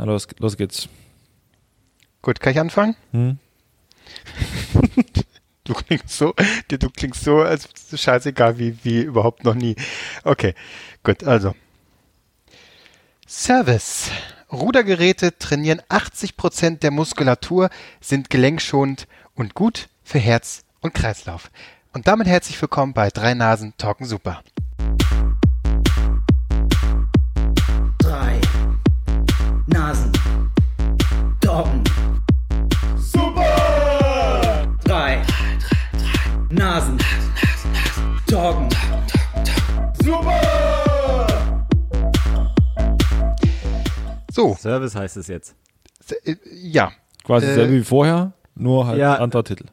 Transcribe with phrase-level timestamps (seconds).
[0.00, 0.88] Na, los, los geht's.
[2.22, 2.96] Gut, kann ich anfangen?
[3.12, 3.38] Hm?
[5.62, 6.34] Du klingst so,
[6.66, 9.76] du, du klingst so, als scheißegal wie, wie überhaupt noch nie.
[10.24, 10.54] Okay,
[11.04, 11.54] gut, also.
[13.28, 14.10] Service.
[14.50, 17.70] Rudergeräte trainieren 80% der Muskulatur,
[18.00, 21.52] sind gelenkschonend und gut für Herz und Kreislauf.
[21.92, 24.42] Und damit herzlich willkommen bei Drei Nasen Talken Super.
[36.70, 36.98] Nasen.
[38.28, 38.68] Doggen.
[44.30, 45.56] So, Service heißt es jetzt.
[46.24, 46.92] äh, ja.
[47.24, 49.16] Quasi Äh, dasselbe wie vorher, nur halt ja.
[49.16, 49.64] anderer Titel.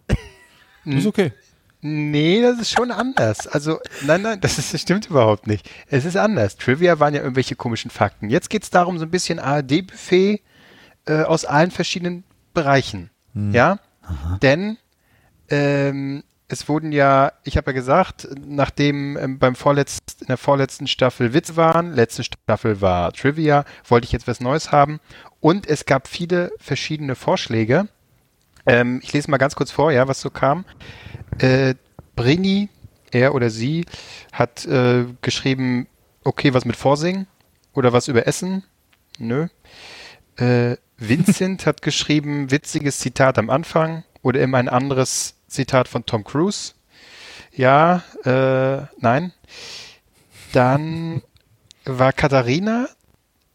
[0.85, 1.33] ist okay.
[1.81, 3.45] Nee, das ist schon anders.
[3.45, 5.69] Also, nein, nein, das, ist, das stimmt überhaupt nicht.
[5.87, 6.55] Es ist anders.
[6.57, 8.31] Trivia waren ja irgendwelche komischen Fakten.
[8.31, 10.41] Jetzt geht es darum, so ein bisschen ARD-Buffet
[11.05, 12.23] äh, aus allen verschiedenen
[12.55, 13.11] Bereichen.
[13.35, 13.77] Ja?
[14.41, 14.77] Denn
[15.49, 20.87] ähm, es wurden ja, ich habe ja gesagt, nachdem ähm, beim vorletzten, in der vorletzten
[20.87, 24.99] Staffel Witze waren, letzte Staffel war Trivia, wollte ich jetzt was Neues haben.
[25.41, 27.89] Und es gab viele verschiedene Vorschläge.
[28.65, 30.63] Ähm, ich lese mal ganz kurz vor, ja, was so kam.
[31.39, 31.75] Äh,
[32.15, 32.69] Brini,
[33.11, 33.85] er oder sie,
[34.31, 35.87] hat äh, geschrieben,
[36.23, 37.27] okay, was mit Vorsingen
[37.73, 38.63] oder was über Essen?
[39.19, 39.47] Nö.
[40.37, 46.23] Äh, Vincent hat geschrieben, witziges Zitat am Anfang oder immer ein anderes Zitat von Tom
[46.23, 46.73] Cruise.
[47.53, 49.33] Ja, äh, nein.
[50.53, 51.21] Dann
[51.85, 52.87] war Katharina,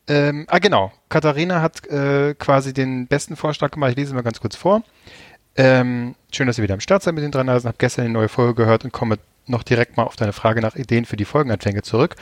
[0.08, 3.92] ähm, ah genau, Katharina hat äh, quasi den besten Vorschlag gemacht.
[3.92, 4.82] Ich lese mal ganz kurz vor.
[5.54, 7.68] Ähm, schön, dass ihr wieder am Start seid mit den drei Nasen.
[7.68, 10.76] Hab gestern eine neue Folge gehört und komme noch direkt mal auf deine Frage nach
[10.76, 12.16] Ideen für die Folgenanfänge zurück.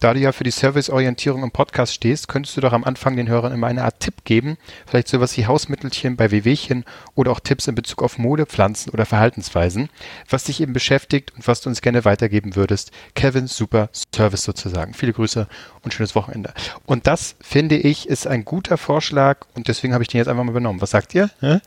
[0.00, 3.28] Da du ja für die Serviceorientierung im Podcast stehst, könntest du doch am Anfang den
[3.28, 4.56] Hörern immer eine Art Tipp geben.
[4.86, 9.06] Vielleicht sowas wie Hausmittelchen bei Wehwehchen oder auch Tipps in Bezug auf Mode, Pflanzen oder
[9.06, 9.88] Verhaltensweisen,
[10.28, 12.90] was dich eben beschäftigt und was du uns gerne weitergeben würdest.
[13.14, 14.94] Kevin, super Service sozusagen.
[14.94, 15.48] Viele Grüße
[15.82, 16.52] und schönes Wochenende.
[16.84, 20.44] Und das, finde ich, ist ein guter Vorschlag und deswegen habe ich den jetzt einfach
[20.44, 20.80] mal übernommen.
[20.80, 21.30] Was sagt ihr?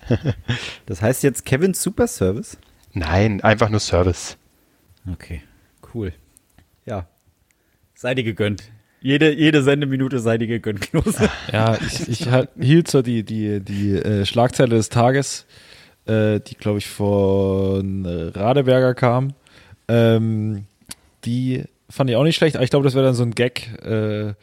[0.85, 2.57] Das heißt jetzt Kevin Super Service?
[2.93, 4.37] Nein, einfach nur Service.
[5.11, 5.41] Okay,
[5.93, 6.13] cool.
[6.85, 7.07] Ja.
[7.95, 8.63] Sei dir gegönnt.
[9.01, 11.29] Jede, jede Sendeminute sei dir gegönnt, Klose.
[11.53, 15.45] Ja, ich, ich halt, hielt so die, die, die äh, Schlagzeile des Tages,
[16.05, 19.33] äh, die, glaube ich, von äh, Radeberger kam.
[19.87, 20.65] Ähm,
[21.25, 23.69] die fand ich auch nicht schlecht, aber ich glaube, das wäre dann so ein Gag.
[23.83, 24.33] Äh,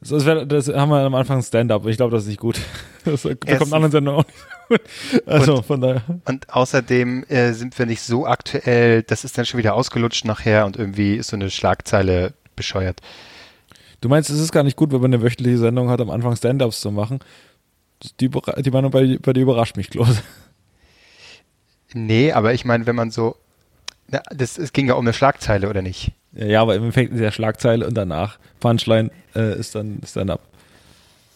[0.00, 1.86] das, wär, das haben wir am Anfang Stand-up.
[1.86, 2.60] Ich glaube, das ist nicht gut.
[3.04, 4.38] Das bekommt anderen Sendungen auch nicht
[5.26, 6.02] Also von daher.
[6.26, 10.66] Und außerdem äh, sind wir nicht so aktuell, das ist dann schon wieder ausgelutscht nachher
[10.66, 13.00] und irgendwie ist so eine Schlagzeile bescheuert.
[14.00, 16.36] Du meinst, es ist gar nicht gut, wenn man eine wöchentliche Sendung hat, am Anfang
[16.36, 17.20] Stand-ups zu machen?
[18.20, 20.22] Die, die Meinung bei, bei dir überrascht mich, Klose.
[21.94, 23.36] Nee, aber ich meine, wenn man so,
[24.08, 26.12] na, das, es ging ja um eine Schlagzeile, oder nicht?
[26.32, 30.40] Ja, aber im Endeffekt ist ja Schlagzeile und danach Punchline äh, ist dann Stand-up.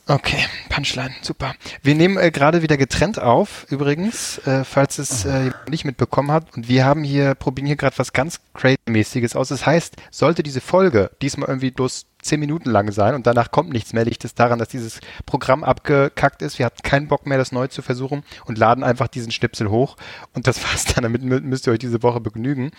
[0.09, 1.55] Okay, Punchline, super.
[1.81, 6.57] Wir nehmen äh, gerade wieder getrennt auf, übrigens, äh, falls es äh, nicht mitbekommen hat.
[6.57, 9.49] Und wir haben hier, probieren hier gerade was ganz crazy-mäßiges aus.
[9.49, 13.73] Das heißt, sollte diese Folge diesmal irgendwie bloß zehn Minuten lang sein und danach kommt
[13.73, 16.59] nichts mehr, liegt es daran, dass dieses Programm abgekackt ist.
[16.59, 19.97] Wir hatten keinen Bock mehr, das neu zu versuchen und laden einfach diesen Schnipsel hoch.
[20.35, 21.05] Und das war's dann.
[21.05, 22.73] Damit mü- müsst ihr euch diese Woche begnügen.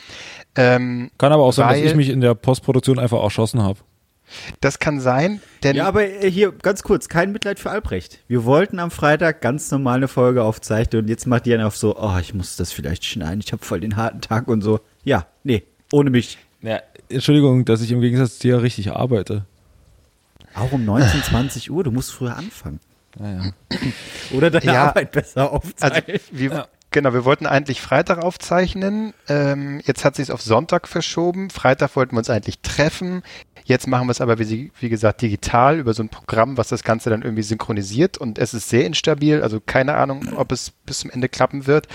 [0.56, 3.80] Ähm, Kann aber auch sein, dass ich mich in der Postproduktion einfach erschossen habe.
[4.62, 8.20] Das kann sein, denn Ja, aber äh, hier ganz kurz, kein Mitleid für Albrecht.
[8.28, 11.78] Wir wollten am Freitag ganz normal eine Folge aufzeichnen und jetzt macht die einen auf
[11.78, 14.80] so, oh, ich muss das vielleicht schneiden, ich habe voll den harten Tag und so.
[15.04, 16.38] Ja, nee, ohne mich.
[16.62, 16.80] Ja,
[17.10, 19.46] Entschuldigung, dass ich im Gegensatz zu dir richtig arbeite.
[20.56, 22.80] Auch um 19, 20 Uhr, du musst früher anfangen.
[23.18, 23.52] Naja.
[24.34, 24.88] Oder deine Ja.
[24.88, 26.20] Arbeit besser Also aufzeichnen.
[26.32, 29.14] wir, genau, wir wollten eigentlich Freitag aufzeichnen.
[29.28, 31.50] Ähm, jetzt hat sich auf Sonntag verschoben.
[31.50, 33.24] Freitag wollten wir uns eigentlich treffen.
[33.66, 36.68] Jetzt machen wir es aber, wie, sie- wie gesagt, digital über so ein Programm, was
[36.70, 38.18] das Ganze dann irgendwie synchronisiert.
[38.18, 39.42] Und es ist sehr instabil.
[39.42, 41.88] Also keine Ahnung, ob es bis zum Ende klappen wird.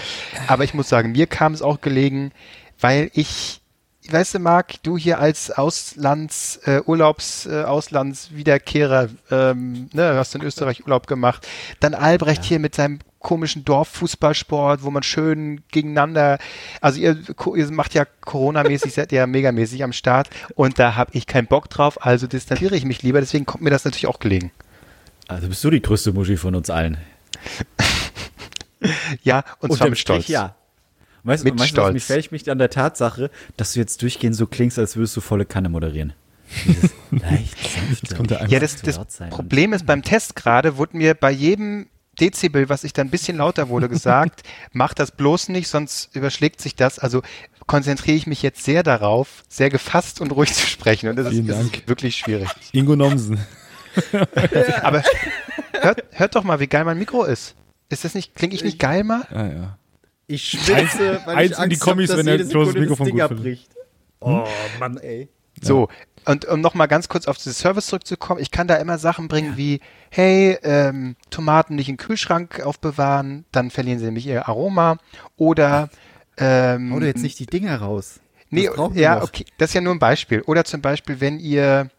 [0.47, 2.33] Aber ich muss sagen, mir kam es auch gelegen,
[2.81, 3.61] weil ich,
[4.09, 10.43] weißt du, Marc, du hier als Auslands, äh, Urlaubs, äh, Auslandswiederkehrer, ähm, ne, hast in
[10.43, 11.47] Österreich Urlaub gemacht.
[11.81, 16.39] Dann Albrecht hier mit seinem komischen Dorffußballsport, wo man schön gegeneinander,
[16.81, 17.19] also ihr,
[17.55, 21.69] ihr macht ja Corona-mäßig, seid ja megamäßig am Start und da habe ich keinen Bock
[21.69, 24.53] drauf, also distanziere ich mich lieber, deswegen kommt mir das natürlich auch gelegen.
[25.27, 26.97] Also bist du die größte Muschi von uns allen.
[29.23, 30.25] Ja, und zwar Unterm mit Stolz.
[30.25, 30.55] Strich, ja.
[31.29, 31.93] Weißt, Mit weißt Stolz.
[31.93, 35.21] mich fertig mich an der Tatsache, dass du jetzt durchgehend so klingst, als würdest du
[35.21, 36.15] volle Kanne moderieren.
[38.49, 38.99] Ja, das, das.
[39.29, 41.87] Problem ist, beim Test gerade wurde mir bei jedem
[42.19, 44.43] Dezibel, was ich dann ein bisschen lauter wurde, gesagt,
[44.73, 46.99] mach das bloß nicht, sonst überschlägt sich das.
[46.99, 47.23] Also
[47.67, 51.11] konzentriere ich mich jetzt sehr darauf, sehr gefasst und ruhig zu sprechen.
[51.11, 51.77] Und das ist, Vielen das Dank.
[51.77, 52.49] ist wirklich schwierig.
[52.73, 53.39] Ingo Nomsen.
[54.83, 55.03] Aber
[55.81, 57.55] hört, hört doch mal, wie geil mein Mikro ist.
[57.91, 59.27] Ist das nicht, klinge ich nicht geil mal?
[59.31, 59.79] Ah, ja.
[60.29, 62.69] Ich schwitze, weil eins ich in die Angst Kommis, hab, dass wenn er jede bloß
[62.69, 63.39] das Mikrofon Ding gut findet.
[63.39, 63.71] abbricht.
[64.21, 64.47] Oh,
[64.79, 65.29] Mann, ey.
[65.61, 65.89] So,
[66.25, 69.57] und um nochmal ganz kurz auf dieses Service zurückzukommen, ich kann da immer Sachen bringen
[69.57, 69.81] wie,
[70.11, 74.99] hey, ähm, Tomaten nicht im Kühlschrank aufbewahren, dann verlieren sie nämlich ihr Aroma.
[75.37, 75.89] Oder
[76.37, 78.21] ähm, Hau dir jetzt nicht die Dinger raus.
[78.51, 80.43] Nee, Das ja, okay, das ist ja nur ein Beispiel.
[80.43, 81.91] Oder zum Beispiel, wenn ihr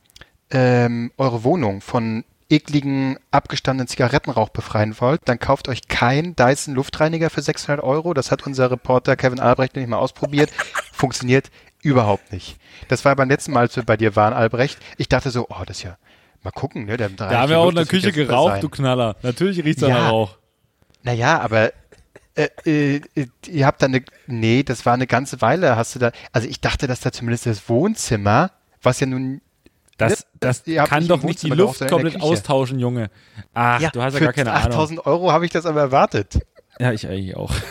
[0.52, 7.30] ähm, eure Wohnung von ekligen, abgestandenen Zigarettenrauch befreien wollt, dann kauft euch kein Dyson Luftreiniger
[7.30, 8.14] für 600 Euro.
[8.14, 10.50] Das hat unser Reporter Kevin Albrecht nämlich mal ausprobiert.
[10.92, 11.52] Funktioniert
[11.82, 12.58] überhaupt nicht.
[12.88, 14.80] Das war beim letzten Mal, als wir bei dir waren, Albrecht.
[14.98, 15.98] Ich dachte so, oh, das ist ja,
[16.44, 16.98] mal gucken, ne?
[16.98, 19.16] Der Da haben wir auch in der Küche geraucht, du Knaller.
[19.22, 19.90] Natürlich riecht's Ja.
[19.90, 20.38] nach Rauch.
[21.04, 21.72] Naja, aber
[22.36, 26.00] äh, äh, äh, ihr habt da eine, nee, das war eine ganze Weile, hast du
[26.00, 28.52] da, also ich dachte, dass da zumindest das Wohnzimmer,
[28.82, 29.42] was ja nun,
[30.00, 32.26] Das, das habt kann nicht doch nicht die Luft komplett Küche.
[32.26, 33.10] austauschen, Junge.
[33.54, 34.72] Ach, ja, du hast ja gar keine Ahnung.
[34.72, 36.40] 8000 Euro habe ich das aber erwartet.
[36.80, 37.54] Ja, ich eigentlich auch.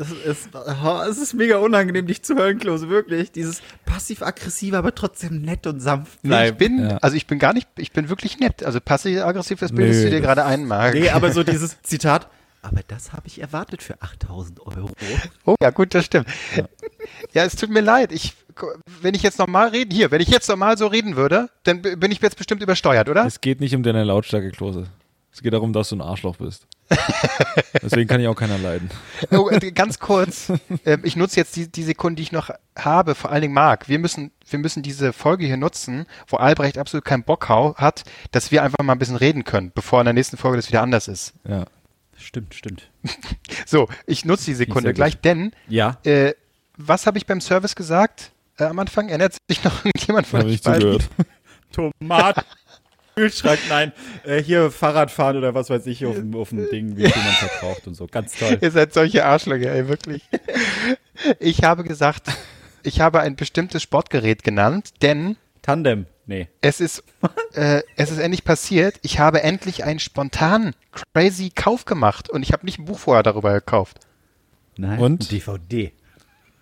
[0.00, 3.32] Es ist, oh, es ist mega unangenehm, dich zu hören, Klose, wirklich.
[3.32, 6.52] Dieses passiv-aggressive, aber trotzdem nett und sanft Nee, bleiben.
[6.52, 6.98] ich bin, Ja.
[6.98, 8.62] also ich bin gar nicht, ich bin wirklich nett.
[8.62, 10.94] Also passiv-aggressiv, das bildest Nö, du dir gerade ein, Marc.
[10.94, 12.28] Nee, aber so dieses Zitat,
[12.62, 14.90] aber das habe ich erwartet für 8000 Euro.
[15.44, 16.28] Oh ja, gut, das stimmt.
[17.32, 17.44] Ja.
[17.44, 18.12] es tut mir leid.
[18.12, 18.34] Ich,
[19.00, 22.10] wenn ich jetzt normal reden, hier, wenn ich jetzt normal so reden würde, dann bin
[22.10, 23.24] ich jetzt bestimmt übersteuert, oder?
[23.24, 24.88] Es geht nicht um deine Lautstärke, Klose.
[25.32, 26.66] Es geht darum, dass du ein Arschloch bist.
[27.82, 28.90] Deswegen kann ich auch keiner leiden.
[29.30, 30.52] Oh, äh, ganz kurz,
[30.84, 33.88] ähm, ich nutze jetzt die, die Sekunden, die ich noch habe, vor allen Dingen Marc.
[33.88, 38.50] Wir müssen, wir müssen diese Folge hier nutzen, wo Albrecht absolut keinen Bock hat, dass
[38.50, 41.08] wir einfach mal ein bisschen reden können, bevor in der nächsten Folge das wieder anders
[41.08, 41.34] ist.
[41.46, 41.66] Ja.
[42.18, 42.90] Stimmt, stimmt.
[43.66, 44.96] So, ich nutze die Sekunde gut.
[44.96, 45.98] gleich, denn Ja.
[46.04, 46.34] äh,
[46.76, 49.08] was habe ich beim Service gesagt äh, am Anfang?
[49.08, 51.08] Erinnert sich noch irgendjemand von euch zugehört.
[51.72, 52.42] Tomaten.
[53.14, 53.92] Kühlschrank, nein.
[54.24, 57.32] Äh, hier Fahrradfahren oder was weiß ich auf dem, auf dem Ding, wie viel man
[57.34, 58.06] verbraucht und so.
[58.06, 58.58] Ganz toll.
[58.60, 60.22] Ihr seid solche Arschlöcher, ey, wirklich.
[61.40, 62.28] Ich habe gesagt,
[62.84, 65.36] ich habe ein bestimmtes Sportgerät genannt, denn
[65.68, 66.06] Tandem.
[66.24, 66.48] Nee.
[66.62, 67.04] es ist,
[67.52, 68.98] äh, es ist endlich passiert.
[69.02, 73.22] Ich habe endlich einen spontanen, crazy Kauf gemacht und ich habe nicht ein Buch vorher
[73.22, 73.98] darüber gekauft.
[74.78, 74.98] Nein.
[74.98, 75.24] Und?
[75.24, 75.92] Ein DVD.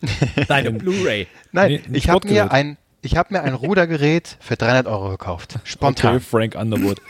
[0.48, 1.28] Deine Blu-ray.
[1.52, 5.60] Nein, Nee, ich habe mir ein, ich habe mir ein Rudergerät für 300 Euro gekauft.
[5.62, 6.16] Spontan.
[6.16, 7.00] Okay, Frank Underwood.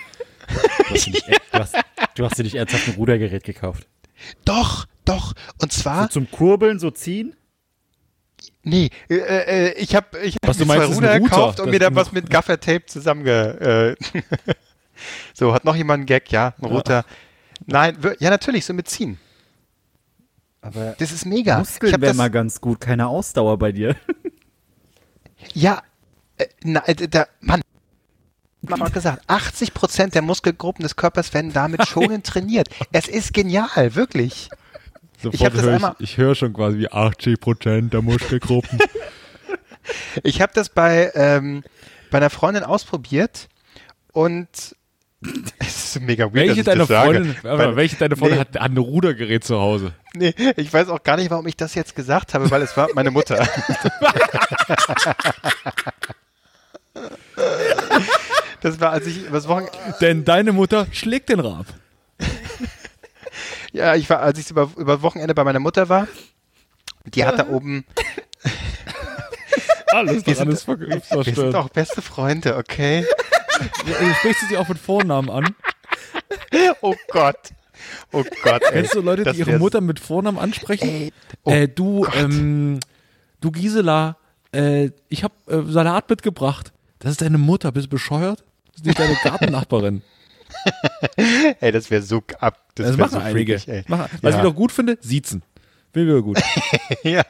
[0.48, 1.76] Du hast, dir nicht, du, hast,
[2.14, 3.86] du hast dir nicht ernsthaft ein Rudergerät gekauft.
[4.44, 5.32] Doch, doch.
[5.62, 7.34] Und So zwar, zum Kurbeln, so ziehen?
[8.66, 11.78] Nee, äh, äh, ich habe ich hab Was mir meinst, zwei Ruder gekauft und mir
[11.78, 13.96] da was mit Gaffertape zusammenge...
[13.96, 14.22] Äh,
[15.34, 16.30] so, hat noch jemand einen Gag?
[16.30, 17.04] Ja, ein Router.
[17.64, 19.18] Nein, wir- ja natürlich, so mit ziehen.
[20.60, 21.54] Aber Das ist mega.
[21.54, 22.80] Ich Muskeln wäre mal ganz gut.
[22.80, 23.94] Keine Ausdauer bei dir.
[25.54, 25.82] ja,
[26.38, 27.62] äh, na, äh, da, Mann,
[28.62, 32.68] man hat gesagt, 80 Prozent der Muskelgruppen des Körpers werden damit schonend trainiert.
[32.92, 34.50] Es ist genial, wirklich.
[35.22, 38.78] Sofort hab das hör einmal- ich, ich höre schon quasi wie 80% der Muskelgruppen.
[40.24, 41.62] Ich habe das bei, ähm,
[42.10, 43.48] bei einer Freundin ausprobiert
[44.12, 44.48] und
[45.60, 46.86] es ist mega weird, welche ich sage.
[46.86, 48.40] Freundin, Weil- welche deiner Freundin Nee.
[48.40, 49.92] hat, hat ein Rudergerät zu Hause?
[50.14, 52.88] Nee, ich weiß auch gar nicht, warum ich das jetzt gesagt habe, weil es war
[52.96, 53.46] meine Mutter.
[58.62, 61.66] Das war, als ich übers Wochenende, Denn deine Mutter schlägt den Rab.
[63.76, 66.08] Ja, ich war, als ich über, über Wochenende bei meiner Mutter war,
[67.04, 67.84] die hat da oben,
[69.92, 73.06] Alles wir sind, ist ver- wir sind auch beste Freunde, okay?
[73.86, 75.54] Du sprichst sie auch mit Vornamen an.
[76.82, 77.38] Oh Gott.
[78.12, 78.72] Oh Gott, ey.
[78.72, 80.88] Kennst du Leute, Das die ihre Mutter mit Vornamen ansprechen?
[80.88, 81.12] Ey,
[81.44, 82.80] oh äh, du, ähm,
[83.40, 84.16] du Gisela,
[84.52, 86.72] äh, ich habe äh, Salat mitgebracht.
[86.98, 88.42] Das ist deine Mutter, bist du bescheuert?
[88.68, 90.02] Das ist nicht deine Gartennachbarin.
[91.60, 92.60] ey, das wäre so ab.
[92.74, 93.58] Das, Das machen so einige.
[93.58, 93.84] freakig, ey.
[93.88, 94.40] Machen, was Ja.
[94.40, 95.42] ich doch gut finde, siezen.
[95.92, 96.38] Bin wieder gut.
[97.02, 97.22] Ja,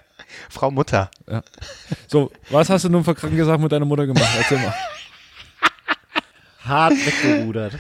[0.50, 1.10] Frau Mutter.
[2.08, 4.28] So, was hast du nun verkrankt gesagt mit deiner Mutter gemacht?
[4.38, 4.74] Erzähl mal.
[6.64, 7.74] Hart weggerudert.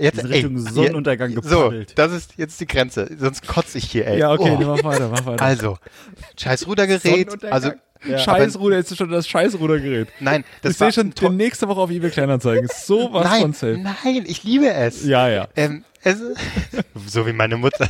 [0.00, 1.98] Jetzt, In Richtung Sonnenuntergang So, gepaddelt.
[1.98, 3.10] das ist jetzt die Grenze.
[3.18, 4.20] Sonst kotze ich hier, ey.
[4.20, 4.64] Ja, okay, Oh.
[4.64, 5.42] mach weiter, mach weiter.
[5.44, 5.76] Also,
[6.38, 7.02] scheiß Rudergerät.
[7.02, 7.52] Sonnenuntergang.
[7.52, 7.72] Also,
[8.06, 8.18] Ja.
[8.18, 10.08] Scheißruder, jetzt ist schon das Scheißrudergerät.
[10.20, 12.68] nein, das ich sehe schon to- nächste Woche auf eBay Kleinanzeigen.
[12.72, 13.78] So was nein, von safe.
[13.78, 15.04] nein, ich liebe es.
[15.04, 15.48] Ja, ja.
[15.56, 16.18] Ähm, es,
[17.08, 17.88] so wie meine Mutter.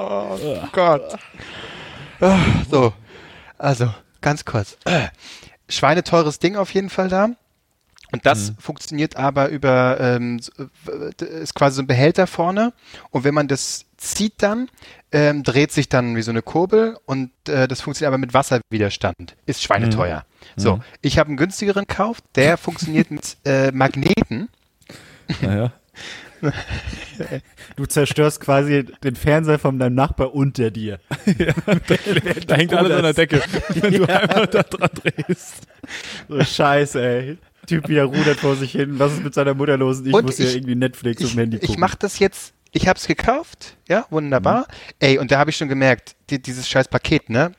[0.00, 1.18] Oh Gott.
[2.20, 2.38] Ah,
[2.70, 2.92] So,
[3.58, 4.76] also ganz kurz.
[5.68, 7.28] Schweineteures Ding auf jeden Fall da.
[8.12, 10.38] Und das funktioniert aber über, ähm,
[11.20, 12.74] äh, ist quasi so ein Behälter vorne.
[13.10, 14.68] Und wenn man das zieht dann,
[15.12, 19.36] ähm, dreht sich dann wie so eine Kurbel und äh, das funktioniert aber mit Wasserwiderstand.
[19.46, 20.24] Ist schweineteuer.
[20.56, 24.48] So, ich habe einen günstigeren gekauft, der funktioniert mit äh, Magneten.
[25.40, 25.72] Naja.
[27.76, 30.98] Du zerstörst quasi den Fernseher von deinem Nachbar unter dir.
[32.46, 35.66] Da hängt alles an der Decke, wenn du einmal da dran drehst.
[36.28, 37.38] So scheiße, ey.
[37.66, 38.98] Typ wieder rudert vor sich hin.
[38.98, 39.98] Was ist mit seiner Mutter los?
[40.00, 41.72] Und ich Und muss hier ich- irgendwie Netflix ich, dem Handy gucken.
[41.74, 44.66] ich mache das jetzt, ich habe es gekauft, ja, wunderbar.
[44.98, 47.52] Ey, und da habe ich schon gemerkt, die, dieses scheiß Paket, ne?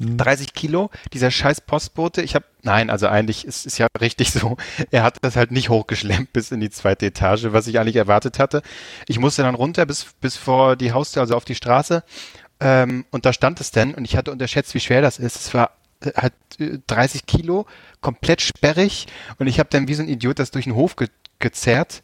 [0.00, 4.56] 30 Kilo, dieser scheiß Postbote, ich habe, nein, also eigentlich ist es ja richtig so,
[4.90, 8.38] er hat das halt nicht hochgeschlemmt bis in die zweite Etage, was ich eigentlich erwartet
[8.38, 8.62] hatte.
[9.08, 12.04] Ich musste dann runter bis, bis vor die Haustür, also auf die Straße,
[12.60, 15.36] ähm, und da stand es denn, und ich hatte unterschätzt, wie schwer das ist.
[15.36, 17.66] Es war äh, halt äh, 30 Kilo,
[18.00, 19.06] komplett sperrig,
[19.38, 21.08] und ich habe dann wie so ein Idiot das durch den Hof ge
[21.40, 22.02] gezerrt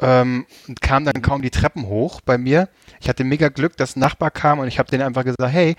[0.00, 2.68] ähm, und kam dann kaum die Treppen hoch bei mir.
[3.00, 5.76] Ich hatte mega Glück, dass ein Nachbar kam und ich habe denen einfach gesagt, hey,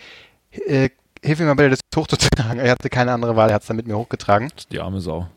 [0.66, 0.90] äh,
[1.24, 2.60] hilf mir mal bitte, das hochzutragen.
[2.64, 4.52] Er hatte keine andere Wahl, er hat es dann mit mir hochgetragen.
[4.72, 5.28] Die arme Sau.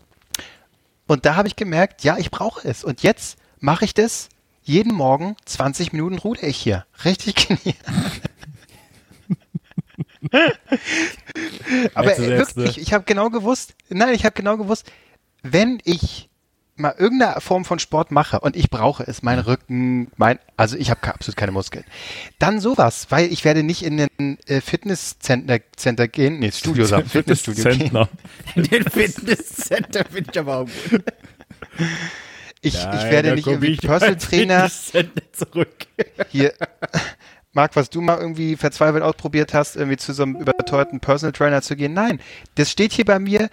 [1.07, 2.85] Und da habe ich gemerkt, ja, ich brauche es.
[2.85, 4.29] Und jetzt mache ich das.
[4.63, 6.87] Jeden Morgen 20 Minuten ruder ich hier.
[7.05, 7.75] Richtig genial.
[11.95, 14.91] Aber wirklich, ich habe genau gewusst, nein, ich habe genau gewusst,
[15.43, 16.30] wenn ich
[16.81, 20.91] mal irgendeine Form von Sport mache und ich brauche es, mein Rücken, mein, also ich
[20.91, 21.85] habe absolut keine Muskeln,
[22.39, 27.09] dann sowas, weil ich werde nicht in den äh, Fitnesscenter Center gehen, nee, Studio sagen,
[27.09, 27.79] Fitnessstudio gehen.
[27.79, 28.09] Zentner.
[28.57, 31.05] den Fitnesscenter finde ich aber auch gut.
[32.63, 35.87] Ich, ich Nein, werde da nicht irgendwie ich Personal Trainer Fitnesscenter zurück.
[36.29, 36.53] hier.
[37.52, 41.62] Marc, was du mal irgendwie verzweifelt ausprobiert hast, irgendwie zu so einem überteuerten Personal Trainer
[41.62, 41.92] zu gehen.
[41.92, 42.21] Nein,
[42.54, 43.50] das steht hier bei mir.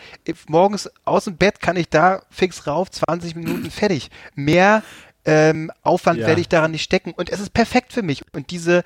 [0.47, 4.09] Morgens aus dem Bett kann ich da fix rauf, 20 Minuten fertig.
[4.35, 4.83] Mehr
[5.25, 6.27] ähm, Aufwand Ja.
[6.27, 7.11] werde ich daran nicht stecken.
[7.11, 8.23] Und es ist perfekt für mich.
[8.33, 8.83] Und diese,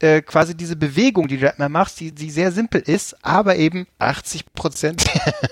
[0.00, 3.56] äh, quasi diese Bewegung, die du da immer machst, die, die sehr simpel ist, aber
[3.56, 5.04] eben 80 Prozent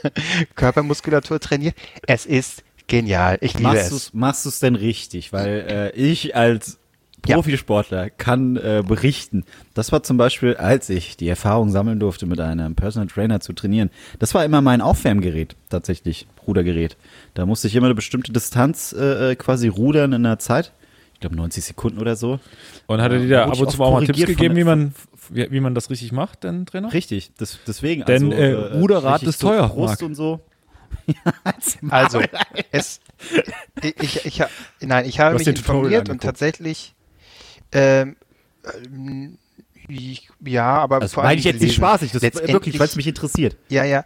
[0.54, 1.76] Körpermuskulatur trainiert.
[2.06, 3.38] Es ist genial.
[3.40, 3.90] Ich liebe Machst es.
[3.90, 5.32] du's, machst du's denn richtig?
[5.32, 6.78] Weil äh, ich als
[7.26, 7.36] Ja.
[7.36, 9.44] Profisportler kann äh, berichten.
[9.74, 13.52] Das war zum Beispiel, als ich die Erfahrung sammeln durfte, mit einem Personal Trainer zu
[13.52, 13.90] trainieren.
[14.18, 16.96] Das war immer mein Aufwärmgerät, tatsächlich, Rudergerät.
[17.34, 20.72] Da musste ich immer eine bestimmte Distanz äh, äh, quasi rudern in einer Zeit.
[21.14, 22.40] Ich glaube 90 Sekunden oder so.
[22.88, 24.92] Und hat er dir Da ab und zu auch mal Tipps gegeben, wie man,
[25.30, 26.92] wie, wie man das richtig macht, denn Trainer?
[26.92, 28.04] Richtig, das, deswegen.
[28.04, 30.02] Denn, also, äh, Ruderrad richtig ist teuer, Brust Marc.
[30.02, 30.40] und so.
[31.90, 32.20] Also,
[32.70, 33.00] es,
[33.82, 34.42] ich, ich, ich,
[34.80, 36.94] nein, ich habe mich informiert und tatsächlich,
[37.72, 38.16] ähm,
[39.88, 42.86] ich, ja, aber Das vor meine allem ich jetzt nicht spaßig, das ist wirklich, weil
[42.86, 43.56] es mich interessiert.
[43.68, 44.04] Ja, ja.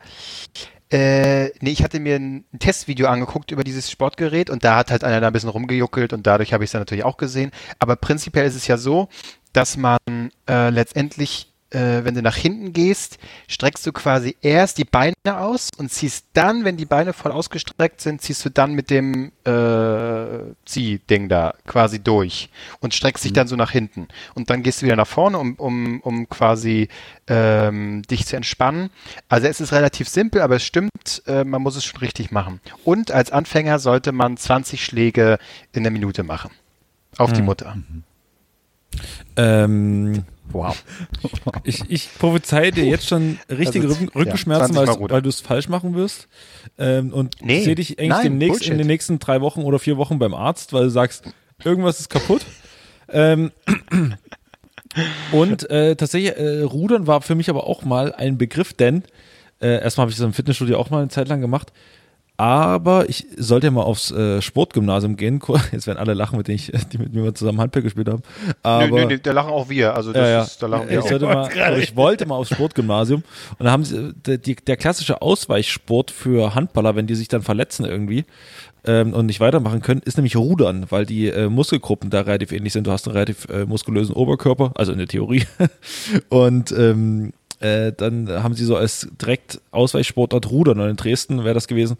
[0.88, 5.02] Äh, nee, ich hatte mir ein Testvideo angeguckt über dieses Sportgerät und da hat halt
[5.02, 7.50] einer da ein bisschen rumgejuckelt und dadurch habe ich es dann natürlich auch gesehen.
[7.80, 9.08] Aber prinzipiell ist es ja so,
[9.52, 9.98] dass man
[10.48, 13.18] äh, letztendlich, äh, wenn du nach hinten gehst,
[13.48, 18.00] streckst du quasi erst die Beine aus und ziehst dann, wenn die Beine voll ausgestreckt
[18.00, 23.48] sind, ziehst du dann mit dem äh, Ziehding da quasi durch und streckst dich dann
[23.48, 24.08] so nach hinten.
[24.34, 26.88] Und dann gehst du wieder nach vorne, um, um, um quasi
[27.26, 28.90] ähm, dich zu entspannen.
[29.28, 32.60] Also es ist relativ simpel, aber es stimmt, äh, man muss es schon richtig machen.
[32.84, 35.38] Und als Anfänger sollte man 20 Schläge
[35.72, 36.50] in der Minute machen.
[37.18, 37.76] Auf die Mutter.
[39.36, 40.82] Ähm, Wow.
[41.64, 45.28] ich, ich prophezei dir jetzt schon richtige Also, Rücken, ja, Rückenschmerzen, 20 Mal weil, du
[45.28, 46.28] es falsch machen wirst.
[46.78, 48.78] Ähm, und Nee, sehe dich eigentlich nein, demnächst in Bullshit.
[48.80, 51.24] den nächsten drei Wochen oder vier Wochen beim Arzt, weil du sagst,
[51.64, 52.42] irgendwas ist kaputt.
[53.08, 53.50] Ähm,
[55.32, 59.02] und äh, tatsächlich, äh, Rudern war für mich aber auch mal ein Begriff, denn
[59.60, 61.72] äh, erstmal habe ich das im Fitnessstudio auch mal eine Zeit lang gemacht.
[62.38, 65.40] Aber ich sollte ja mal aufs äh, Sportgymnasium gehen.
[65.72, 68.22] Jetzt werden alle lachen, mit denen ich, die mit mir zusammen Handball gespielt haben.
[68.62, 69.94] Aber, nö, nö, da lachen auch wir.
[69.94, 70.42] Also das ja, ja.
[70.42, 71.20] ist, da lachen wir ich, auch.
[71.20, 73.22] mal, aber ich wollte mal aufs Sportgymnasium
[73.58, 77.42] und da haben sie der, die, der klassische Ausweichsport für Handballer, wenn die sich dann
[77.42, 78.24] verletzen irgendwie
[78.86, 82.72] ähm, und nicht weitermachen können, ist nämlich Rudern, weil die äh, Muskelgruppen da relativ ähnlich
[82.72, 82.86] sind.
[82.86, 85.44] Du hast einen relativ äh, muskulösen Oberkörper, also in der Theorie.
[86.28, 91.54] und ähm, äh, dann haben sie so als direkt Ausweichsportart Rudern und in Dresden wäre
[91.54, 91.96] das gewesen,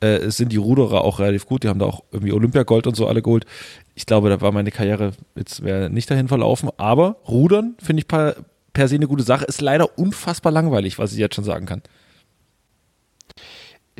[0.00, 3.06] äh, sind die Ruderer auch relativ gut, die haben da auch irgendwie Olympiagold und so
[3.06, 3.46] alle geholt.
[3.94, 8.08] Ich glaube, da war meine Karriere jetzt wäre nicht dahin verlaufen, aber Rudern finde ich
[8.08, 8.36] per,
[8.72, 11.82] per se eine gute Sache, ist leider unfassbar langweilig, was ich jetzt schon sagen kann.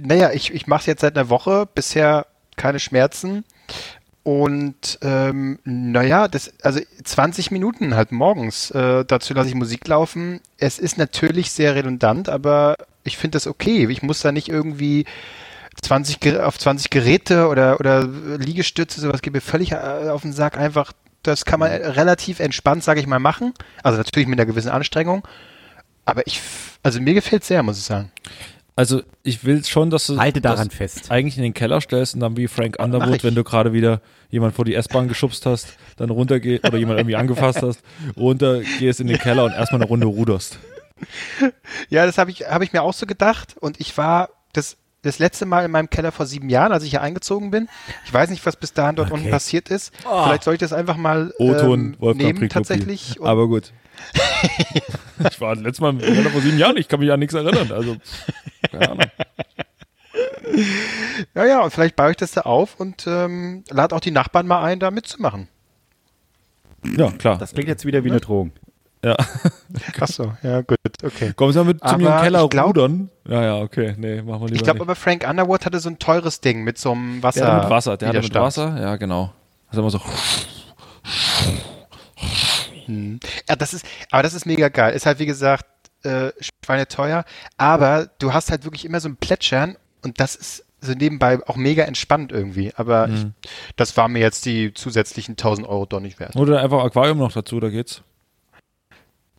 [0.00, 2.26] Naja, ich, ich mache es jetzt seit einer Woche, bisher
[2.56, 3.44] keine Schmerzen.
[4.22, 8.70] Und ähm, naja, das, also 20 Minuten halt morgens.
[8.70, 10.40] Äh, dazu lasse ich Musik laufen.
[10.58, 13.86] Es ist natürlich sehr redundant, aber ich finde das okay.
[13.90, 15.06] Ich muss da nicht irgendwie
[15.82, 20.34] 20 Ge- auf 20 Geräte oder, oder Liegestütze, sowas geht mir völlig äh, auf den
[20.34, 20.58] Sack.
[20.58, 23.54] Einfach, das kann man relativ entspannt, sage ich mal, machen.
[23.82, 25.26] Also natürlich mit einer gewissen Anstrengung.
[26.04, 26.40] Aber ich,
[26.82, 28.10] also mir gefällt sehr, muss ich sagen.
[28.76, 31.10] Also ich will schon, dass du Halte daran das fest.
[31.10, 34.00] eigentlich in den Keller stellst und dann wie Frank Underwood, wenn du gerade wieder
[34.30, 37.82] jemand vor die S-Bahn geschubst hast, dann runtergehst oder jemand irgendwie angefasst hast,
[38.16, 40.58] runtergehst in den Keller und erstmal eine Runde ruderst.
[41.88, 43.56] Ja, das habe ich, hab ich mir auch so gedacht.
[43.58, 46.90] Und ich war das, das letzte Mal in meinem Keller vor sieben Jahren, als ich
[46.90, 47.68] hier eingezogen bin.
[48.04, 49.92] Ich weiß nicht, was bis dahin dort unten passiert ist.
[49.96, 52.48] Vielleicht soll ich das einfach mal O-Ton, ähm, Wolfgang nehmen Prikopil.
[52.48, 53.16] tatsächlich.
[53.22, 53.72] Aber gut.
[55.30, 57.34] ich war das letzte Mal im Keller vor sieben Jahren, ich kann mich an nichts
[57.34, 57.70] erinnern.
[57.72, 57.96] Also,
[58.70, 59.06] keine Ahnung.
[61.34, 64.46] ja, ja, und vielleicht baue ich das da auf und ähm, lade auch die Nachbarn
[64.46, 65.48] mal ein, da mitzumachen.
[66.96, 67.38] Ja, klar.
[67.38, 68.52] Das klingt jetzt wieder wie eine Drohung.
[69.04, 69.16] Ja.
[70.00, 71.32] Ach so, ja, gut, okay.
[71.34, 73.10] Kommen Sie mal mit zu mir im Keller glaub- rudern?
[73.28, 73.94] Ja, ja, okay.
[73.96, 76.78] Nee, machen wir lieber Ich glaube aber Frank Underwood hatte so ein teures Ding mit
[76.78, 77.44] so einem Wasser.
[77.46, 78.34] Der mit Wasser, der hatte mit.
[78.34, 79.32] Wasser, ja, genau.
[79.70, 80.00] Das ist immer so.
[83.48, 84.94] Ja, das ist, aber das ist mega geil.
[84.94, 85.64] Ist halt, wie gesagt,
[86.02, 86.32] äh,
[86.64, 87.24] schweineteuer,
[87.56, 91.56] aber du hast halt wirklich immer so ein Plätschern und das ist so nebenbei auch
[91.56, 92.72] mega entspannt irgendwie.
[92.74, 93.26] Aber ich,
[93.76, 96.36] das war mir jetzt die zusätzlichen 1000 Euro doch nicht wert.
[96.36, 98.02] Oder einfach Aquarium noch dazu, da geht's.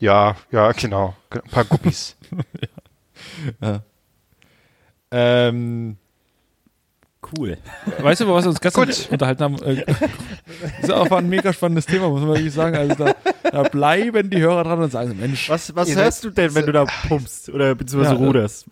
[0.01, 1.15] Ja, ja, genau.
[1.29, 2.15] Ein paar Guppies.
[5.11, 5.97] Ähm,
[7.37, 7.57] Cool.
[7.99, 9.07] weißt du, über was wir uns gestern Gut.
[9.11, 9.61] unterhalten haben?
[9.61, 9.99] Äh, das
[10.83, 12.75] ist auch ein mega spannendes Thema, muss man wirklich sagen.
[12.75, 16.55] Also da, da bleiben die Hörer dran und sagen, Mensch, Was, was hörst du denn,
[16.55, 18.65] wenn du da pumpst oder beziehungsweise Ja, äh, ruderst?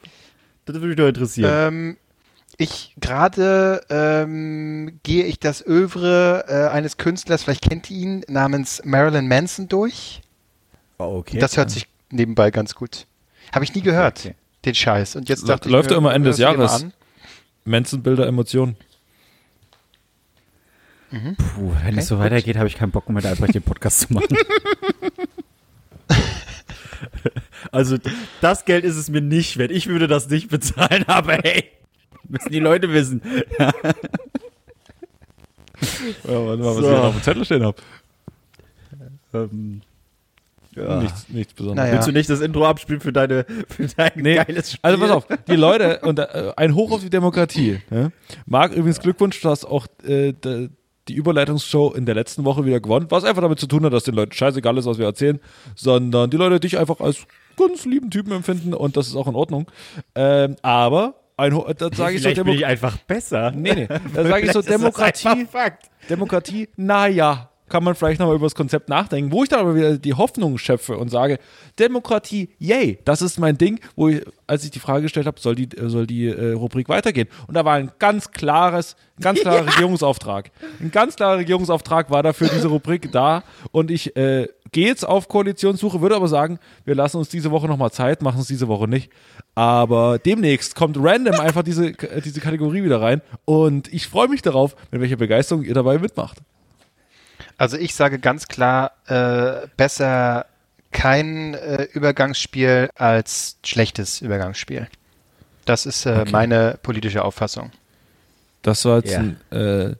[0.65, 1.51] Das würde mich doch interessieren.
[1.73, 1.97] ähm,
[2.57, 8.81] ich gerade ähm, gehe ich das Övre äh, eines Künstlers, vielleicht kennt ihr ihn, namens
[8.83, 10.21] Marilyn Manson durch.
[10.99, 11.39] Oh, okay.
[11.39, 13.05] Das hört sich nebenbei ganz gut.
[13.53, 14.35] Habe ich nie gehört, okay.
[14.65, 15.15] den Scheiß.
[15.15, 16.83] Und jetzt Läuft- dachte ich, läuft ja immer Ende des Jahres.
[16.83, 16.93] an.
[17.65, 18.77] Manson-Bilder, Emotionen.
[21.11, 21.17] Puh,
[21.83, 22.25] wenn Okay, es so gut.
[22.25, 24.37] weitergeht, habe ich keinen Bock mehr, einfach den Podcast zu machen.
[27.71, 27.97] also,
[28.41, 29.71] das Geld ist es mir nicht wert.
[29.71, 31.65] Ich würde das nicht bezahlen, aber hey,
[32.27, 33.21] müssen die Leute wissen.
[36.27, 36.81] Ja, warte mal, was So.
[36.81, 37.77] ich hier auf dem Zettel stehen habe.
[39.33, 39.81] Ähm,
[40.79, 41.01] ja.
[41.01, 41.85] Nichts, nichts Besonderes.
[41.85, 41.93] Naja.
[41.95, 44.79] Willst du nicht das Intro abspielen für, deine, für dein Nee, geiles Spiel?
[44.81, 47.79] also pass auf, die Leute, und äh, ein Hoch auf die Demokratie.
[47.91, 48.09] Ja?
[48.45, 50.69] Marc, übrigens Glückwunsch, du hast auch äh, de,
[51.07, 54.03] die Überleitungsshow in der letzten Woche wieder gewonnen, was einfach damit zu tun hat, dass
[54.03, 55.39] den Leuten scheißegal ist, was wir erzählen,
[55.75, 57.25] sondern die Leute dich einfach als
[57.57, 59.65] ganz lieben Typen empfinden und das ist auch in Ordnung.
[60.15, 63.51] Ähm, aber, ein Ho da sage ich so, Vielleicht bin Demo ich einfach besser.
[63.51, 65.47] nee, nee, da sage ich so, das Demokratie.
[66.09, 69.97] Demokratie, naja, kann man vielleicht nochmal über das Konzept nachdenken, wo ich dann aber wieder
[69.97, 71.39] die Hoffnung schöpfe und sage,
[71.77, 75.55] Demokratie, yay, das ist mein Ding, wo ich, als ich die Frage gestellt habe, soll
[75.55, 77.27] die, soll die äh, Rubrik weitergehen?
[77.47, 80.51] Und da war ein ganz klares, ganz klarer Regierungsauftrag.
[80.79, 85.27] Ein ganz klarer Regierungsauftrag war dafür diese Rubrik da und ich äh, gehe jetzt auf
[85.27, 88.87] Koalitionssuche, würde aber sagen, wir lassen uns diese Woche nochmal Zeit, machen es diese Woche
[88.87, 89.11] nicht.
[89.55, 94.41] Aber demnächst kommt random einfach diese, äh, diese Kategorie wieder rein und ich freue mich
[94.41, 96.37] darauf, mit welcher Begeisterung ihr dabei mitmacht.
[97.59, 100.45] Also ich sage ganz klar, äh, besser
[100.91, 104.87] kein äh, Übergangsspiel als schlechtes Übergangsspiel.
[105.65, 107.71] Das ist äh, meine politische Auffassung.
[108.61, 109.19] Das war jetzt Ja.
[109.19, 109.95] ein, äh,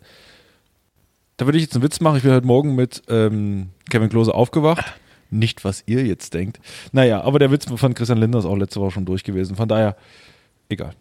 [1.37, 2.17] da würde ich jetzt einen Witz machen.
[2.17, 4.93] Ich bin heute Morgen mit ähm, Kevin Klose aufgewacht.
[5.29, 6.59] Nicht, was ihr jetzt denkt.
[6.91, 9.55] Naja, aber der Witz von Christian Lindner ist auch letzte Woche schon durch gewesen.
[9.57, 9.95] Von daher,
[10.69, 10.93] egal.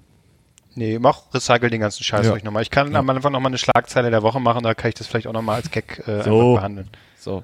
[0.79, 2.33] Nee, mach recycle den ganzen Scheiß Ja.
[2.33, 2.63] ruhig nochmal.
[2.63, 5.27] Ich kann am Anfang nochmal eine Schlagzeile der Woche machen, da kann ich das vielleicht
[5.27, 6.55] auch nochmal als Gag äh, So.
[6.55, 6.89] behandeln.
[7.19, 7.43] So.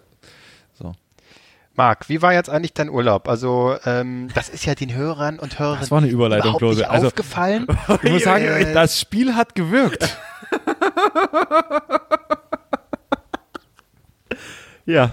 [0.74, 0.92] So.
[1.74, 3.28] Marc, wie war jetzt eigentlich dein Urlaub?
[3.28, 6.78] Also, ähm, das ist ja den Hörern und Hörerinnen Das war eine Überleitung, überhaupt Klose.
[6.82, 7.66] nicht Also- aufgefallen.
[8.04, 10.16] Ich muss sagen, Äh, das Spiel hat gewirkt.
[14.86, 15.10] Ja.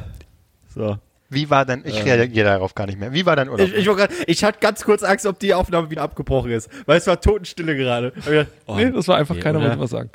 [0.76, 0.98] So.
[1.34, 3.14] Wie war denn, ich reagiere darauf gar nicht mehr.
[3.14, 3.66] Wie war dein Urlaub?
[3.70, 6.70] Ich, ich, grad- ich hatte ganz kurz Angst, ob die Aufnahme wieder abgebrochen ist.
[6.86, 8.12] Weil es war Totenstille gerade.
[8.12, 10.10] Gedacht, oh, nee, das war einfach nee, keiner wollte was sagen.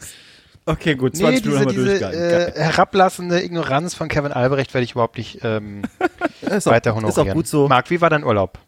[0.67, 2.55] Okay, gut, nee, 20 diese, Minuten haben wir diese durchgehalten.
[2.61, 5.83] äh, herablassende Ignoranz von Kevin Albrecht werde ich überhaupt nicht ähm,
[6.43, 7.29] ist, auch, weiter ist honorieren.
[7.31, 7.69] auch gut so.
[7.69, 8.59] Marc, wie war dein Urlaub?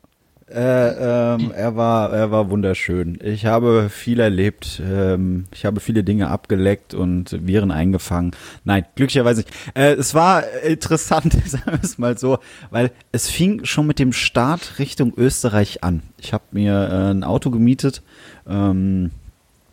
[0.51, 3.19] Äh, ähm, er war, er war wunderschön.
[3.23, 4.81] Ich habe viel erlebt.
[4.83, 8.31] Ähm, ich habe viele Dinge abgeleckt und Viren eingefangen.
[8.65, 9.51] Nein, glücklicherweise nicht.
[9.75, 12.39] Äh, es war interessant, sagen wir es mal so,
[12.71, 16.03] weil es fing schon mit dem Start Richtung Österreich an.
[16.17, 18.03] Ich habe mir äh, ein Auto gemietet.
[18.49, 19.11] Ähm,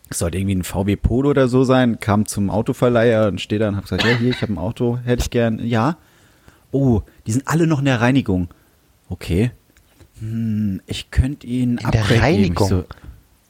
[0.09, 3.69] es sollte irgendwie ein VW Polo oder so sein, kam zum Autoverleiher und steht da
[3.69, 5.65] und hab gesagt, ja, hier, ich habe ein Auto, hätte ich gern.
[5.65, 5.97] Ja.
[6.71, 8.49] Oh, die sind alle noch in der Reinigung.
[9.09, 9.51] Okay.
[10.19, 12.67] Hm, ich könnte ihnen In der Reinigung?
[12.67, 12.85] So,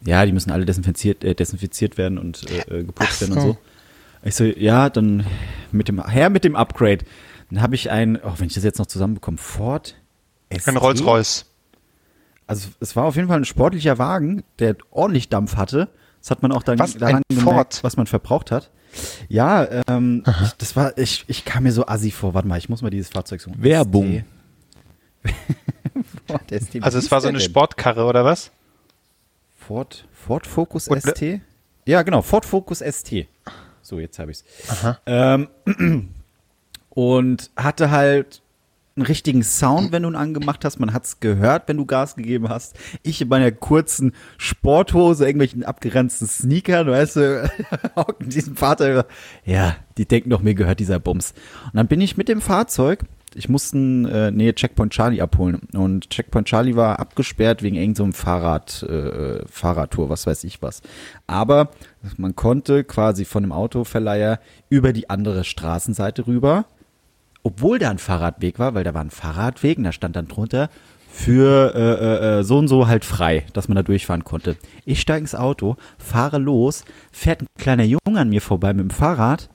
[0.06, 3.58] ja, die müssen alle desinfiziert, äh, desinfiziert werden und äh, geputzt werden und so.
[4.24, 5.26] Ich so, ja, dann
[5.72, 7.06] mit dem, her mit dem Upgrade.
[7.52, 9.96] Dann habe ich ein, oh, wenn ich das jetzt noch zusammenbekomme, Ford
[10.52, 10.68] ST.
[10.68, 11.46] Ein Rolls-Royce.
[12.48, 15.90] Also es war auf jeden Fall ein sportlicher Wagen, der ordentlich Dampf hatte.
[16.22, 17.84] Das hat man auch dann Was, daran gemerkt, Ford?
[17.84, 18.72] was man verbraucht hat.
[19.28, 22.34] Ja, ähm, ich, das war, ich, ich kam mir so assi vor.
[22.34, 23.62] Warte mal, ich muss mal dieses Fahrzeug suchen.
[23.62, 24.24] Werbung.
[26.28, 26.76] Ford ST.
[26.84, 27.46] Also es war so eine denn?
[27.48, 28.52] Sportkarre oder was?
[29.58, 31.42] Ford, Ford Focus Und- ST?
[31.86, 33.28] Ja, genau, Ford Focus ST.
[33.82, 34.44] So, jetzt habe ich's.
[35.06, 35.48] Ähm,
[36.90, 38.42] und hatte halt
[38.96, 40.80] einen richtigen Sound, wenn du ihn angemacht hast.
[40.80, 42.78] Man hat's gehört, wenn du Gas gegeben hast.
[43.04, 47.52] Ich in meiner kurzen Sporthose, irgendwelchen abgeranzten Sneakern, weißt du,
[48.20, 49.06] in diesem Fahrzeug.
[49.44, 51.34] Ja, die denken doch, mir gehört dieser Bums.
[51.66, 53.04] Und dann bin ich mit dem Fahrzeug,
[53.36, 55.62] ich musste äh, nee, Checkpoint Charlie abholen.
[55.74, 60.82] Und Checkpoint Charlie war abgesperrt wegen irgendeinem so Fahrrad, äh, Fahrradtour, was weiß ich was.
[61.28, 61.70] Aber
[62.18, 66.66] man konnte quasi von dem Autoverleiher über die andere Straßenseite rüber
[67.46, 70.72] obwohl da ein Fahrradweg war, weil da war ein Fahrradweg und da stand dann drunter
[71.12, 74.58] für äh, äh, äh, so und so halt frei, dass man da durchfahren konnte.
[74.84, 78.90] Ich steige ins Auto, fahre los, fährt ein kleiner Junge an mir vorbei mit dem
[78.90, 79.50] Fahrrad,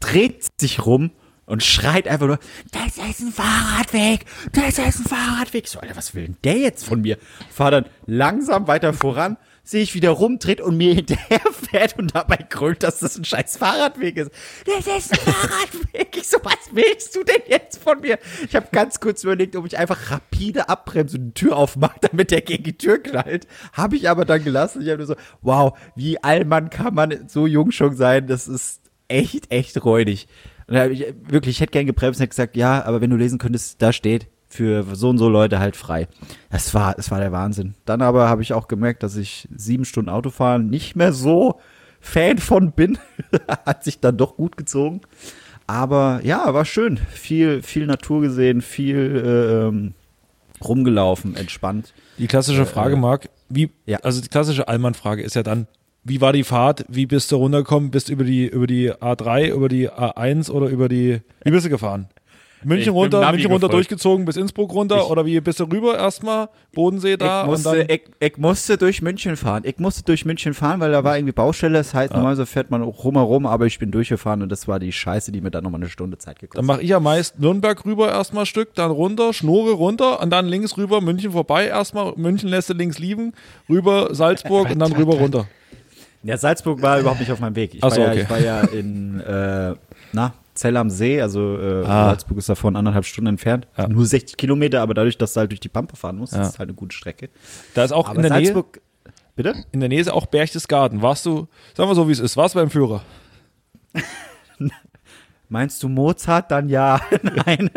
[0.00, 1.12] dreht sich rum
[1.48, 2.38] und schreit einfach nur,
[2.70, 5.66] das ist ein Fahrradweg, das ist ein Fahrradweg.
[5.66, 7.18] So, Alter, was will denn der jetzt von mir?
[7.50, 12.36] Fahr dann langsam weiter voran, sehe ich wieder rumdreht und mir hinterher fährt und dabei
[12.36, 14.30] grölt, dass das ein scheiß Fahrradweg ist.
[14.66, 16.16] Das ist ein Fahrradweg.
[16.16, 18.18] Ich so, was willst du denn jetzt von mir?
[18.46, 22.30] Ich habe ganz kurz überlegt, ob ich einfach rapide abbremse und die Tür aufmache, damit
[22.30, 23.46] der gegen die Tür knallt.
[23.72, 24.82] Habe ich aber dann gelassen.
[24.82, 28.26] Ich habe nur so, wow, wie allmann kann man so jung schon sein?
[28.26, 30.28] Das ist echt, echt räudig.
[30.68, 33.80] Ich wirklich, ich hätte gern gebremst und hätte gesagt, ja, aber wenn du lesen könntest,
[33.80, 36.08] da steht für so und so Leute halt frei.
[36.50, 37.74] Das war, das war der Wahnsinn.
[37.84, 41.60] Dann aber habe ich auch gemerkt, dass ich sieben Stunden Autofahren nicht mehr so
[42.00, 42.98] Fan von bin.
[43.66, 45.00] Hat sich dann doch gut gezogen.
[45.66, 46.96] Aber ja, war schön.
[46.96, 49.94] Viel, viel Natur gesehen, viel äh, ähm,
[50.64, 51.92] rumgelaufen, entspannt.
[52.16, 53.98] Die klassische Frage, Marc, wie, ja.
[53.98, 55.66] also die klassische Allmann-Frage ist ja dann,
[56.08, 56.84] wie war die Fahrt?
[56.88, 57.90] Wie bist du runtergekommen?
[57.90, 61.66] Bist du über die, über die A3, über die A1 oder über die, wie bist
[61.66, 62.08] du gefahren?
[62.64, 63.74] München Ich runter, München runter gefolgt.
[63.74, 66.48] durchgezogen bis Innsbruck runter Ich- oder wie bist du rüber erstmal?
[66.74, 67.86] Bodensee da ich, und musste, dann.
[67.88, 69.62] ich, ich musste durch München fahren.
[69.64, 71.78] Ich musste durch München fahren, weil da war irgendwie Baustelle.
[71.78, 74.90] Das heißt, normalerweise fährt man auch rumherum, aber ich bin durchgefahren und das war die
[74.90, 77.84] Scheiße, die mir dann nochmal eine Stunde Zeit gekostet Dann mache ich ja meist Nürnberg
[77.84, 82.48] rüber erstmal Stück, dann runter, Schnurre runter und dann links rüber, München vorbei erstmal, München
[82.48, 83.34] lässt du links liegen,
[83.68, 85.46] rüber Salzburg und dann rüber runter.
[86.22, 87.74] Ja, Salzburg war überhaupt nicht auf meinem Weg.
[87.74, 88.20] Ich, so, war, ja, okay.
[88.22, 89.74] ich war ja in äh,
[90.12, 92.06] na, Zell am See, also äh, Ah.
[92.08, 93.68] Salzburg ist davon anderthalb Stunden entfernt.
[93.76, 93.86] Ja.
[93.88, 96.42] Nur 60 Kilometer, aber dadurch, dass du halt durch die Pampe fahren musst, Ja.
[96.42, 97.28] ist es halt eine gute Strecke.
[97.74, 98.80] Da ist auch Aber in der Nähe, Salzburg,
[99.36, 99.54] bitte?
[99.70, 101.00] in der Nähe ist auch Berchtesgaden.
[101.00, 103.02] Warst du, sagen wir so wie es ist, warst du beim Führer?
[105.48, 106.50] Meinst du Mozart?
[106.50, 107.00] Dann ja.
[107.46, 107.70] Nein.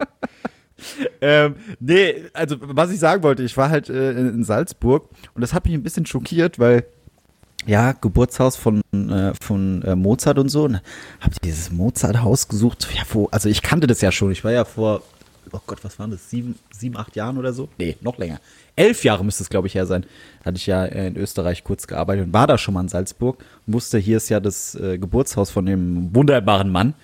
[1.20, 5.52] ähm, nee, also was ich sagen wollte, ich war halt äh, in Salzburg und das
[5.52, 6.84] hat mich ein bisschen schockiert, weil
[7.66, 10.64] ja, Geburtshaus von, äh, von äh, Mozart und so.
[10.64, 10.80] Und
[11.20, 12.88] hab dieses Mozart-Haus gesucht.
[12.94, 14.32] Ja, wo, also ich kannte das ja schon.
[14.32, 15.02] Ich war ja vor,
[15.52, 16.30] oh Gott, was waren das?
[16.30, 17.68] Sieben, sieben, acht Jahren oder so?
[17.78, 18.40] Nee, noch länger.
[18.76, 20.06] Elf Jahre müsste es, glaube ich, her sein.
[20.44, 23.44] Hatte ich ja äh, in Österreich kurz gearbeitet und war da schon mal in Salzburg
[23.66, 26.94] und wusste, hier ist ja das äh, Geburtshaus von dem wunderbaren Mann.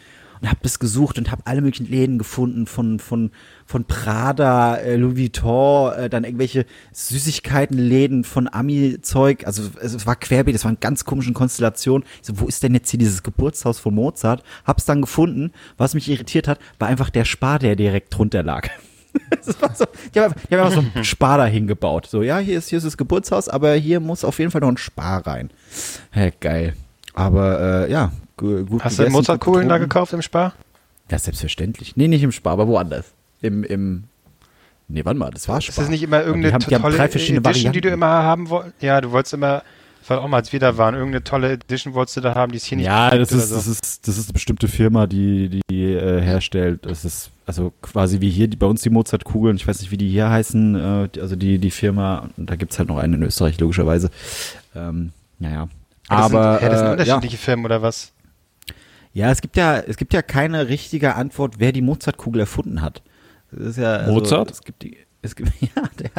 [0.47, 3.33] Und habe das gesucht und habe alle möglichen Läden gefunden, von, von,
[3.67, 9.45] von Prada, äh, Louis Vuitton, äh, dann irgendwelche Süßigkeitenläden von Ami-Zeug.
[9.45, 12.05] Also es war querbeet, es war eine ganz komischen Konstellation.
[12.21, 14.45] Ich so, wo ist denn jetzt hier dieses Geburtshaus von Mozart?
[14.65, 15.51] Hab's dann gefunden.
[15.79, 18.69] Was mich irritiert hat, war einfach der Spar, der direkt drunter lag.
[19.45, 22.07] Das war so, die haben, einfach- die haben einfach so einen Spar da hingebaut.
[22.07, 24.69] So, ja, hier ist, hier ist das Geburtshaus, aber hier muss auf jeden Fall noch
[24.69, 25.51] ein Spar rein.
[26.13, 26.75] Hä, geil.
[27.17, 28.85] Aber äh, ja, gu- gut.
[28.85, 30.53] Hast du gegessen, Mozartkugeln gut da gekauft im Spar?
[31.11, 31.97] Ja, selbstverständlich.
[31.97, 33.07] Nee, nicht im Spar, aber woanders.
[33.43, 34.05] Im, im,
[34.89, 35.71] nee, warte mal, das war Spar.
[35.73, 38.03] Ist das nicht immer irgendeine haben, tolle drei verschiedene Edition, die du Varianten.
[38.05, 38.75] immer haben wolltest?
[38.83, 39.63] Ja, du wolltest immer,
[40.09, 42.59] war auch mal, als wir da waren, irgendeine tolle Edition wolltest du da haben, die
[42.59, 43.71] es hier nicht Ja, das gibt ist, oder das so.
[43.73, 46.85] ist, das ist eine bestimmte Firma, die, die äh, herstellt.
[46.87, 49.57] Das ist also quasi wie hier die, bei uns die Mozartkugeln.
[49.57, 50.75] Ich weiß nicht, wie die hier heißen.
[51.15, 54.11] Äh, also die, die Firma, da gibt's halt noch einen in Österreich, logischerweise.
[54.75, 55.69] Ähm, naja.
[56.11, 56.93] Ja, das Aber sind, ja, das sind äh, ja.
[57.15, 58.13] unterschiedliche Firmen oder was?
[59.17, 63.03] ja, es gibt ja, es gibt ja keine richtige Antwort, wer die Mozartkugel erfunden hat.
[63.51, 64.51] Das ist ja, also, Mozart?
[64.51, 66.11] Es gibt die, Es gibt, ja, der,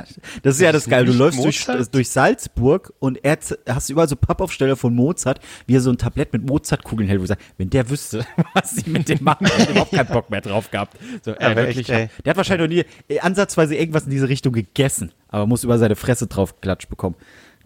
[0.42, 1.06] das ist ja das ist Geile.
[1.06, 1.94] Du läufst durch, Mozart?
[1.94, 3.38] durch Salzburg und er
[3.70, 7.26] hast überall so Pappaufsteller von Mozart, wie er so ein Tablett mit Mozartkugeln hält, wo
[7.26, 10.32] ich sage, wenn der wüsste, was sie mit dem machen, hätte ich überhaupt keinen Bock
[10.32, 10.98] mehr drauf gehabt.
[11.24, 14.54] So, ey, wirklich, echt, der hat wahrscheinlich noch nie äh, ansatzweise irgendwas in diese Richtung
[14.54, 17.16] gegessen, aber muss über seine Fresse drauf geklatscht bekommen.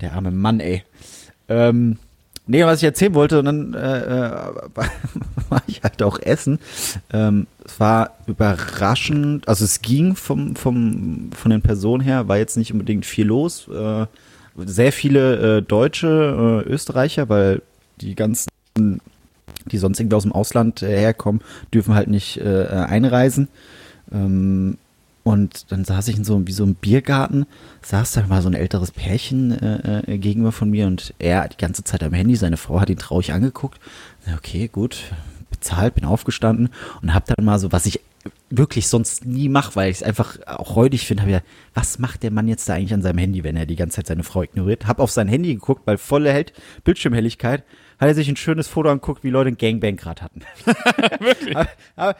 [0.01, 0.83] Der arme Mann, ey.
[1.47, 1.97] Ähm,
[2.47, 4.31] nee, was ich erzählen wollte, und dann äh, äh,
[5.49, 6.59] war ich halt auch essen.
[7.11, 12.57] Ähm, es war überraschend, also es ging vom, vom, von den Personen her, war jetzt
[12.57, 13.67] nicht unbedingt viel los.
[13.67, 14.05] Äh,
[14.57, 17.61] sehr viele äh, Deutsche, äh, Österreicher, weil
[18.01, 21.41] die ganzen, die sonst irgendwie aus dem Ausland äh, herkommen,
[21.73, 23.47] dürfen halt nicht äh, einreisen.
[24.11, 24.77] Ähm,
[25.31, 27.45] und dann saß ich in so wie so einem Biergarten,
[27.81, 31.57] saß da mal so ein älteres Pärchen äh, äh, gegenüber von mir und er die
[31.57, 33.79] ganze Zeit am Handy, seine Frau hat ihn traurig angeguckt.
[34.37, 34.97] Okay, gut,
[35.49, 36.69] bezahlt, bin aufgestanden
[37.01, 38.01] und hab dann mal so, was ich
[38.49, 41.41] wirklich sonst nie mache, weil ich es einfach auch räudig finde, habe ja,
[41.73, 44.07] was macht der Mann jetzt da eigentlich an seinem Handy, wenn er die ganze Zeit
[44.07, 44.85] seine Frau ignoriert?
[44.85, 47.63] Hab auf sein Handy geguckt, weil volle Held Bildschirmhelligkeit
[48.01, 50.41] hat er sich ein schönes Foto angeguckt, wie Leute ein Gangbang gerade hatten.
[51.19, 51.55] Wirklich?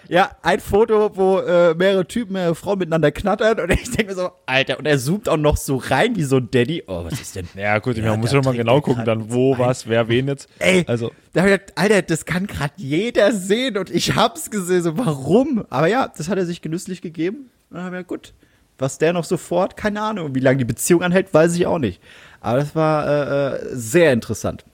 [0.09, 4.15] ja, ein Foto, wo äh, mehrere Typen, mehrere Frauen miteinander knattern und ich denke mir
[4.15, 6.83] so, Alter, und er zoomt auch noch so rein wie so ein Daddy.
[6.85, 7.47] Oh, was ist denn?
[7.55, 10.47] Ja, gut, Ja, man muss ja mal genau gucken, dann wo, was, wer, wen jetzt.
[10.59, 14.51] Ey, Also, da hab ich gedacht, Alter, das kann gerade jeder sehen und ich hab's
[14.51, 15.65] gesehen, so warum?
[15.71, 17.49] Aber ja, das hat er sich genüsslich gegeben.
[17.71, 18.33] Und dann ich gedacht, gut,
[18.77, 20.35] was der noch sofort, keine Ahnung.
[20.35, 22.01] Wie lange die Beziehung anhält, weiß ich auch nicht.
[22.39, 24.65] Aber das war äh, äh, sehr interessant.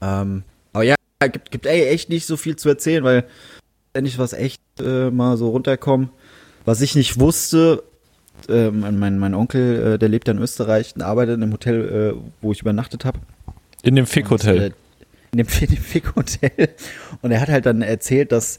[0.00, 0.94] Ähm, aber ja,
[1.32, 3.24] gibt, gibt ey, echt nicht so viel zu erzählen, weil
[3.92, 6.10] endlich was echt äh, mal so runterkommen.
[6.64, 7.82] Was ich nicht wusste,
[8.48, 12.14] äh, mein, mein Onkel, äh, der lebt ja in Österreich und arbeitet in einem Hotel,
[12.16, 13.18] äh, wo ich übernachtet habe.
[13.82, 14.58] in dem Fick-Hotel.
[14.58, 14.70] äh,
[15.32, 16.68] In dem, in dem Fick-Hotel.
[17.22, 18.58] Und er hat halt dann erzählt, dass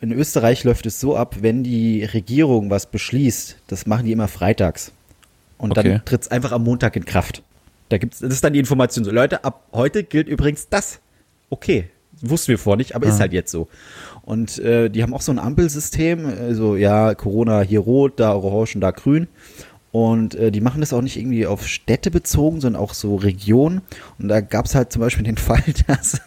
[0.00, 4.26] in Österreich läuft es so ab, wenn die Regierung was beschließt, das machen die immer
[4.28, 4.90] freitags.
[5.58, 5.88] Und Okay.
[5.90, 7.42] dann tritt es einfach am Montag in Kraft.
[7.92, 11.00] Da gibt's, das ist dann die Information so, Leute, ab heute gilt übrigens das.
[11.50, 11.90] Okay,
[12.22, 13.68] wussten wir vorher nicht, aber ist halt jetzt so.
[14.22, 18.76] Und äh, die haben auch so ein Ampelsystem, also ja, Corona hier rot, da orange
[18.76, 19.28] und da grün.
[19.90, 23.82] Und äh, die machen das auch nicht irgendwie auf Städte bezogen, sondern auch so Regionen.
[24.18, 26.18] Und da gab es halt zum Beispiel den Fall, dass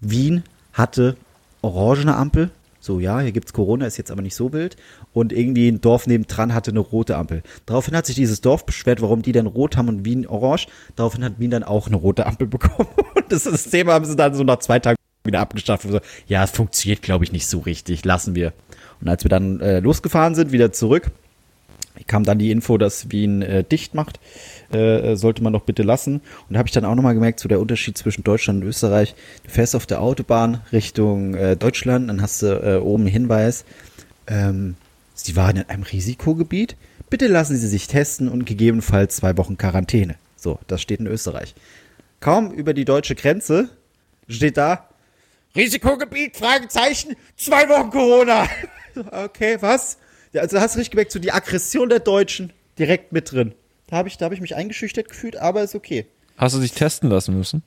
[0.00, 1.16] Wien hatte
[1.62, 2.50] orangene Ampel.
[2.80, 4.76] So, ja, hier gibt's Corona, ist jetzt aber nicht so wild.
[5.12, 7.42] Und irgendwie ein Dorf nebendran hatte eine rote Ampel.
[7.66, 10.68] Daraufhin hat sich dieses Dorf beschwert, warum die dann rot haben und Wien orange.
[10.96, 12.88] Daraufhin hat Wien dann auch eine rote Ampel bekommen.
[13.14, 15.84] Und das, das Thema haben sie dann so nach zwei Tagen wieder abgeschafft.
[15.84, 18.04] Und so, ja, es funktioniert, glaube ich, nicht so richtig.
[18.04, 18.52] Lassen wir.
[19.00, 21.10] Und als wir dann äh, losgefahren sind, wieder zurück,
[22.06, 24.20] kam dann die Info, dass Wien äh, dicht macht.
[24.70, 26.16] Äh, sollte man doch bitte lassen.
[26.16, 29.14] Und da habe ich dann auch nochmal gemerkt, so der Unterschied zwischen Deutschland und Österreich.
[29.44, 33.64] Du fährst auf der Autobahn Richtung äh, Deutschland, dann hast du äh, oben einen Hinweis,
[34.26, 34.76] ähm,
[35.14, 36.76] Sie waren in einem Risikogebiet.
[37.10, 40.14] Bitte lassen Sie sich testen und gegebenenfalls zwei Wochen Quarantäne.
[40.36, 41.54] So, das steht in Österreich.
[42.20, 43.70] Kaum über die deutsche Grenze
[44.28, 44.88] steht da
[45.56, 48.48] Risikogebiet, Fragezeichen, zwei Wochen Corona.
[49.12, 49.96] Okay, was?
[50.32, 53.54] Ja, also hast du richtig gemerkt, so die Aggression der Deutschen direkt mit drin.
[53.86, 56.06] Da habe ich, da hab ich mich eingeschüchtert gefühlt, aber ist okay.
[56.36, 57.62] Hast du dich testen lassen müssen?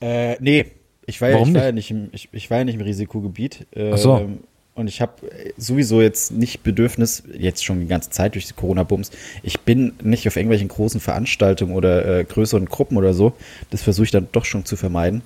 [0.00, 0.66] Äh, nee.
[1.06, 3.66] Ich war, ja, ich, war ja nicht im, ich, ich war ja nicht im Risikogebiet.
[3.72, 4.28] Ähm, Ach so.
[4.74, 5.14] Und ich habe
[5.56, 9.10] sowieso jetzt nicht Bedürfnis, jetzt schon die ganze Zeit durch die Corona-Bums,
[9.42, 13.32] ich bin nicht auf irgendwelchen großen Veranstaltungen oder äh, größeren Gruppen oder so.
[13.70, 15.22] Das versuche ich dann doch schon zu vermeiden.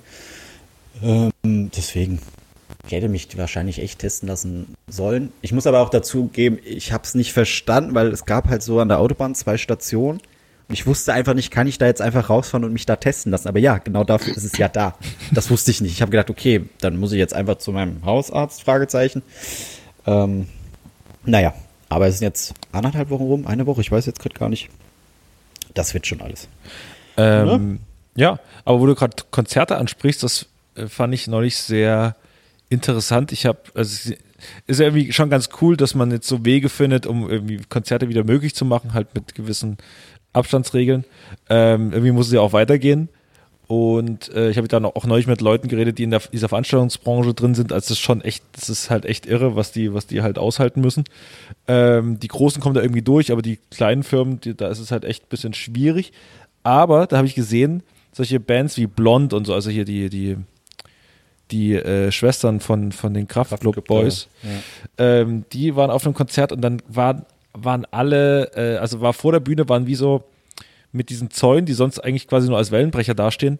[1.03, 2.19] Ähm, deswegen
[2.85, 5.31] ich hätte mich wahrscheinlich echt testen lassen sollen.
[5.41, 8.63] Ich muss aber auch dazu geben, ich habe es nicht verstanden, weil es gab halt
[8.63, 10.19] so an der Autobahn zwei Stationen.
[10.67, 13.31] Und ich wusste einfach nicht, kann ich da jetzt einfach rausfahren und mich da testen
[13.31, 13.47] lassen.
[13.47, 14.95] Aber ja, genau dafür ist es ja da.
[15.31, 15.91] Das wusste ich nicht.
[15.91, 19.21] Ich habe gedacht, okay, dann muss ich jetzt einfach zu meinem Hausarzt, Fragezeichen.
[20.07, 20.47] Ähm,
[21.25, 21.53] naja,
[21.89, 24.69] aber es sind jetzt anderthalb Wochen rum, eine Woche, ich weiß jetzt gerade gar nicht.
[25.73, 26.47] Das wird schon alles.
[27.17, 27.79] Ähm,
[28.15, 32.15] ja, aber wo du gerade Konzerte ansprichst, das äh, fand ich neulich sehr
[32.71, 33.31] interessant.
[33.31, 34.17] Ich habe, also es
[34.65, 38.09] ist ja irgendwie schon ganz cool, dass man jetzt so Wege findet, um irgendwie Konzerte
[38.09, 39.77] wieder möglich zu machen, halt mit gewissen
[40.33, 41.05] Abstandsregeln.
[41.49, 43.09] Ähm, irgendwie muss es ja auch weitergehen.
[43.67, 47.33] Und äh, ich habe dann auch neulich mit Leuten geredet, die in der, dieser Veranstaltungsbranche
[47.33, 47.71] drin sind.
[47.71, 50.37] Also das ist schon echt, das ist halt echt irre, was die, was die halt
[50.37, 51.03] aushalten müssen.
[51.67, 54.91] Ähm, die Großen kommen da irgendwie durch, aber die kleinen Firmen, die, da ist es
[54.91, 56.11] halt echt ein bisschen schwierig.
[56.63, 60.37] Aber da habe ich gesehen, solche Bands wie Blond und so, also hier die, die,
[61.51, 65.21] die äh, Schwestern von, von den Kraftklub Kraftklub, Boys, ja.
[65.21, 69.31] ähm, die waren auf einem Konzert und dann waren, waren alle, äh, also war vor
[69.31, 70.23] der Bühne, waren wie so
[70.91, 73.59] mit diesen Zäunen, die sonst eigentlich quasi nur als Wellenbrecher dastehen,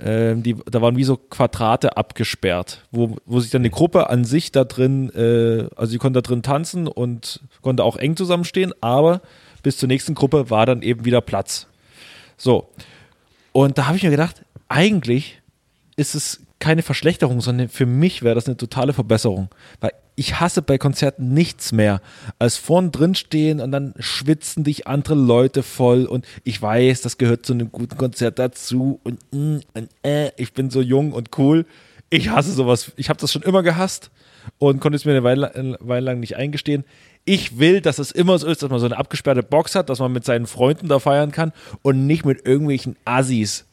[0.00, 4.24] ähm, die, da waren wie so Quadrate abgesperrt, wo, wo sich dann eine Gruppe an
[4.24, 8.72] sich da drin, äh, also die konnte da drin tanzen und konnte auch eng zusammenstehen,
[8.80, 9.20] aber
[9.62, 11.66] bis zur nächsten Gruppe war dann eben wieder Platz.
[12.36, 12.68] So.
[13.52, 15.40] Und da habe ich mir gedacht, eigentlich
[15.96, 19.48] ist es keine Verschlechterung, sondern für mich wäre das eine totale Verbesserung.
[19.80, 22.00] Weil ich hasse bei Konzerten nichts mehr,
[22.40, 27.18] als vorn drin stehen und dann schwitzen dich andere Leute voll und ich weiß, das
[27.18, 31.38] gehört zu einem guten Konzert dazu und, mm, und äh, ich bin so jung und
[31.38, 31.66] cool.
[32.10, 32.90] Ich hasse sowas.
[32.96, 34.10] Ich habe das schon immer gehasst
[34.58, 36.84] und konnte es mir eine Weile, eine Weile lang nicht eingestehen.
[37.24, 40.00] Ich will, dass es immer so ist, dass man so eine abgesperrte Box hat, dass
[40.00, 43.66] man mit seinen Freunden da feiern kann und nicht mit irgendwelchen Assis.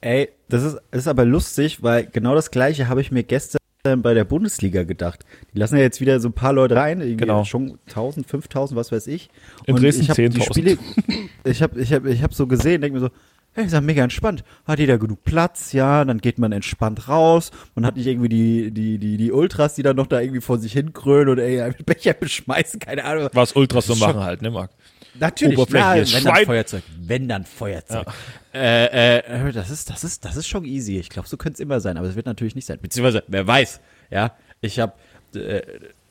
[0.00, 3.58] Ey, das ist, das ist aber lustig, weil genau das gleiche habe ich mir gestern
[4.02, 5.24] bei der Bundesliga gedacht.
[5.54, 7.44] Die lassen ja jetzt wieder so ein paar Leute rein, irgendwie Genau.
[7.44, 9.30] schon 1000, 5000, was weiß ich.
[9.66, 10.44] In Dresden ich habe die 10.000.
[10.44, 10.78] Spiele,
[11.44, 13.10] ich habe ich hab, ich hab so gesehen, denke mir so,
[13.52, 14.44] hey, ist ja mega entspannt.
[14.66, 17.50] Hat jeder genug Platz, ja, dann geht man entspannt raus.
[17.74, 20.58] Man hat nicht irgendwie die, die, die, die Ultras, die dann noch da irgendwie vor
[20.58, 23.28] sich hin krölen oder ey, mit Becher beschmeißen, keine Ahnung.
[23.32, 24.70] Was Ultras so machen halt, ne, Marc?
[25.18, 26.44] Natürlich, Oberflächliches na, wenn dann.
[26.46, 28.06] Feuerzeug, wenn dann Feuerzeug.
[28.52, 30.98] Äh, äh, das ist, das ist, das ist schon easy.
[30.98, 32.78] Ich glaube, so könnte es immer sein, aber es wird natürlich nicht sein.
[32.80, 34.32] Beziehungsweise, wer weiß, ja.
[34.60, 34.92] Ich habe,
[35.34, 35.62] äh,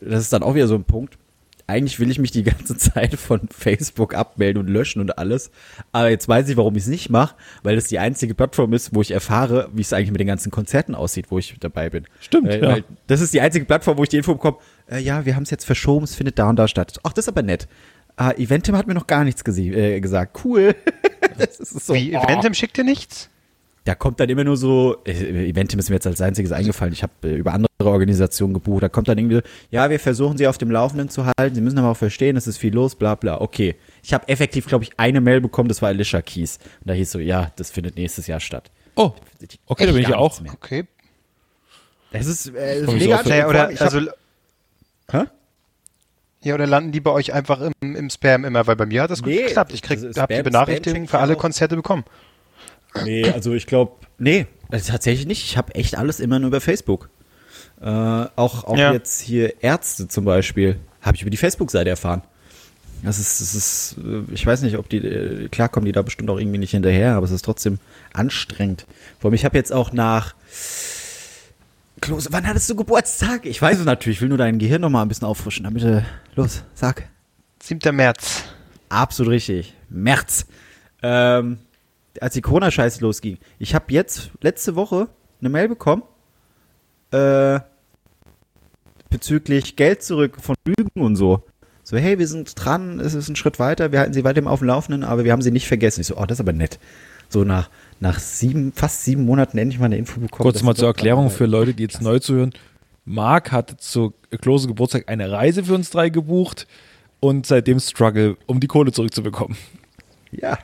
[0.02, 1.18] das ist dann auch wieder so ein Punkt.
[1.68, 5.52] Eigentlich will ich mich die ganze Zeit von Facebook abmelden und löschen und alles.
[5.92, 8.96] Aber jetzt weiß ich, warum ich es nicht mache, weil es die einzige Plattform ist,
[8.96, 12.06] wo ich erfahre, wie es eigentlich mit den ganzen Konzerten aussieht, wo ich dabei bin.
[12.22, 12.70] Stimmt, weil, ja.
[12.70, 14.58] weil das ist die einzige Plattform, wo ich die Info bekomme,
[14.90, 17.00] äh, ja, wir haben es jetzt verschoben, es findet da und da statt.
[17.04, 17.68] Ach, das ist aber nett.
[18.22, 20.44] Ah, Eventim hat mir noch gar nichts äh, gesagt.
[20.44, 20.76] Cool.
[21.38, 21.94] das ist so.
[21.94, 22.22] Wie, oh.
[22.22, 23.30] Eventim schickt dir nichts?
[23.86, 26.92] Da kommt dann immer nur so, äh, Eventim ist mir jetzt als einziges eingefallen.
[26.92, 28.84] Ich habe äh, über andere Organisationen gebucht.
[28.84, 31.56] Da kommt dann irgendwie, so, ja, wir versuchen sie auf dem Laufenden zu halten.
[31.56, 33.40] Sie müssen aber auch verstehen, es ist viel los, bla bla.
[33.40, 33.78] Okay.
[34.04, 36.60] Ich habe effektiv, glaube ich, eine Mail bekommen, das war Alicia Keys.
[36.82, 38.70] Und da hieß so, ja, das findet nächstes Jahr statt.
[38.98, 39.14] Oh,
[39.68, 40.42] okay, da bin ich ja auch.
[40.56, 40.84] Okay.
[42.12, 44.02] Das ist, äh, das so mega Vor oder, hab- also,
[45.10, 45.24] Hä?
[46.42, 48.66] Ja, oder landen die bei euch einfach im, im Spam immer?
[48.68, 49.74] Weil bei mir hat das gut Nee, geklappt.
[49.74, 51.36] Ich krieg, also hab die Benachrichtigung für alle.
[51.36, 52.04] Konzerte bekommen.
[53.04, 55.44] Nee, also ich glaube, nee, also tatsächlich nicht.
[55.44, 57.10] Ich habe echt alles immer nur über Facebook.
[57.82, 58.92] Äh, auch auch Ja.
[58.94, 62.24] jetzt hier Ärzte zum Beispiel, habe ich über die Facebook-Seite erfahren.
[63.04, 66.02] Das ist, das ist, äh, ich weiß nicht, ob die, äh, klar kommen die da
[66.02, 67.80] bestimmt auch irgendwie nicht hinterher, aber es ist trotzdem
[68.12, 68.86] anstrengend.
[69.20, 70.36] Vor allem, ich habe jetzt auch nach,
[72.02, 73.46] Klose, wann hattest du Geburtstag?
[73.46, 75.84] Ich weiß es natürlich, ich will nur dein Gehirn noch mal ein bisschen auffrischen, damit,
[75.84, 76.02] äh,
[76.36, 77.10] los, sag.
[77.62, 77.96] 7.
[77.96, 78.44] März.
[78.90, 79.76] Absolut richtig.
[79.90, 80.46] März.
[81.02, 81.60] Ähm,
[82.20, 83.38] als die Corona-Scheiße losging.
[83.60, 85.10] Ich habe jetzt letzte Woche
[85.40, 86.04] eine Mail bekommen
[87.12, 87.60] äh,
[89.10, 91.44] bezüglich Geld zurück von Lügen und so.
[91.84, 94.60] So, hey, wir sind dran, es ist ein Schritt weiter, wir halten sie weiterhin auf
[94.60, 96.02] dem Laufenden, aber wir haben sie nicht vergessen.
[96.02, 96.80] Ich so, oh, das ist aber nett.
[97.30, 100.44] So nach, nach sieben, fast sieben Monaten endlich mal eine Info bekommen.
[100.44, 102.52] Kurz mal zur Erklärung für Leute, die jetzt neu zuhören.
[103.06, 106.68] Marc hat zu Klose Geburtstag eine Reise für uns drei gebucht
[107.20, 109.58] und seitdem Struggle, um die Kohle zurückzubekommen.
[110.32, 110.60] Ja.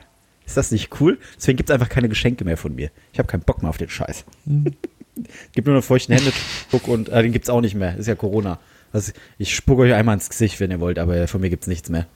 [0.46, 1.18] Ist das nicht cool?
[1.36, 2.90] Deswegen gibt es einfach keine Geschenke mehr von mir.
[3.12, 4.24] Ich habe keinen Bock mehr auf den Scheiß.
[5.52, 7.96] gibt nur noch feuchten Händedruck und äh, den gibt's auch nicht mehr.
[7.96, 8.60] Ist ja Corona.
[8.92, 11.90] Also, ich spucke euch einmal ins Gesicht, wenn ihr wollt, aber von mir gibt's nichts
[11.90, 12.06] mehr.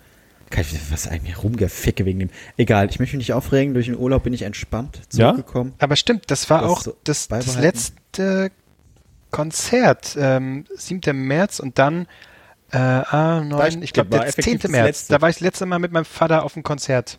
[0.50, 2.30] Kann ich was eigentlich rumgeficke wegen dem.
[2.56, 3.72] Egal, ich möchte mich nicht aufregen.
[3.72, 5.30] Durch den Urlaub bin ich entspannt Ja?
[5.32, 5.74] zurückgekommen.
[5.78, 8.50] Aber stimmt, das war Das auch so das, das letzte
[9.30, 10.16] Konzert.
[10.18, 11.16] Ähm, 7.
[11.16, 12.06] März und dann
[12.72, 14.58] äh, ah, Da 9, ich glaube der effektiv 10.
[14.60, 14.86] das März.
[14.86, 15.12] letzte.
[15.14, 17.18] Da war ich das letzte Mal mit meinem Vater auf dem Konzert.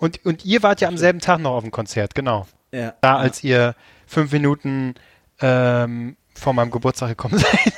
[0.00, 2.46] Und, und ihr wart ja am selben Tag noch auf dem Konzert, genau.
[2.72, 2.94] Ja.
[3.00, 4.94] Da, als ihr fünf Minuten
[5.40, 7.72] ähm, vor meinem Geburtstag gekommen seid.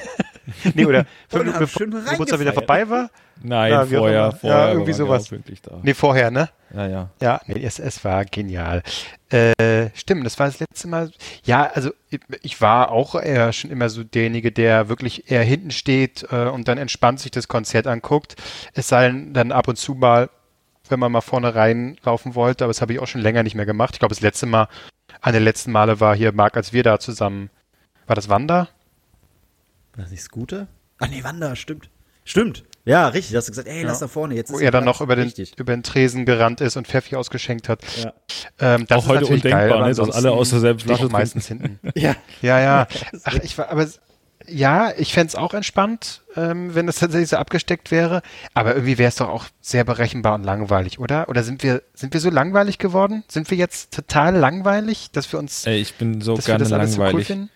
[0.75, 3.11] nee, oder fünf Minuten haben bevor Geburtstag wieder vorbei war.
[3.43, 4.59] Nein, Ja, vorher, vorher.
[4.59, 5.29] Ja, irgendwie sowas.
[5.83, 6.49] Nee, vorher, ne?
[6.75, 7.11] Ja, ja.
[7.21, 8.83] Ja, nee, es, es war genial.
[9.31, 11.11] Äh, stimmt, das war das letzte Mal.
[11.45, 15.71] Ja, also ich- ich war auch eher schon immer so derjenige, der wirklich eher hinten
[15.71, 18.37] steht äh, und dann entspannt sich das Konzert anguckt.
[18.75, 20.31] Es sei denn, dann ab und zu mal,
[20.89, 23.67] wenn man mal vorne reinlaufen wollte, aber das habe ich auch schon länger nicht mehr
[23.67, 23.95] gemacht.
[23.95, 24.69] Ich glaube, das letzte Mal,
[25.21, 27.51] eine der letzten Male war hier Marc, als wir da zusammen.
[28.07, 28.69] War das Wanda?
[29.97, 30.69] War das nicht Scooter?
[30.99, 31.91] Ach nee, Wanda, stimmt.
[32.25, 32.65] Stimmt.
[32.85, 33.33] Ja, richtig.
[33.33, 34.35] Da hast du gesagt, ey, lass da vorne.
[34.35, 35.59] Jetzt Wo ist er dann noch über den, Richtig.
[35.59, 37.81] über den Tresen gerannt ist und Pfeffi ausgeschenkt hat.
[38.03, 38.13] Ja.
[38.61, 41.09] Ähm, das Auch ist heute natürlich undenkbar, geil, aber ne, dass alle aus derselben Flasche
[41.09, 41.81] meistens hinten.
[41.95, 42.15] ja.
[42.43, 42.89] Ja, ja.
[43.25, 43.87] Ach, ich war, aber
[44.49, 48.23] ja, ich fänd's auch entspannt, ähm, wenn das tatsächlich so abgesteckt wäre.
[48.55, 51.29] Aber irgendwie wäre es doch auch sehr berechenbar und langweilig, oder?
[51.29, 53.25] Oder sind wir, sind wir so langweilig geworden?
[53.29, 57.01] Sind wir jetzt total langweilig, dass wir uns, Ey, ich bin so gerne alles so
[57.03, 57.49] cool langweilig.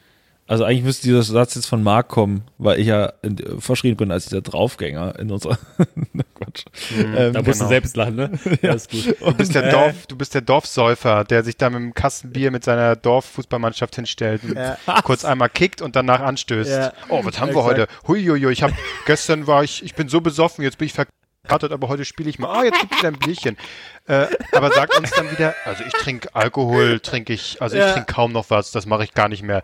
[0.50, 4.10] Also eigentlich müsste dieser Satz jetzt von Marc kommen, weil ich ja in, verschrien bin
[4.10, 5.56] als dieser Draufgänger in unserer
[6.34, 6.64] Quatsch.
[6.98, 7.68] Ähm, Da musst du genau.
[7.68, 8.32] selbst lachen, ne?
[8.60, 9.14] Ja, ist gut.
[9.20, 12.50] Du bist, der Dorf, du bist der Dorfsäufer, der sich da mit einem Kasten Bier
[12.50, 14.58] mit seiner Dorffußballmannschaft hinstellt und
[15.04, 16.68] kurz einmal kickt und danach anstößt.
[16.68, 16.92] Ja.
[17.10, 17.86] Oh, was haben wir heute?
[18.08, 18.72] Huiuiui, ich hab,
[19.06, 22.40] gestern war ich, ich bin so besoffen, jetzt bin ich verkatert, aber heute spiele ich
[22.40, 22.48] mal.
[22.48, 23.56] Ah, jetzt gibt wieder ein Bierchen.
[24.08, 27.92] Äh, aber sagt uns dann wieder, also ich trinke Alkohol, trinke ich, also ich Ja.
[27.92, 29.62] trinke kaum noch was, das mache ich gar nicht mehr.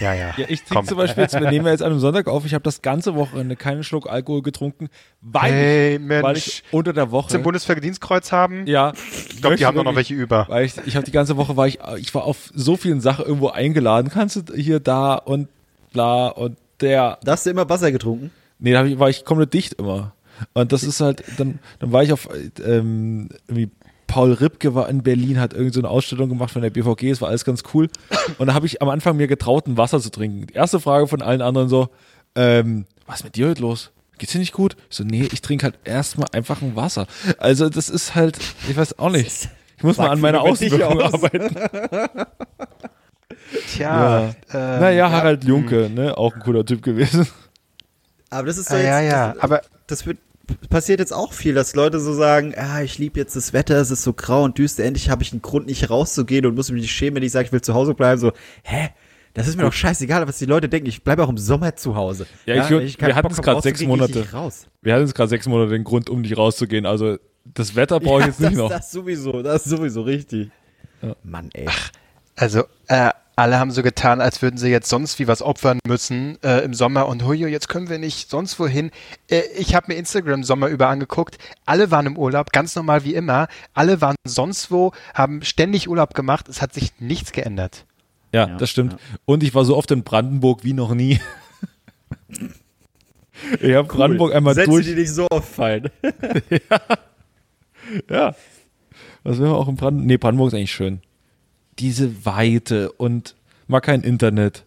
[0.00, 0.34] Ja, ja.
[0.36, 2.54] Ja, ich trinke zum Beispiel jetzt, wir nehmen ja jetzt an einem Sonntag auf, ich
[2.54, 4.88] habe das ganze Wochenende keinen Schluck Alkohol getrunken,
[5.20, 6.46] weil, Hey, ich, weil Mensch.
[6.46, 7.28] ich unter der Woche.
[7.30, 8.66] Zum Bundesverdienstkreuz haben?
[8.66, 8.92] ja,
[9.28, 10.46] ich glaube, die haben doch noch welche über.
[10.48, 13.24] Weil ich, ich habe die ganze Woche war ich, ich war auf so vielen Sachen
[13.24, 14.10] irgendwo eingeladen.
[14.10, 15.48] Kannst du hier, da und
[15.92, 17.18] bla und der.
[17.22, 18.30] Da hast du immer Wasser getrunken?
[18.58, 20.12] Nee, da ich, war ich komplett dicht immer.
[20.54, 22.28] Und das ist halt, dann, dann war ich auf
[22.64, 23.70] ähm, irgendwie
[24.08, 27.20] Paul Ripke war in Berlin, hat irgend so eine Ausstellung gemacht von der BVG, es
[27.20, 27.88] war alles ganz cool.
[28.38, 30.46] Und da habe ich am Anfang mir getraut, ein Wasser zu trinken.
[30.48, 31.90] Die erste Frage von allen anderen so,
[32.34, 33.92] ähm, was ist mit dir heute los?
[34.18, 34.76] Geht's dir nicht gut?
[34.90, 37.06] Ich so, nee, ich trinke halt erstmal einfach ein Wasser.
[37.38, 38.36] Also das ist halt,
[38.68, 39.48] ich weiß auch nicht.
[39.76, 41.14] Ich muss mal an meiner Außenwirkung aus.
[41.14, 41.54] arbeiten.
[43.68, 44.20] Tja.
[44.20, 44.74] Ja.
[44.74, 47.28] ähm, naja, Harald Junke, ne, auch ein cooler Typ gewesen.
[48.30, 49.32] Aber das ist so Ah, jetzt, ja, ja.
[49.34, 50.18] Das, Aber das wird
[50.70, 53.90] passiert jetzt auch viel, dass Leute so sagen, ah, ich liebe jetzt das Wetter, es
[53.90, 56.82] ist so grau und düster, endlich habe ich einen Grund, nicht rauszugehen und muss mich
[56.82, 58.20] nicht schämen, wenn ich sage, ich will zu Hause bleiben.
[58.20, 58.32] So,
[58.62, 58.90] hä?
[59.34, 60.88] Das ist mir doch scheißegal, was die Leute denken.
[60.88, 62.26] Ich bleibe auch im Sommer zu Hause.
[62.46, 64.18] Ja, ich- wenn wir keinen hatten es grad sechs ich Monate.
[64.20, 64.66] nicht Raus.
[64.82, 66.86] Wir hatten jetzt gerade sechs Monate den Grund, um nicht rauszugehen.
[66.86, 68.68] Also das Wetter brauche ich jetzt nicht das, noch.
[68.70, 70.50] Das sowieso, das ist sowieso richtig.
[71.22, 71.66] Mann, ey.
[72.34, 76.42] Also, äh, alle haben so getan, als würden sie jetzt sonst wie was opfern müssen
[76.42, 78.90] äh, im Sommer und hui, jetzt können wir nicht sonst wohin.
[79.30, 81.38] Äh, ich habe mir Instagram Sommer über angeguckt.
[81.64, 83.46] Alle waren im Urlaub, ganz normal wie immer.
[83.74, 86.48] Alle waren sonst wo, haben ständig Urlaub gemacht.
[86.48, 87.86] Es hat sich nichts geändert.
[88.34, 88.94] Ja, Ja, das stimmt.
[88.94, 88.98] ja.
[89.24, 91.20] Und ich war so oft in Brandenburg wie noch nie.
[93.60, 94.84] ich habe Brandenburg einmal Sätze, durch.
[94.84, 95.90] die nicht so auffallen.
[98.10, 98.34] Ja.
[99.22, 100.06] Was will man auch in Brandenburg?
[100.08, 101.00] Nee, Brandenburg ist eigentlich schön.
[101.78, 103.34] Diese Weite und
[103.66, 104.64] mal kein Internet.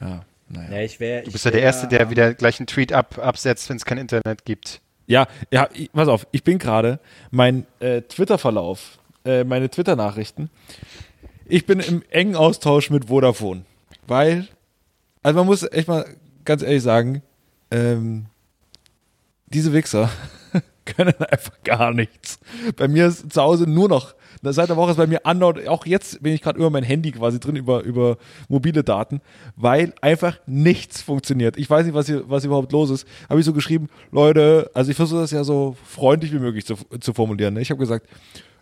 [0.00, 0.76] Ja, naja.
[0.76, 1.22] Ja, ich wäre.
[1.24, 3.98] Du bist ja der Erste, der wieder gleich einen Tweet ab, absetzt, wenn es kein
[3.98, 4.80] Internet gibt.
[5.06, 10.50] Ja, ja, ich, pass auf, ich bin gerade, mein äh, Twitter-Verlauf, äh, meine Twitter-Nachrichten,
[11.46, 13.64] ich bin im engen Austausch mit Vodafone,
[14.06, 14.46] weil,
[15.22, 16.04] also man muss echt mal
[16.44, 17.22] ganz ehrlich sagen,
[17.70, 18.26] ähm,
[19.46, 20.10] diese Wichser
[20.96, 22.38] können einfach gar nichts.
[22.76, 25.86] Bei mir ist zu Hause nur noch, seit der Woche ist bei mir andauernd, auch
[25.86, 28.16] jetzt bin ich gerade über mein Handy quasi drin, über, über
[28.48, 29.20] mobile Daten,
[29.56, 31.56] weil einfach nichts funktioniert.
[31.56, 33.06] Ich weiß nicht, was hier, was überhaupt los ist.
[33.28, 36.76] Habe ich so geschrieben, Leute, also ich versuche das ja so freundlich wie möglich zu,
[37.00, 37.54] zu formulieren.
[37.54, 37.60] Ne?
[37.60, 38.06] Ich habe gesagt,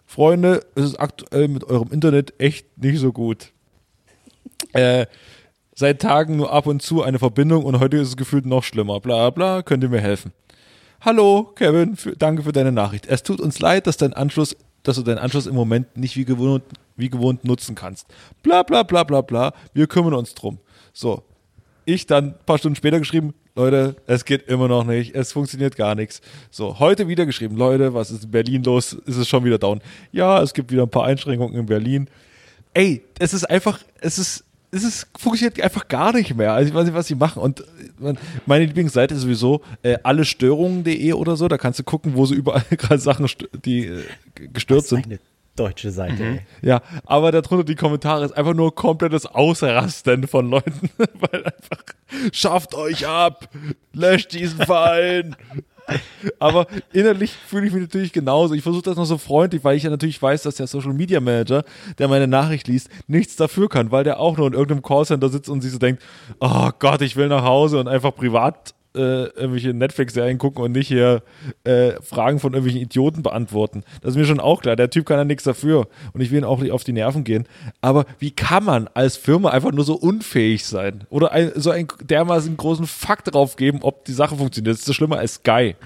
[0.07, 3.53] Freunde, es ist aktuell mit eurem Internet echt nicht so gut.
[4.73, 5.07] Äh,
[5.75, 9.01] seit Tagen nur ab und zu eine Verbindung und heute ist es gefühlt noch schlimmer.
[9.01, 10.33] Bla bla, könnt ihr mir helfen?
[11.01, 13.07] Hallo, Kevin, für, danke für deine Nachricht.
[13.07, 16.25] Es tut uns leid, dass dein Anschluss, dass du deinen Anschluss im Moment nicht wie
[16.25, 16.65] gewohnt,
[16.97, 18.07] wie gewohnt nutzen kannst.
[18.43, 19.53] Bla bla bla bla bla.
[19.75, 20.59] Wir kümmern uns drum.
[20.93, 21.23] So.
[21.85, 25.77] Ich dann ein paar Stunden später geschrieben, Leute, es geht immer noch nicht, es funktioniert
[25.77, 26.21] gar nichts.
[26.51, 28.93] So, heute wieder geschrieben, Leute, was ist in Berlin los?
[28.93, 29.81] Ist es schon wieder down?
[30.11, 32.09] Ja, es gibt wieder ein paar Einschränkungen in Berlin.
[32.75, 34.45] Ey, es ist einfach, es ist,
[34.77, 36.53] es ist, funktioniert einfach gar nicht mehr.
[36.53, 37.41] Also ich weiß nicht, was sie machen.
[37.43, 38.15] Und äh,
[38.47, 41.49] meine Lieblingsseite ist sowieso äh, allestörungen.de oder so.
[41.49, 43.27] Da kannst du gucken, wo so überall gerade Sachen,
[43.65, 44.03] die äh,
[44.35, 45.07] g- gestört sind.
[45.07, 45.19] Eine
[45.57, 46.41] deutsche Seite, ey.
[46.61, 51.83] Ja, aber darunter die Kommentare ist einfach nur komplettes Ausrasten von Leuten, weil einfach
[52.33, 53.49] schafft euch ab,
[53.95, 55.35] löscht diesen Verein.
[56.39, 58.55] Aber innerlich fühle ich mich natürlich genauso.
[58.55, 61.21] Ich versuche das noch so freundlich, weil ich ja natürlich weiß, dass der Social Media
[61.21, 61.65] Manager,
[61.99, 65.49] der meine Nachricht liest, nichts dafür kann, weil der auch nur in irgendeinem Callcenter sitzt
[65.49, 66.03] und sich so denkt,
[66.41, 70.89] oh Gott, ich will nach Hause und einfach privat äh, irgendwelche Netflix-Serien gucken und nicht
[70.89, 71.23] hier
[71.65, 73.85] äh, Fragen von irgendwelchen Idioten beantworten.
[74.01, 74.75] Das ist mir schon auch klar.
[74.77, 77.25] Der Typ kann ja nichts dafür und ich will ihn auch nicht auf die Nerven
[77.25, 77.47] gehen.
[77.81, 81.05] Aber wie kann man als Firma einfach nur so unfähig sein?
[81.11, 84.73] Oder ein, so einen dermaßen großen Fakt drauf geben, ob die Sache funktioniert?
[84.75, 85.77] Das ist so schlimmer als Sky.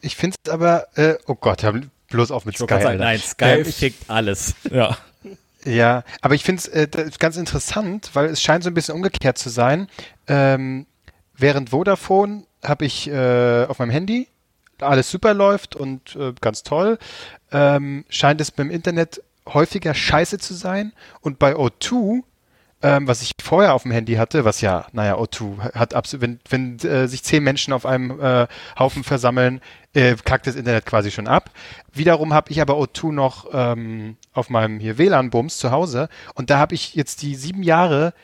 [0.00, 1.64] Ich finde es aber, äh, oh Gott,
[2.10, 2.82] bloß auf mit Ich Sky.
[2.82, 4.54] sagen, nein, Sky ich- fickt alles.
[4.70, 4.96] Ja.
[5.64, 6.88] Ja, aber ich finde es äh,
[7.20, 9.86] ganz interessant, weil es scheint so ein bisschen umgekehrt zu sein.
[10.26, 10.86] Ähm,
[11.42, 14.28] während Vodafone habe ich äh, auf meinem Handy
[14.80, 16.98] alles super läuft und äh, ganz toll,
[17.52, 20.92] ähm, scheint es beim Internet häufiger scheiße zu sein.
[21.20, 22.22] Und bei O2,
[22.82, 26.40] ähm, was ich vorher auf dem Handy hatte, was ja, naja, O2 hat absolut, wenn,
[26.48, 28.46] wenn äh, sich zehn Menschen auf einem äh,
[28.78, 29.60] Haufen versammeln,
[29.94, 31.50] äh, kackt das Internet quasi schon ab.
[31.92, 36.58] Wiederum habe ich aber O2 noch ähm, auf meinem hier WLAN-Bums zu Hause und da
[36.58, 38.14] habe ich jetzt die sieben Jahre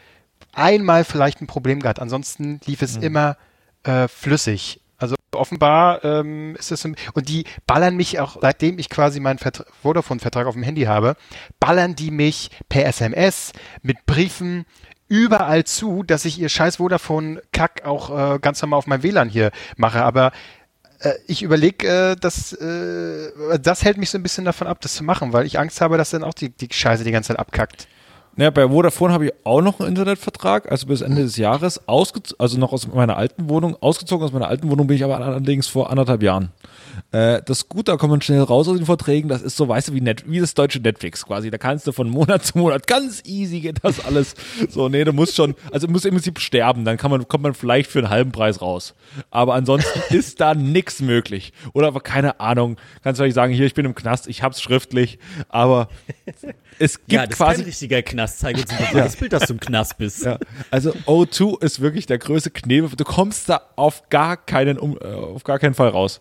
[0.53, 2.01] einmal vielleicht ein Problem gehabt.
[2.01, 3.37] Ansonsten lief es immer
[3.85, 4.81] äh, flüssig.
[4.99, 9.65] Also offenbar ähm, ist es und die ballern mich auch, seitdem ich quasi meinen Vertra
[9.83, 11.17] Vodafone-Vertrag auf dem Handy habe,
[11.61, 14.67] ballern die mich per SMS mit Briefen
[15.07, 19.53] überall zu, dass ich ihr scheiß Vodafone-Kack auch äh, ganz normal auf meinem WLAN hier
[19.77, 20.03] mache.
[20.03, 20.33] Aber
[21.01, 24.95] äh, ich überlege, äh, dass äh, das hält mich so ein bisschen davon ab, das
[24.95, 27.39] zu machen, weil ich Angst habe, dass dann auch die, die Scheiße die ganze Zeit
[27.39, 27.89] abkackt.
[28.39, 32.57] Ja, bei Vodafone habe ich auch noch einen Internetvertrag, also bis Ende des Jahres, also
[32.57, 35.91] noch aus meiner alten Wohnung, ausgezogen aus meiner alten Wohnung bin ich aber allerdings vor
[35.91, 36.53] anderthalb Jahren.
[37.11, 39.67] Äh, das ist gut, da kommt man schnell raus aus den Verträgen, das ist so,
[39.67, 42.59] weißt du, wie, Net wie das deutsche Netflix quasi, da kannst du von Monat zu
[42.59, 44.37] Monat, ganz easy geht das alles.
[44.69, 47.43] So, nee, du musst schon, also du musst im Prinzip sterben, dann kann man, kommt
[47.43, 48.95] man vielleicht für einen halben Preis raus.
[49.33, 51.53] Aber ansonsten ist da nix möglich.
[51.73, 54.63] Oder aber keine Ahnung, kannst du vielleicht sagen, hier, ich bin im Knast, ich hab's
[54.63, 55.19] schriftlich,
[55.49, 55.89] aber
[56.79, 58.28] es gibt ja, das quasi ist kein richtiger Knast.
[58.37, 60.25] Zeig uns ein das Bild, dass du im Knast bist.
[60.25, 60.39] ja,
[60.71, 62.91] also O2 ist wirklich der größte Knebel.
[62.97, 66.21] Du kommst da auf gar keinen, um, äh, auf gar keinen Fall raus.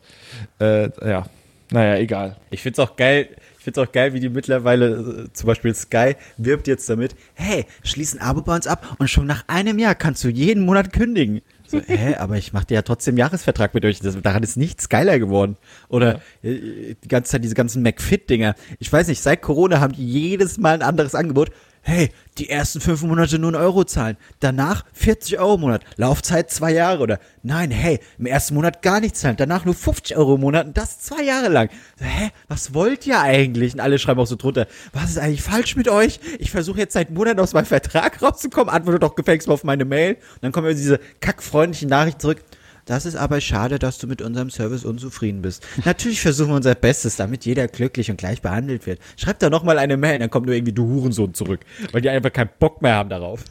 [0.60, 1.26] Äh, ja,
[1.72, 2.38] naja, egal.
[2.50, 3.30] Ich find's auch geil.
[3.58, 7.66] Ich find's auch geil, wie die mittlerweile, äh, zum Beispiel Sky, wirbt jetzt damit, hey,
[7.84, 10.94] schließ ein Abo bei uns ab und schon nach einem Jahr kannst du jeden Monat
[10.94, 11.42] kündigen.
[11.68, 14.00] So, hä, aber ich mache dir ja trotzdem Jahresvertrag mit euch.
[14.00, 15.58] Das, daran ist nichts geiler geworden.
[15.90, 18.56] Oder äh, die ganze Zeit diese ganzen McFit-Dinger.
[18.80, 21.52] Ich weiß nicht, seit Corona haben die jedes Mal ein anderes Angebot.
[21.90, 24.18] Hey, die ersten fünf Monate nur einen Euro zahlen.
[24.42, 25.86] Danach 40 Euro im Monat.
[25.96, 27.02] Laufzeit zwei Jahre.
[27.02, 29.38] Oder nein, hey, im ersten Monat gar nichts zahlen.
[29.38, 31.70] Danach nur 50 Euro im Monat und das zwei Jahre lang.
[32.02, 33.74] Hä, was wollt ihr eigentlich?
[33.74, 34.68] Und alle schreiben auch so drunter.
[34.92, 36.20] Was ist eigentlich falsch mit euch?
[36.40, 38.68] Ich versuche jetzt seit Monaten aus meinem Vertrag rauszukommen.
[38.68, 40.16] Antworte doch gefälligst mal auf meine Mail.
[40.16, 42.44] Und dann kommen immer diese kackfreundlichen Nachrichten zurück.
[42.88, 45.68] Das ist aber schade, dass du mit unserem Service unzufrieden bist.
[45.84, 49.00] Natürlich versuchen wir unser Bestes, damit jeder glücklich und gleich behandelt wird.
[49.18, 51.60] Schreib da nochmal eine Mail, dann kommt nur irgendwie du Hurensohn zurück,
[51.92, 53.44] weil die einfach keinen Bock mehr haben darauf.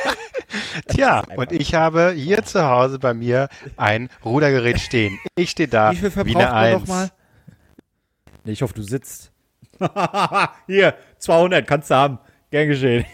[0.88, 3.48] Tja, und ich habe hier zu Hause bei mir
[3.78, 5.18] ein Rudergerät stehen.
[5.34, 6.80] Ich stehe da Wie viel wie verbraucht eine man Eins.
[6.80, 7.10] nochmal?
[8.44, 9.32] Nee, ich hoffe, du sitzt.
[10.66, 12.18] Hier, 200, kannst du haben.
[12.50, 13.04] Gern geschehen.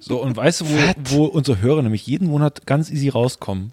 [0.00, 3.72] So, und weißt du, wo, wo unsere Hörer nämlich jeden Monat ganz easy rauskommen?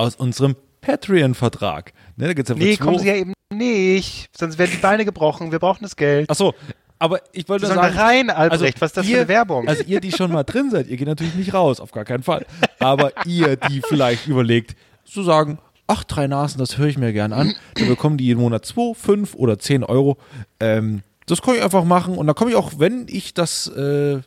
[0.00, 1.92] Aus unserem Patreon-Vertrag.
[2.16, 4.30] Ne, da geht's ja für Nee, kommen sie ja eben nicht.
[4.36, 5.52] Sonst werden die Beine gebrochen.
[5.52, 6.26] Wir brauchen das Geld.
[6.30, 6.54] Ach so,
[6.98, 7.98] aber ich wollte nur da sagen.
[7.98, 8.80] rein, Albrecht.
[8.80, 9.68] Was ist das für ihr, eine Werbung?
[9.68, 12.22] Also ihr, die schon mal drin seid, ihr geht natürlich nicht raus, auf gar keinen
[12.22, 12.46] Fall.
[12.78, 14.74] Aber ihr, die vielleicht überlegt,
[15.04, 18.40] zu sagen, ach, drei Nasen, das höre ich mir gern an, dann bekommen die jeden
[18.40, 20.16] Monat zwei, fünf oder zehn Euro.
[20.60, 24.20] Ähm, das kann ich einfach machen und dann komme ich auch, wenn ich das, äh,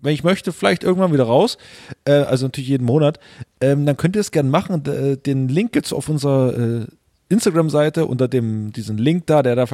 [0.00, 1.58] wenn ich möchte, vielleicht irgendwann wieder raus.
[2.04, 3.18] Äh, also natürlich jeden Monat.
[3.60, 4.82] Ähm, dann könnt ihr es gerne machen.
[4.82, 6.86] D- Den Link gibt's auf unserer äh,
[7.28, 9.66] Instagram-Seite unter dem diesen Link da, der da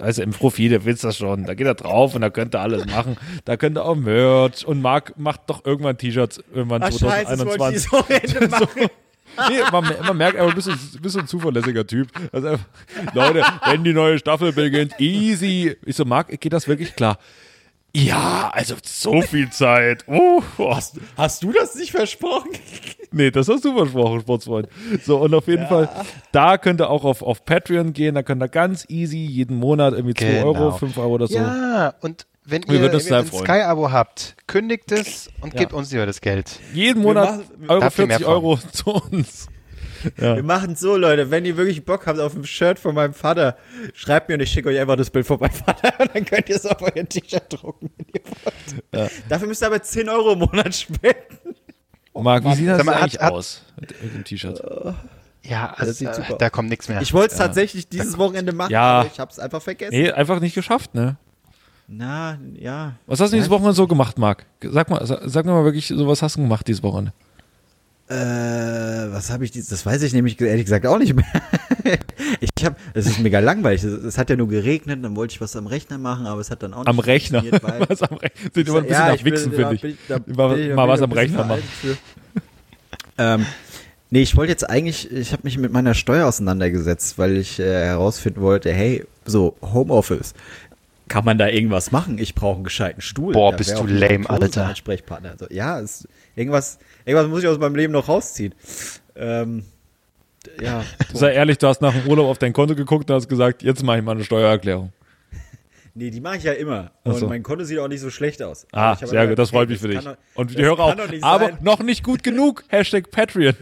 [0.00, 1.44] also im Profil, der wisst das schon.
[1.44, 3.16] Da geht er drauf und da könnt ihr alles machen.
[3.44, 7.44] Da könnt ihr auch Merch und Marc macht doch irgendwann T-Shirts irgendwann Ach, scheiße, das
[7.58, 7.90] wollte ich 2021.
[7.90, 8.86] so Ende machen.
[9.50, 12.08] Nee, man, man merkt aber, du bist, ein- bist so ein zuverlässiger Typ.
[12.32, 12.64] Also, einfach,
[13.12, 15.76] Leute, wenn die neue Staffel beginnt, easy.
[15.84, 17.18] Ich so, Marc, geht das wirklich klar?
[17.96, 20.04] Ja, also so viel Zeit.
[20.06, 22.50] Uh, Hast, hast du das nicht versprochen?
[23.10, 24.68] Nee, das hast du versprochen, Sportsfreund.
[25.02, 25.88] So, und auf jeden Fall,
[26.30, 29.94] da könnt ihr auch auf, auf Patreon gehen, da könnt ihr ganz easy jeden Monat
[29.94, 30.46] irgendwie 2 Genau.
[30.48, 31.36] Euro, 5 Euro oder so.
[31.38, 33.26] Ja, und wenn Wir ihr ein.
[33.26, 36.60] Sky-Abo habt, kündigt es und gebt uns lieber das Geld.
[36.74, 38.34] Jeden Monat machen- Euro Habt ihr mehr 40 von?
[38.34, 39.46] Euro zu uns.
[40.16, 43.56] Wir machen so, Leute, wenn ihr wirklich Bock habt auf ein Shirt von meinem Vater,
[43.94, 46.48] schreibt mir und ich schicke euch einfach das Bild von meinem Vater und dann könnt
[46.48, 49.12] ihr es auf euer T-Shirt drucken, wenn ihr wollt.
[49.28, 51.54] Dafür müsst ihr aber 10 Euro im Monat spenden.
[52.14, 54.62] Marc, wie sieht das mal, eigentlich hat- aus mit, mit dem T-Shirt?
[55.42, 57.00] Ja, also sieht äh, super da kommt nichts mehr.
[57.00, 59.00] Ich wollte es tatsächlich dieses Wochenende machen, Ja.
[59.00, 59.94] aber ich hab's einfach vergessen.
[59.94, 61.16] Nee, einfach nicht geschafft, ne?
[61.86, 62.96] Na, ja.
[63.06, 64.44] Was hast du dieses Wochenende so gemacht, Marc?
[64.62, 67.12] Sag mal, sag, sag mir mal wirklich, so was hast du gemacht dieses Wochenende?
[68.10, 68.14] Äh,
[69.12, 71.26] was habe ich dieses, das weiß ich nämlich ehrlich gesagt auch nicht mehr.
[72.40, 73.84] ich habe, es ist mega langweilig.
[73.84, 76.50] Es, es hat ja nur geregnet, dann wollte ich was am Rechner machen, aber es
[76.50, 77.42] hat dann auch nicht Am Rechner.
[77.88, 78.50] was am Rechner?
[78.54, 79.80] Sieht immer ein bisschen Ja, nach Wichsen, finde ich.
[79.82, 81.62] bin da Mal, ich- mal was ich am Rechner machen.
[83.18, 83.46] ähm,
[84.10, 87.64] nee, ich wollte jetzt eigentlich, ich habe mich mit meiner Steuer auseinandergesetzt, weil ich äh,
[87.84, 90.32] herausfinden wollte, hey, so Homeoffice,
[91.08, 92.18] kann man da irgendwas machen?
[92.18, 93.32] Ich brauche einen gescheiten Stuhl.
[93.32, 94.66] Boah, Da bist du lame, Alter.
[94.66, 95.30] Ansprechpartner.
[95.32, 96.06] Also, ja, es,
[96.36, 98.54] irgendwas, irgendwas muss ich aus meinem Leben noch rausziehen.
[99.16, 99.64] Ähm,
[100.60, 103.62] ja, Sei ehrlich, du hast nach dem Urlaub auf dein Konto geguckt und hast gesagt,
[103.62, 104.92] jetzt mache ich mal eine Steuererklärung.
[105.94, 106.92] Nee, die mache ich ja immer.
[107.02, 107.26] Und so.
[107.26, 108.68] mein Konto sieht auch nicht so schlecht aus.
[108.70, 109.98] Ah, habe sehr gedacht, gut, das freut mich für dich.
[109.98, 110.96] doch- Und die Hörer auch.
[111.22, 111.58] Aber sein.
[111.60, 112.62] noch nicht gut genug.
[112.68, 113.56] Hashtag Patreon.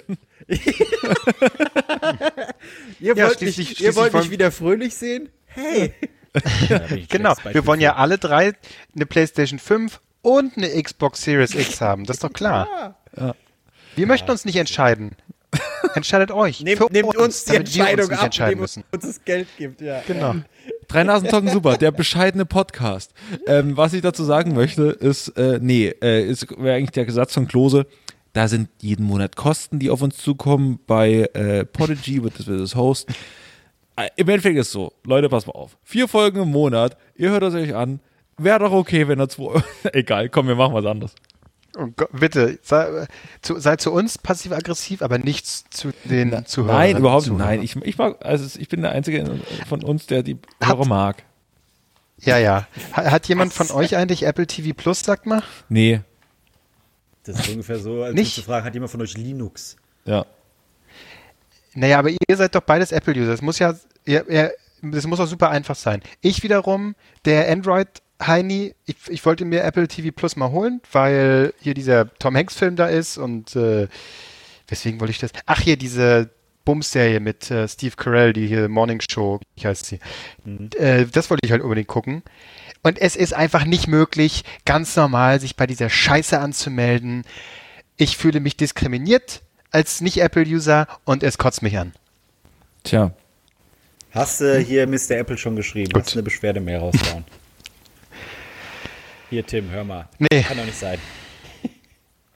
[3.01, 5.30] Ihr Ja, wollt, schließlich- mich, ihr schließlich wollt mich wieder fröhlich sehen?
[5.47, 5.94] Hey!
[7.09, 8.53] Genau, wir wollen ja alle drei
[8.95, 12.05] eine PlayStation 5 und eine Xbox Series X haben.
[12.05, 12.97] Das ist doch klar.
[13.95, 15.16] Wir möchten uns nicht entscheiden.
[15.95, 16.61] Entscheidet euch.
[16.61, 18.84] Nehmt, Für nehmt uns die damit wir Entscheidung uns nicht ab, entscheiden müssen.
[18.93, 19.80] uns das Geld gibt.
[19.80, 20.03] Ja.
[20.07, 20.34] Genau.
[20.89, 23.12] Drei Nasen talken super, der bescheidene Podcast.
[23.47, 27.34] Ähm, was ich dazu sagen möchte, ist, äh, nee, äh, ist wäre eigentlich der Satz
[27.34, 27.87] von Klose.
[28.32, 30.78] Da sind jeden Monat Kosten, die auf uns zukommen.
[30.87, 33.14] Bei äh, Podigy wird das, wird das hosten.
[33.97, 35.76] Äh, Im Endeffekt ist es so, Leute, pass mal auf.
[35.82, 38.01] Vier Folgen im Monat, ihr hört es euch an.
[38.38, 39.62] Wäre doch okay, wenn er zwei.
[39.92, 41.14] Egal, komm, wir machen was anderes.
[41.78, 43.07] Oh Gott, bitte, sei
[43.42, 46.76] zu, sei zu uns passiv-aggressiv, aber nicht zu den Zuhörern.
[46.78, 47.28] Nein, überhaupt nicht.
[47.32, 47.49] Zuhörern.
[47.57, 50.86] Nein, ich, ich mag, also ich bin der Einzige von uns, der die Hat- Hörer
[50.86, 51.22] mag.
[52.20, 52.66] Ja, ja.
[52.94, 55.42] Ha- Hat jemand von euch eigentlich Apple TV Plus, sagt mal?
[55.68, 56.01] Nee,
[57.24, 58.34] Das ist ungefähr so, als Nicht?
[58.34, 59.76] zu fragen, hat jemand von euch Linux?
[60.05, 60.24] ja.
[61.77, 63.31] Naja, aber ihr seid doch beides Apple-User.
[63.31, 63.74] Das muss ja,
[64.07, 64.53] ihr, ihr,
[64.83, 66.03] das muss doch super einfach sein.
[66.22, 66.97] Ich wiederum,
[67.27, 72.35] der Android-Heini, ich, ich wollte mir Apple TV Plus mal holen, weil hier dieser Tom
[72.35, 73.89] Hanks-Film da ist und äh,
[74.68, 75.33] weswegen wollte ich das?
[75.45, 76.31] Ach, hier diese
[76.64, 80.01] Bums-Serie mit äh, Steve Carell, die hier Morning Show, wie heißt sie?
[80.79, 82.22] Äh, das wollte ich halt unbedingt gucken.
[82.83, 87.24] Und es ist einfach nicht möglich, ganz normal sich bei dieser Scheiße anzumelden.
[87.97, 91.92] Ich fühle mich diskriminiert als Nicht-Apple-User und es kotzt mich an.
[92.84, 93.12] Tja.
[94.12, 95.10] Hast du hier Mr.
[95.18, 95.92] Apple schon geschrieben?
[95.92, 96.04] Gut.
[96.04, 97.24] Hast du eine Beschwerde mehr rausgehauen?
[99.30, 100.08] hier, Tim, hör mal.
[100.18, 100.42] Nee.
[100.42, 100.98] Kann doch nicht sein.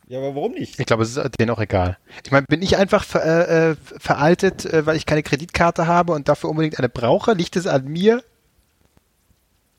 [0.09, 0.79] ja, aber warum nicht?
[0.79, 1.97] Ich glaube, es ist denen auch egal.
[2.25, 6.13] Ich meine, bin ich einfach ver, äh, äh, veraltet, äh, weil ich keine Kreditkarte habe
[6.13, 7.33] und dafür unbedingt eine brauche?
[7.33, 8.23] Liegt es an mir?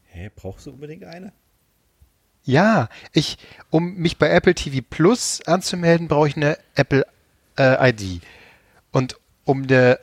[0.06, 1.34] Hä, brauchst du unbedingt eine?
[2.44, 3.38] Ja, ich,
[3.70, 7.06] um mich bei Apple TV Plus anzumelden, brauche ich eine Apple
[7.62, 8.22] äh, ID.
[8.92, 10.00] Und um eine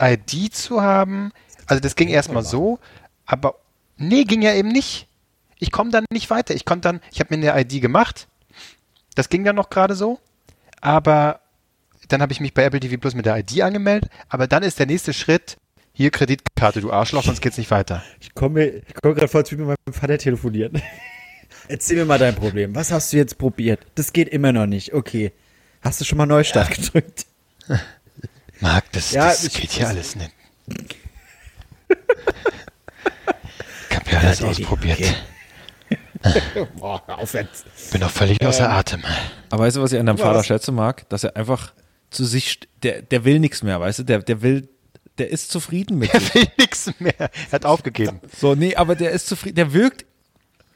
[0.00, 1.32] ID zu haben,
[1.66, 2.78] also das ging erstmal so,
[3.26, 3.56] aber
[3.96, 5.08] nee, ging ja eben nicht.
[5.58, 6.54] Ich komme dann nicht weiter.
[6.54, 8.28] Ich konnte dann, ich habe mir eine ID gemacht.
[9.14, 10.20] Das ging dann noch gerade so,
[10.80, 11.40] aber
[12.06, 14.78] dann habe ich mich bei Apple TV Plus mit der ID angemeldet, aber dann ist
[14.78, 15.56] der nächste Schritt,
[15.92, 18.04] hier Kreditkarte, du Arschloch, sonst geht's nicht weiter.
[18.20, 20.80] Ich komme komm gerade vor, als würde ich mit meinem Vater telefonieren.
[21.68, 22.74] Erzähl mir mal dein Problem.
[22.76, 23.80] Was hast du jetzt probiert?
[23.96, 24.94] Das geht immer noch nicht.
[24.94, 25.32] Okay.
[25.82, 27.26] Hast du schon mal Neustart gedrückt?
[28.60, 30.32] Marc, das, Ja, das geht hier alles nicht.
[33.90, 34.98] Ich habe ja alles ausprobiert.
[36.76, 37.64] Boah, hör auf jetzt.
[37.92, 39.02] Bin doch völlig außer Atem.
[39.50, 41.08] Aber weißt du, was ich an deinem Vater schätze mag?
[41.08, 41.72] Dass er einfach
[42.10, 44.02] zu sich, der, der will nichts mehr, weißt du?
[44.02, 44.68] Der, der will,
[45.18, 46.34] der ist zufrieden mit Er sich.
[46.34, 47.14] will nichts mehr.
[47.18, 48.20] Er hat aufgegeben.
[48.36, 49.54] So, nee, aber der ist zufrieden.
[49.56, 50.04] Der wirkt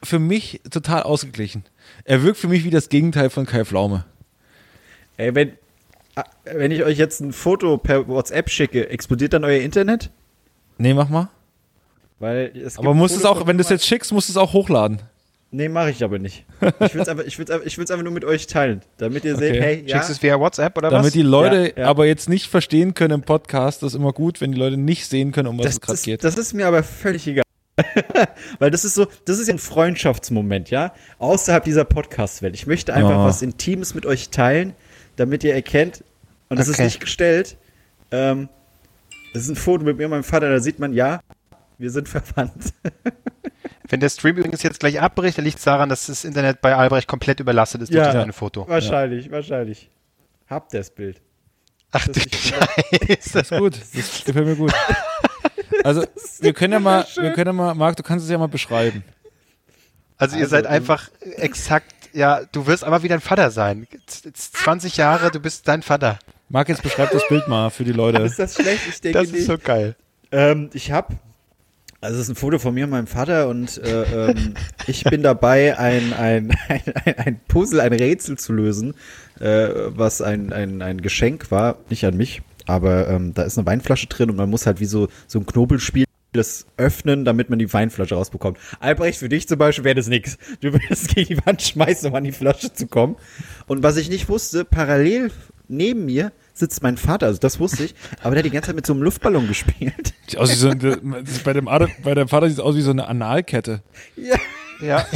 [0.01, 1.65] für mich total ausgeglichen.
[2.05, 4.05] Er wirkt für mich wie das Gegenteil von Kai Pflaume.
[5.17, 5.53] Ey, wenn,
[6.15, 10.09] ah, wenn ich euch jetzt ein Foto per WhatsApp schicke, explodiert dann euer Internet?
[10.77, 11.29] Nee, mach mal.
[12.19, 14.53] Weil es Aber musst es auch, wenn du es jetzt schickst, musst du es auch
[14.53, 15.01] hochladen.
[15.51, 16.45] Nee, mache ich aber nicht.
[16.79, 19.23] Ich will es einfach, ich will's einfach, ich will's einfach nur mit euch teilen, damit
[19.23, 19.61] ihr seht, Okay.
[19.61, 21.13] hey, ja, Schickst du es via WhatsApp oder Damit was?
[21.13, 21.87] die Leute Ja, ja.
[21.89, 25.05] aber jetzt nicht verstehen können im Podcast, das ist immer gut, wenn die Leute nicht
[25.07, 26.23] sehen können, um was das, es gerade das, geht.
[26.23, 27.43] das ist mir aber völlig egal.
[28.59, 32.55] Weil das ist so, das ist ja ein Freundschaftsmoment, ja, außerhalb dieser Podcast-Welt.
[32.55, 33.25] Ich möchte einfach Oh.
[33.25, 34.73] was Intimes mit euch teilen,
[35.15, 36.03] damit ihr erkennt,
[36.49, 36.85] und das ist Okay.
[36.85, 37.57] nicht gestellt,
[38.11, 38.49] ähm,
[39.33, 41.21] das ist ein Foto mit mir und meinem Vater, da sieht man, ja,
[41.77, 42.73] wir sind verwandt.
[43.89, 46.75] Wenn der Stream übrigens jetzt gleich abbricht, dann liegt es daran, dass das Internet bei
[46.75, 48.11] Albrecht komplett überlastet ist durch Ja.
[48.13, 48.67] das eine Foto.
[48.67, 49.89] Wahrscheinlich, wahrscheinlich.
[50.49, 51.21] Habt das Bild.
[51.91, 53.33] Ach Das du ist- Scheiße.
[53.33, 53.75] Das ist gut.
[53.95, 54.73] Das gefällt mir gut.
[55.83, 56.05] Also,
[56.39, 59.03] wir können ja mal, wir können ja mal, Marc, du kannst es ja mal beschreiben.
[60.17, 63.87] Also ihr Also, seid ähm, einfach exakt, ja, du wirst aber wie dein Vater sein.
[64.07, 66.19] Z- z- 20 Jahre, du bist dein Vater.
[66.49, 68.21] Marc, jetzt beschreib das Bild mal für die Leute.
[68.21, 68.81] Ist das schlecht?
[68.87, 69.45] Ich denke Das ist nicht.
[69.45, 69.95] so geil.
[70.31, 71.15] Ähm, ich habe,
[72.01, 74.53] also es ist ein Foto von mir und meinem Vater und äh, ähm,
[74.87, 78.93] ich bin dabei, ein, ein, ein, ein, ein Puzzle, ein Rätsel zu lösen,
[79.39, 83.65] äh, was ein, ein, ein Geschenk war, nicht an mich, aber ähm, da ist eine
[83.67, 87.59] Weinflasche drin und man muss halt wie so, so ein Knobelspiel das öffnen, damit man
[87.59, 88.57] die Weinflasche rausbekommt.
[88.79, 90.37] Albrecht, für dich zum Beispiel wäre das nix.
[90.61, 93.15] Du würdest gegen die Wand schmeißen, um an die Flasche zu kommen.
[93.67, 95.31] Und was ich nicht wusste, parallel
[95.69, 98.75] neben mir sitzt mein Vater, also das wusste ich, aber der hat die ganze Zeit
[98.75, 100.13] mit so einem Luftballon gespielt.
[100.27, 100.97] Sieht aus wie so eine,
[101.43, 101.65] bei, dem,
[102.03, 103.81] bei dem Vater sieht es aus wie so eine Analkette.
[104.15, 104.35] Ja,
[104.81, 105.07] Ja.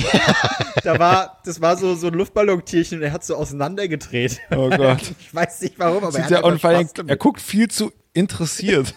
[0.83, 4.39] da war, das war so, so ein Luftballontierchen und er hat so auseinandergedreht.
[4.55, 5.01] Oh Gott.
[5.19, 7.09] Ich weiß nicht warum, aber Sieht er ja, hat und Spaß damit.
[7.11, 8.95] er guckt viel zu interessiert.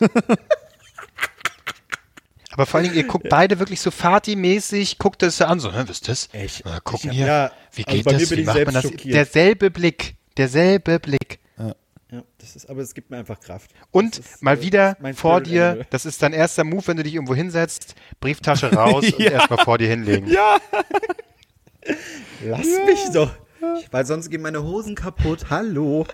[2.52, 5.82] Aber vor allen Dingen, ihr guckt beide wirklich so Fati-mäßig, guckt es an, so, hä,
[5.82, 6.28] was ist das?
[6.32, 6.64] Echt?
[6.64, 7.26] Mal gucken Ich- hier.
[7.26, 8.30] ja, Wie also geht mir das?
[8.32, 8.82] Wie macht man das?
[8.84, 9.14] schockiert.
[9.14, 10.16] Derselbe Blick.
[10.36, 11.38] Derselbe Blick.
[12.12, 13.70] Ja, das ist, aber es gibt mir einfach Kraft.
[13.92, 15.86] Und Das ist, mal äh, wieder mein vor Spirit dir, Animal.
[15.90, 19.30] das ist dein erster Move, wenn du dich irgendwo hinsetzt, Brieftasche raus und Ja.
[19.30, 20.26] erstmal vor dir hinlegen.
[20.28, 20.56] ja.
[22.44, 23.30] Lass mich doch.
[23.78, 25.46] Ich, weil sonst gehen meine Hosen kaputt.
[25.50, 26.04] Hallo.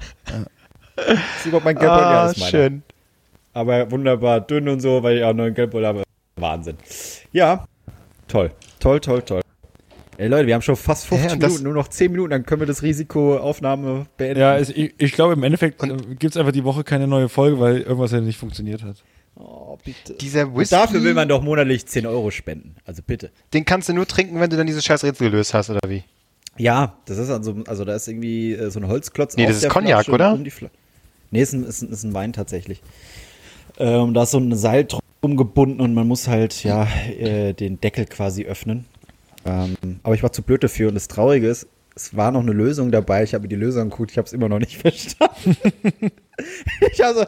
[0.96, 2.50] Das ist überhaupt mein ja, Ah, das ist meiner.
[2.50, 2.82] schön.
[3.54, 6.02] Aber wunderbar dünn und so, weil ich auch noch einen Geldbeutel habe.
[6.38, 6.76] Wahnsinn.
[7.32, 7.64] Ja,
[8.28, 8.52] toll.
[8.78, 9.40] Toll, toll, toll.
[10.18, 12.60] Ey Leute, wir haben schon fast 50 Ja, Minuten, nur noch 10 Minuten, dann können
[12.60, 14.40] wir das Risikoaufnahme beenden.
[14.40, 15.78] Ja, es, ich, ich glaube, im Endeffekt
[16.18, 19.02] gibt es einfach die Woche keine neue Folge, weil irgendwas ja nicht funktioniert hat.
[19.34, 20.14] oh, bitte.
[20.14, 22.76] Dieser Und Whisky, dafür will man doch monatlich 10 Euro spenden.
[22.84, 23.30] Also bitte.
[23.54, 26.04] den kannst du nur trinken, wenn du dann dieses scheiß Rätsel gelöst hast, oder wie?
[26.58, 29.68] Ja, das ist also, also da ist irgendwie äh, so ein Holzklotz Nee, das ist
[29.68, 30.32] Cognac, Flasche oder?
[30.32, 30.42] Um
[31.30, 32.82] nee, ist ein, ist, ein, ist ein Wein tatsächlich.
[33.78, 35.00] Ähm, da ist so ein Seil drum
[35.34, 36.86] gebunden und man muss halt, ja,
[37.18, 38.86] äh, den Deckel quasi öffnen.
[39.44, 41.66] Ähm, aber ich war zu blöd dafür und das Traurige ist,
[41.96, 43.24] es war noch eine Lösung dabei.
[43.24, 45.56] Ich habe mir die Lösung angeguckt, ich habe es immer noch nicht verstanden.
[46.92, 47.24] ich habe so,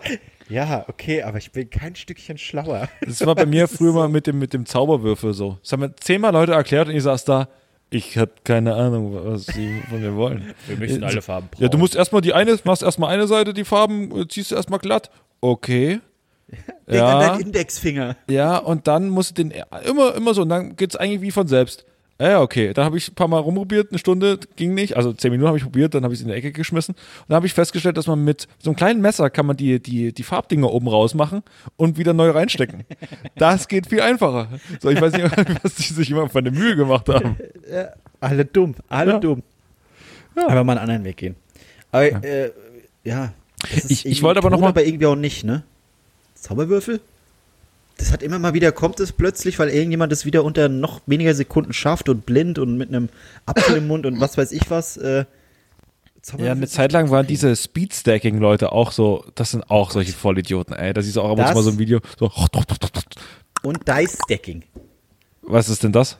[0.48, 2.88] ja, okay, aber ich bin kein Stückchen schlauer.
[3.00, 5.58] Das war bei mir früher mal mit dem, mit dem Zauberwürfel so.
[5.62, 7.48] Das haben mir zehnmal Leute erklärt und ich saß da,
[7.90, 10.54] ich habe keine Ahnung, was sie von mir wollen.
[10.66, 13.64] Wir müssen alle Farben Ja, du musst erstmal die eine, machst erstmal eine Seite, die
[13.64, 15.10] Farben, äh, ziehst du erstmal glatt.
[15.40, 16.00] Okay.
[16.50, 18.16] Denk an Ja, deinen Indexfinger.
[18.30, 19.52] ja, und dann musst du den
[19.84, 21.84] immer, immer so, und dann geht's eigentlich wie von selbst.
[22.20, 22.72] Ja, Ja, okay.
[22.72, 24.96] Dann habe ich ein paar Mal rumprobiert, eine Stunde ging nicht.
[24.96, 26.94] Also zehn Minuten habe ich probiert, dann habe ich es in die Ecke geschmissen.
[26.96, 29.78] Und dann habe ich festgestellt, dass man mit so einem kleinen Messer kann man die,
[29.80, 31.42] die, die Farbdinger oben rausmachen
[31.76, 32.82] und wieder neu reinstecken.
[33.36, 34.48] Das geht viel einfacher.
[34.80, 35.30] So, ich weiß nicht,
[35.62, 37.36] was die sich immer von der Mühe gemacht haben.
[38.20, 39.18] Alle dumm, alle Ja.
[39.20, 39.42] dumm.
[40.34, 41.36] Aber mal einen anderen Weg gehen.
[41.92, 42.50] Aber ja, äh,
[43.04, 43.32] ja
[43.88, 45.62] Ich- ich wollte aber noch tot, mal- aber irgendwie auch nicht, ne?
[46.40, 47.00] Zauberwürfel?
[47.96, 51.34] Das hat immer mal wieder, kommt es plötzlich, weil irgendjemand es wieder unter noch weniger
[51.34, 53.08] Sekunden schafft und blind und mit einem
[53.44, 54.96] Apfel im Mund und was weiß ich was.
[54.96, 55.24] Äh,
[56.38, 60.92] Ja, eine Zeit lang waren diese Speed-Stacking-Leute auch so, das sind auch solche Vollidioten, ey.
[60.92, 62.30] Da siehst du auch ab und zu mal so ein Video, so,
[63.62, 64.62] Und Dice-Stacking.
[65.42, 66.18] was ist denn das?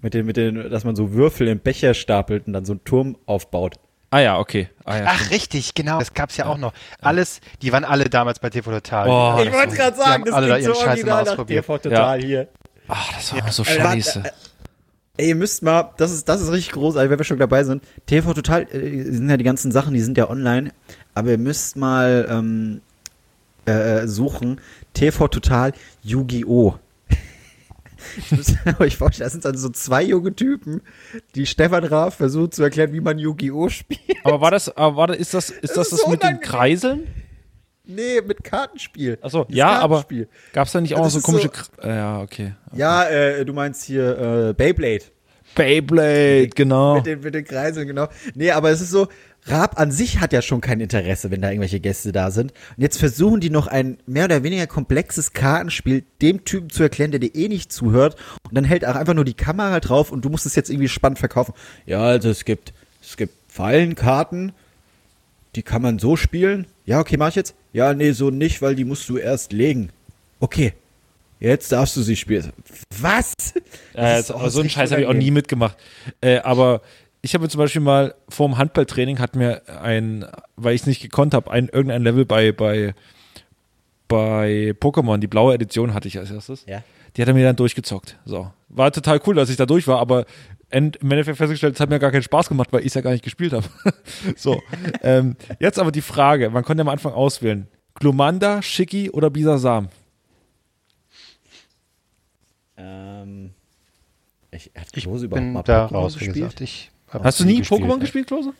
[0.00, 2.84] Mit den, mit den, dass man so Würfel im Becher stapelt und dann so einen
[2.84, 3.74] Turm aufbaut.
[4.10, 4.68] Ah ja, okay.
[4.84, 6.00] Ah, ja, Ach, richtig, genau.
[6.00, 6.72] Das gab's ja auch noch.
[7.00, 9.08] Alles, die waren alle damals bei TV Total.
[9.08, 11.64] Oh, Ich wollte gerade die haben alle da ihren Scheiß immer ausprobiert.
[11.66, 12.48] total hier.
[12.88, 14.22] Ach, das war auch so scheiße.
[14.24, 14.30] äh,
[15.16, 17.84] Ey, ihr müsst mal, das ist, das ist richtig großartig, wenn wir schon dabei sind.
[18.06, 20.72] TV Total, äh, sind ja die ganzen Sachen, die sind ja online,
[21.14, 22.80] aber ihr müsst mal ähm,
[23.66, 24.60] äh, suchen,
[24.94, 26.74] TV Total Yu-Gi-Oh!
[28.16, 30.82] Ich muss euch vorstellen, das sind dann so zwei junge Typen,
[31.34, 33.68] die Stefan Raaf versucht zu erklären, wie man Yu-Gi-Oh!
[33.68, 34.00] spielt.
[34.24, 36.22] Aber war das, aber war das, ist das, ist das Das das, ist so mit
[36.22, 36.40] den.
[36.40, 37.06] Kreiseln?
[37.84, 39.18] Nee, mit Kartenspiel.
[39.20, 40.28] Achso, ja, aber Kartenspiel.
[40.52, 42.54] gab es da nicht auch noch Das so komische, so- äh, ja, okay.
[42.74, 45.04] Ja, äh, du meinst hier äh, Beyblade.
[45.56, 46.96] Beyblade, genau.
[46.96, 48.06] Mit den, mit den Kreiseln, genau.
[48.34, 49.08] Nee, aber es ist so,
[49.50, 52.52] Raab an sich hat ja schon kein Interesse, wenn da irgendwelche Gäste da sind.
[52.76, 57.10] Und jetzt versuchen die noch ein mehr oder weniger komplexes Kartenspiel dem Typen zu erklären,
[57.10, 58.16] der dir eh nicht zuhört.
[58.48, 60.88] Und dann hält auch einfach nur die Kamera drauf und du musst es jetzt irgendwie
[60.88, 61.54] spannend verkaufen.
[61.86, 62.72] Ja, also es gibt,
[63.02, 64.52] es gibt Fallenkarten,
[65.56, 66.66] die kann man so spielen.
[66.86, 67.54] Ja, okay, mach ich jetzt.
[67.72, 69.90] Ja, nee, so nicht, weil die musst du erst legen.
[70.38, 70.74] Okay.
[71.40, 72.52] Jetzt darfst du sie spielen.
[73.00, 73.32] Was?
[73.94, 75.76] Äh, so einen Scheiß habe ich auch nie mitgemacht.
[76.20, 76.82] Äh, aber
[77.22, 81.02] ich habe zum Beispiel mal vor dem Handballtraining hat mir ein, weil ich es nicht
[81.02, 82.94] gekonnt habe, ein irgendein Level bei bei
[84.08, 86.64] bei Pokémon, die blaue Edition hatte ich als erstes.
[86.66, 86.82] Ja.
[87.16, 88.18] Die hat er mir dann durchgezockt.
[88.24, 88.50] So.
[88.68, 90.26] War total cool, dass ich da durch war, aber
[90.68, 93.02] end, im Endeffekt festgestellt, es hat mir gar keinen Spaß gemacht, weil ich es ja
[93.02, 93.66] gar nicht gespielt habe.
[94.36, 94.60] so.
[95.02, 97.68] ähm, jetzt aber die Frage, man konnte am Anfang auswählen.
[97.94, 99.88] Glumanda, Shiki oder Bisasam?
[102.76, 103.50] Ähm,
[104.50, 106.34] ich, hat Ich Klose überhaupt bin mal da raus, wie gespielt?
[106.34, 106.60] gesagt.
[106.62, 108.54] Ich Hast du nie Pokémon gespielt, Klose?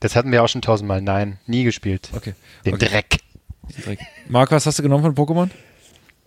[0.00, 1.02] Das hatten wir auch schon tausendmal.
[1.02, 2.10] Nein, nie gespielt.
[2.14, 2.34] Okay.
[2.64, 2.88] Den okay.
[2.88, 3.18] Dreck.
[3.84, 3.98] Dreck.
[4.28, 5.50] Marc, was hast du genommen von Pokémon?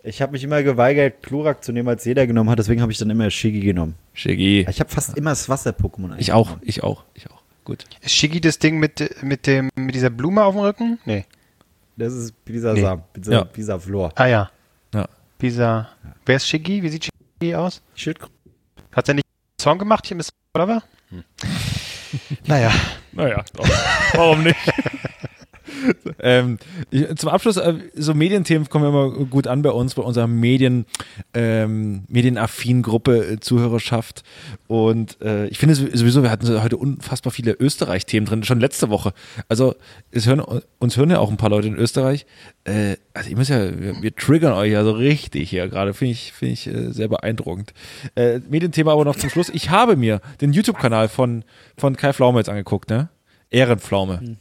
[0.04, 2.98] Ich habe mich immer geweigert, Chlorak zu nehmen, als jeder genommen hat, deswegen habe ich
[2.98, 3.94] dann immer Shigi genommen.
[4.14, 4.66] Shiggy.
[4.68, 6.28] Ich habe fast immer das Wasser-Pokémon eigentlich.
[6.28, 7.40] Ich auch, ich auch, ich auch.
[7.64, 7.84] Gut.
[8.00, 10.98] Ist Shiggy das Ding mit, mit, dem, mit dieser Blume auf dem Rücken?
[11.04, 11.24] Nee.
[11.96, 12.80] Das ist Bisa Nee.
[12.80, 13.44] Sam, Bisa, Ja.
[13.44, 14.12] Bisa Flor.
[14.16, 14.50] Ah ja.
[14.92, 15.08] Ja.
[15.38, 15.88] Bisa.
[16.26, 16.82] Wer ist Shiggy?
[16.82, 17.80] Wie sieht Shiggy aus?
[17.94, 18.32] Schildkröte.
[18.90, 20.82] Hat er nicht einen Song gemacht hier mit Oliver?
[21.12, 21.24] Hm.
[22.46, 22.70] naja.
[23.12, 23.68] Naja, doch.
[24.14, 24.56] warum nicht?
[26.20, 26.58] ähm,
[26.90, 30.86] ich, zum Abschluss, äh, so Medienthemen kommen immer gut an bei uns, bei unserer Medien,
[31.34, 34.22] ähm, medienaffinen Gruppe, äh, Zuhörerschaft.
[34.68, 39.12] Und äh, ich finde sowieso, wir hatten heute unfassbar viele Österreich-Themen drin, schon letzte Woche.
[39.48, 39.74] Also
[40.10, 40.42] es hören,
[40.78, 42.26] uns hören ja auch ein paar Leute in Österreich.
[42.64, 46.12] Äh, also ich muss ja, wir, wir triggern euch ja so richtig hier gerade, finde
[46.12, 47.72] ich, finde ich äh, sehr beeindruckend.
[48.14, 49.48] Äh, Medienthema aber noch zum Schluss.
[49.48, 51.44] Ich habe mir den YouTube-Kanal von,
[51.76, 53.08] von Kai Pflaume jetzt angeguckt, ne?
[53.50, 54.36] Ehrenpflaume.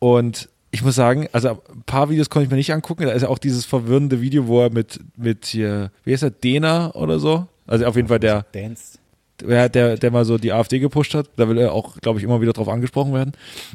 [0.00, 3.04] Und ich muss sagen, also ein paar Videos konnte ich mir nicht angucken.
[3.04, 6.30] Da ist ja auch dieses verwirrende Video, wo er mit, mit hier, wie heißt er,
[6.30, 7.46] Dena oder so?
[7.66, 8.98] Also auf jeden Fall der, Dance.
[9.40, 11.30] der, der, der mal so die AfD gepusht hat.
[11.36, 13.32] Da will er auch, glaube ich, immer wieder drauf angesprochen werden.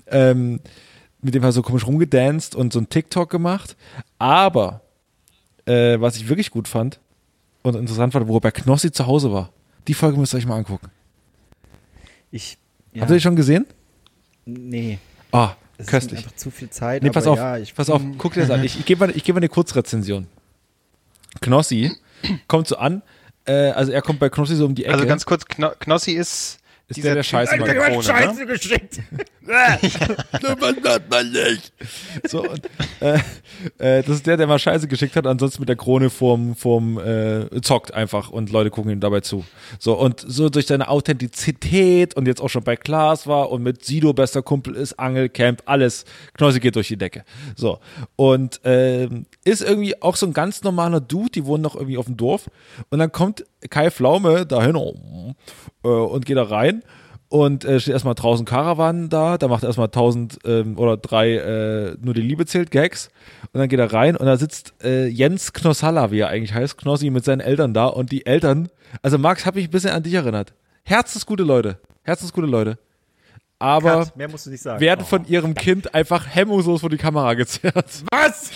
[0.08, 0.60] Ähm,
[1.22, 3.76] mit dem hat er so komisch rumgedanced und so ein TikTok gemacht.
[4.18, 4.82] Aber
[5.66, 7.00] äh, was ich wirklich gut fand
[7.62, 9.52] und interessant fand, wo er bei Knossi zu Hause war.
[9.88, 10.90] Die Folge müsst ihr euch mal angucken.
[12.32, 12.58] Ich.
[12.98, 13.66] Habt ihr die schon gesehen?
[14.46, 15.00] Nee.
[15.32, 16.22] Ah, Es köstlich.
[16.22, 17.04] ist einfach zu viel Zeit.
[17.04, 18.64] Nee, aber pass auf, Ja, ich, pass auf, guck dir das an.
[18.64, 20.28] Ich, ich gebe mal, ich gebe mal eine Kurzrezension.
[21.42, 21.92] Knossi
[22.48, 23.02] kommt so an,
[23.46, 24.94] äh, also er kommt bei Knossi so um die Ecke.
[24.94, 27.58] Also ganz kurz, Kno Knossi ist, Ist dieser der, der Typ Scheiße
[29.46, 29.82] mit der macht.
[30.42, 30.80] Krone, ne?
[30.82, 31.10] geschickt.
[31.10, 31.74] man nicht.
[32.28, 32.70] So, und,
[33.00, 33.20] äh,
[33.78, 37.00] äh, das ist der, der mal Scheiße geschickt hat, ansonsten mit der Krone vorm, vorm
[37.00, 39.46] äh, zockt einfach und Leute gucken ihm dabei zu.
[39.80, 43.86] So, und so durch seine Authentizität und jetzt auch schon bei Klaas war und mit
[43.86, 46.06] Sido bester Kumpel ist, Angelcamp, alles,
[46.38, 47.24] Knossi geht durch die Decke.
[47.56, 47.80] So,
[48.16, 52.06] und ähm, ist irgendwie auch so ein ganz normaler Dude, die wohnen noch irgendwie auf
[52.06, 52.50] dem Dorf
[52.90, 56.84] und dann kommt Kai Pflaume dahin äh, und geht da rein
[57.30, 61.36] und äh, steht erstmal draußen Karawan da, da macht er erstmal 1000 ähm, oder drei
[61.36, 63.10] äh, nur die Liebe zählt Gags.
[63.52, 66.78] Und dann geht er rein und da sitzt äh, Jens Knossalla, wie er eigentlich heißt,
[66.78, 67.88] Knossi mit seinen Eltern da.
[67.88, 68.70] Und die Eltern,
[69.02, 70.54] also Max, hat mich ein bisschen an dich erinnert.
[70.84, 72.78] Herzensgute Leute, herzensgute Leute,
[73.66, 74.80] aber Mehr musst du nicht sagen.
[74.80, 78.04] werden von ihrem Kind einfach hemmungslos vor die Kamera gezerrt.
[78.12, 78.52] Was?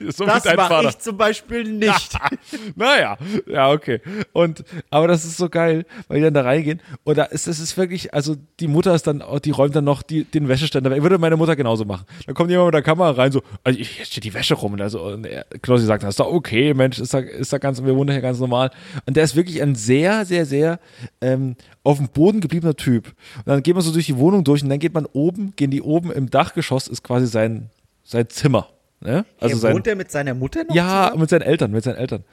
[0.16, 0.88] so Das mache Vater.
[0.88, 2.16] ich zum Beispiel nicht.
[2.76, 4.00] naja, ja, okay.
[4.32, 6.80] Und, aber das ist so geil, weil die dann da reingehen.
[7.04, 10.02] Und da ist, es ist wirklich, also die Mutter ist dann, die räumt dann noch
[10.02, 11.02] die, den Wäscheständer weg.
[11.02, 12.06] Würde meine Mutter genauso machen.
[12.24, 14.72] Dann kommt jemand mit der Kamera rein, so, also hier steht die Wäsche rum.
[14.72, 17.58] Und, also, und er, Knossi sagt, das ist doch okay, Mensch, ist da, ist da
[17.58, 18.70] ganz, wir wohnen hier ganz normal.
[19.04, 20.78] Und der ist wirklich ein sehr, sehr, sehr
[21.20, 23.08] ähm, auf dem Boden gebliebener Typ.
[23.36, 25.70] Und dann geht man so durch die Wohnung durch und dann geht man oben, gehen
[25.70, 27.70] die oben im Dachgeschoss, ist quasi sein,
[28.02, 28.68] sein Zimmer.
[29.00, 29.26] Ne?
[29.38, 30.74] Also er sein, wohnt er mit seiner Mutter noch?
[30.74, 31.20] ja, zusammen?
[31.20, 32.24] mit seinen Eltern, mit seinen Eltern.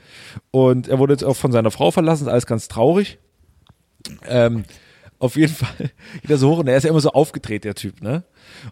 [0.52, 3.20] Und er wurde jetzt auch von seiner Frau verlassen, ist alles ganz traurig.
[4.28, 4.64] Ähm,
[5.20, 5.92] auf jeden Fall
[6.22, 8.24] geht er so hoch und er ist ja immer so aufgedreht, der Typ, ne?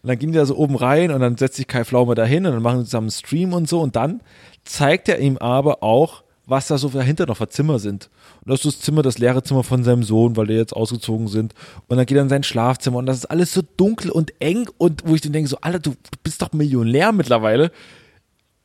[0.01, 2.53] Und dann ging der so oben rein und dann setzt sich Kai Pflaume dahin und
[2.53, 4.21] dann machen sie zusammen einen Stream und so und dann
[4.63, 8.09] zeigt er ihm aber auch, was da so dahinter noch für Zimmer sind.
[8.49, 11.53] Das ist das Zimmer, das leere Zimmer von seinem Sohn, weil die jetzt ausgezogen sind.
[11.87, 14.69] Und dann geht er in sein Schlafzimmer und das ist alles so dunkel und eng
[14.77, 15.93] und wo ich dann denke, so, Alter, du
[16.23, 17.71] bist doch Millionär mittlerweile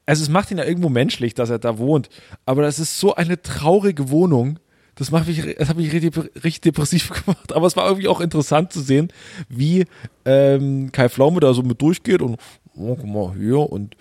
[0.07, 2.09] also es macht ihn ja irgendwo menschlich, dass er da wohnt,
[2.47, 4.59] aber das ist so eine traurige Wohnung.
[4.97, 7.53] Das macht mich, das hat mich richtig, richtig depressiv gemacht.
[7.53, 9.09] Aber es war irgendwie auch interessant zu sehen,
[9.49, 9.87] wie
[10.25, 12.37] ähm, Kai Pflaume da so mit durchgeht und
[12.77, 13.97] oh, guck mal hier und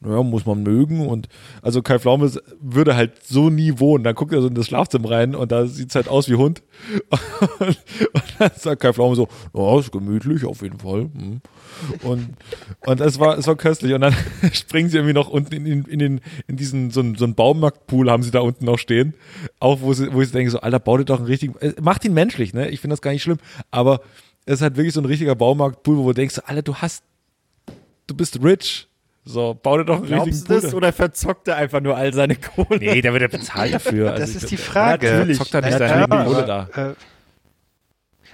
[0.00, 1.28] naja, muss man mögen und
[1.60, 2.30] also Kai Pflaume
[2.60, 4.04] würde halt so nie wohnen.
[4.04, 6.62] Dann guckt er so in das Schlafzimmer rein und da sieht's halt aus wie Hund.
[7.10, 7.20] Und,
[8.12, 11.10] und dann sagt Kai Pflaume so, ja, ist gemütlich auf jeden Fall.
[11.12, 11.40] Hm.
[12.04, 12.28] Und,
[12.86, 13.92] und es war, es war köstlich.
[13.92, 14.14] Und dann
[14.52, 17.34] springen sie irgendwie noch unten in, in, in, den, in diesen, so einen, so einen
[17.34, 19.14] Baumarktpool haben sie da unten noch stehen.
[19.58, 22.04] Auch wo sie, wo ich denke, so, Alter, bau dir doch einen richtigen, äh, macht
[22.04, 22.68] ihn menschlich, ne?
[22.68, 23.38] Ich finde das gar nicht schlimm.
[23.72, 24.00] Aber
[24.46, 27.02] es ist halt wirklich so ein richtiger Baumarktpool, wo du denkst, Alter, du hast,
[28.06, 28.87] du bist rich.
[29.30, 30.60] So, bau dir doch einen richtigen Glaubst Pool.
[30.62, 32.78] das oder verzockt er einfach nur all seine Kohle?
[32.78, 34.12] Nee, der wird ja bezahlt dafür.
[34.12, 35.10] Das Also ist ich- die Frage.
[35.10, 35.36] Natürlich.
[35.38, 36.90] Zockt er nicht Ja, seine klar, Kohle aber, da.
[36.90, 36.94] Äh,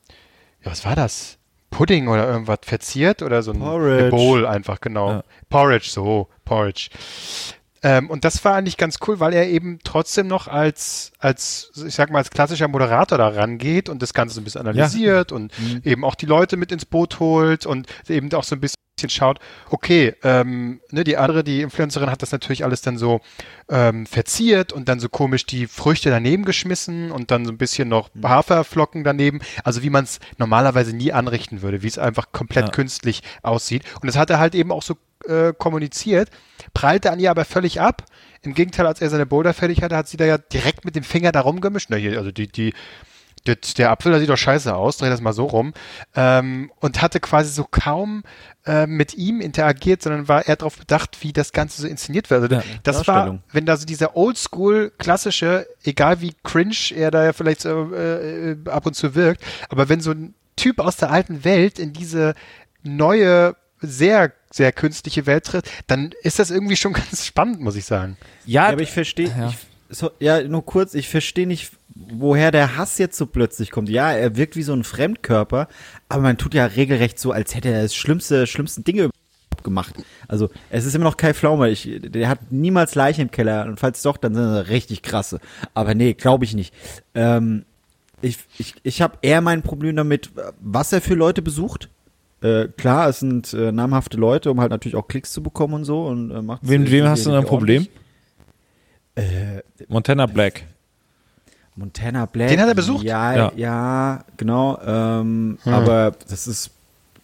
[0.63, 1.37] ja, was war das?
[1.69, 4.09] Pudding oder irgendwas verziert oder so ein Porridge.
[4.09, 5.09] Bowl einfach, genau.
[5.11, 5.21] Ja.
[5.49, 6.87] Porridge, so, Porridge.
[7.87, 11.95] Ähm, und das war eigentlich ganz cool, weil er eben trotzdem noch als, als, ich
[11.95, 15.53] sag mal, als klassischer Moderator da rangeht und das Ganze so ein bisschen analysiert und
[15.85, 18.77] eben auch die Leute mit ins Boot holt und eben auch so ein bisschen
[19.09, 23.21] schaut, okay, ähm, ne, die andere, die Influencerin hat das natürlich alles dann so
[23.69, 27.87] ähm, verziert und dann so komisch die Früchte daneben geschmissen und dann so ein bisschen
[27.89, 32.65] noch Haferflocken daneben, also wie man es normalerweise nie anrichten würde, wie es einfach komplett
[32.65, 32.71] Ja.
[32.71, 33.83] künstlich aussieht.
[34.01, 34.97] Und das hat er halt eben auch so
[35.27, 36.29] äh, kommuniziert,
[36.73, 38.05] prallte an ihr aber völlig ab.
[38.41, 41.03] Im Gegenteil, als er seine Boulder fertig hatte, hat sie da ja direkt mit dem
[41.03, 41.89] Finger da rumgemischt.
[41.89, 42.73] Na, hier, also die, die,
[43.77, 45.73] der Apfel, der sieht doch scheiße aus, dreh das mal so rum.
[46.15, 48.23] Ähm, und hatte quasi so kaum
[48.65, 52.43] äh, mit ihm interagiert, sondern war eher darauf bedacht, wie das Ganze so inszeniert wird.
[52.43, 57.23] Also Ja, das war, wenn da so dieser Oldschool klassische, egal wie cringe er da
[57.23, 60.97] ja vielleicht so, äh, äh, ab und zu wirkt, aber wenn so ein Typ aus
[60.97, 62.33] der alten Welt in diese
[62.83, 67.85] neue, sehr sehr künstliche Welt tritt, dann ist das irgendwie schon ganz spannend, muss ich
[67.85, 68.17] sagen.
[68.45, 69.53] Ja, Ja, aber ich verstehe, Ja.
[69.89, 73.89] so, ja, nur kurz, ich verstehe nicht, woher der Hass jetzt so plötzlich kommt.
[73.89, 75.67] Ja, er wirkt wie so ein Fremdkörper,
[76.09, 79.95] aber man tut ja regelrecht so, als hätte er das schlimmste, schlimmsten Dinge überhaupt gemacht.
[80.27, 81.69] Also, es ist immer noch Kai Flaume.
[81.69, 85.39] Ich, der hat niemals Leichen im Keller und falls doch, dann sind er richtig krasse.
[85.73, 86.73] Aber nee, glaube ich nicht.
[87.15, 87.65] Ähm,
[88.21, 91.89] ich ich, ich habe eher mein Problem damit, was er für Leute besucht.
[92.41, 95.85] Äh, klar, es sind äh, namhafte Leute, um halt natürlich auch Klicks zu bekommen und
[95.85, 96.05] so.
[96.05, 97.87] Und, äh, macht's Wem, wem äh, hast du da ein Problem?
[99.15, 100.63] Äh, Montana Black.
[101.75, 102.49] Montana Black.
[102.49, 103.03] Den hat er besucht?
[103.03, 103.51] Ja, Ja.
[103.55, 104.79] ja, genau.
[104.85, 106.71] Ähm, Aber das ist,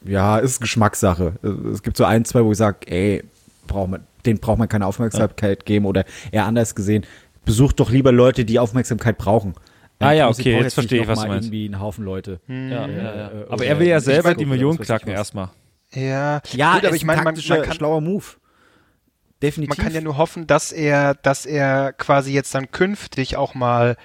[0.03, 1.33] ja, ist Geschmackssache.
[1.71, 3.23] Es gibt so ein, zwei, wo ich sage, ey,
[3.67, 7.05] braucht man, den braucht man keine Aufmerksamkeit geben oder eher anders gesehen.
[7.45, 9.53] Besucht doch lieber Leute, die Aufmerksamkeit brauchen.
[10.03, 11.47] Ah ja, okay, jetzt nicht verstehe ich, was du mal meinst.
[11.47, 12.39] Irgendwie einen Haufen Leute.
[12.47, 13.31] Ja, ja, ja.
[13.31, 15.49] äh, Aber er will ja ich selber die Millionen ich knacken erstmal.
[15.91, 18.25] Ja, Ja, gut, aber ist ich meine, ein man, man kann schlauer Move.
[19.41, 19.77] Definitiv.
[19.77, 23.97] Man kann ja nur hoffen, dass er, dass er quasi jetzt dann künftig auch mal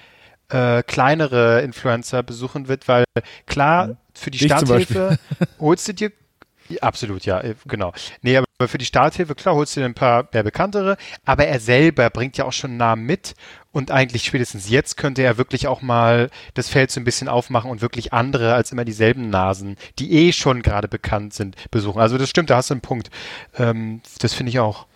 [0.49, 3.05] äh, kleinere Influencer besuchen wird, weil
[3.45, 5.17] klar, für die zum Starthilfe
[5.59, 6.11] holst du dir
[6.81, 7.93] absolut, ja, äh, genau.
[8.21, 11.59] Nee, aber für die Starthilfe, klar, holst du dir ein paar mehr bekanntere, aber er
[11.59, 13.33] selber bringt ja auch schon Namen mit
[13.71, 17.69] und eigentlich spätestens jetzt könnte er wirklich auch mal das Feld so ein bisschen aufmachen
[17.69, 21.99] und wirklich andere als immer dieselben Nasen, die eh schon gerade bekannt sind, besuchen.
[22.01, 23.09] Also das stimmt, da hast du einen Punkt.
[23.57, 24.87] Ähm, das finde ich auch.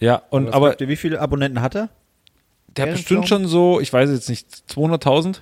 [0.00, 1.90] Ja, und aber ihr, wie viele Abonnenten hat er?
[2.76, 5.40] der hat bestimmt schon so, ich weiß jetzt nicht, 200.000?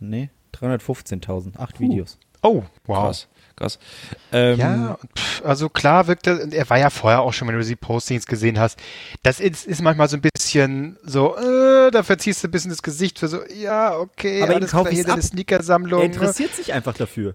[0.00, 1.58] Nee, 315.000.
[1.58, 2.18] Acht Videos.
[2.42, 3.04] Oh, wow.
[3.04, 3.28] Krass,
[3.60, 3.78] krass.
[4.32, 7.58] Ähm, Ja, pff, also klar wirkt er, und er war ja vorher auch schon, wenn
[7.58, 8.78] du die Postings gesehen hast,
[9.22, 12.82] das ist, ist manchmal so ein bisschen so, äh, da verziehst du ein bisschen das
[12.82, 15.26] Gesicht für so, ja, okay, Aber alles kauf klar, ich's hier deine ab.
[15.26, 16.00] Sneakersammlung.
[16.00, 16.14] Er ne?
[16.14, 17.34] interessiert sich einfach dafür.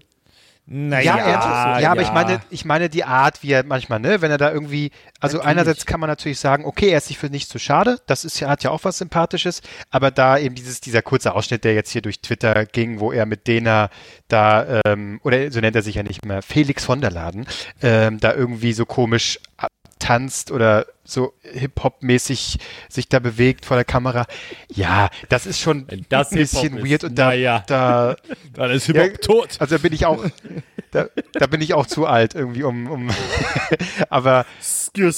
[0.68, 4.20] Naja, Ja, er, ja, aber ich meine, ich meine die Art, wie er manchmal, ne,
[4.20, 4.90] wenn er da irgendwie,
[5.20, 5.50] also Natürlich.
[5.50, 8.40] einerseits kann man natürlich sagen, okay, er ist sich für nichts zu schade, das ist
[8.40, 11.90] ja, hat ja auch was Sympathisches, aber da eben dieses, dieser kurze Ausschnitt, der jetzt
[11.90, 13.90] hier durch Twitter ging, wo er mit Dena
[14.26, 17.46] da, ähm, oder so nennt er sich ja nicht mehr, Felix von der Laden,
[17.80, 19.38] ähm, da irgendwie so komisch
[20.06, 24.26] tanzt oder so Hip-Hop-mäßig sich da bewegt vor der Kamera.
[24.68, 27.64] Ja, das ist schon das ein bisschen weird und da, naja.
[27.66, 28.16] da
[28.54, 29.56] dann ist Ja, Hip-Hop tot.
[29.58, 30.24] also da bin ich auch,
[30.92, 33.10] da, da bin ich auch zu alt irgendwie, um, um
[34.08, 35.12] aber Skir,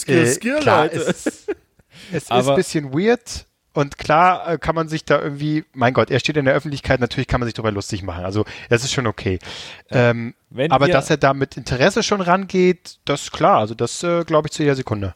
[0.56, 1.46] äh, klar, es, es
[2.12, 6.20] ist ein bisschen weird und klar äh, kann man sich da irgendwie, mein Gott, er
[6.20, 9.06] steht in der Öffentlichkeit, natürlich kann man sich darüber lustig machen, also das ist schon
[9.06, 9.38] okay.
[9.90, 10.34] Ähm,
[10.70, 14.48] aber dass er da mit Interesse schon rangeht, das ist klar, also das äh, glaube
[14.48, 15.14] ich zu jeder Sekunde.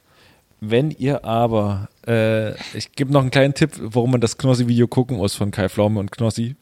[0.60, 5.16] Wenn ihr aber, äh, ich gebe noch einen kleinen Tipp, warum man das Knossi-Video gucken
[5.16, 6.54] muss von Kai Pflaume und Knossi.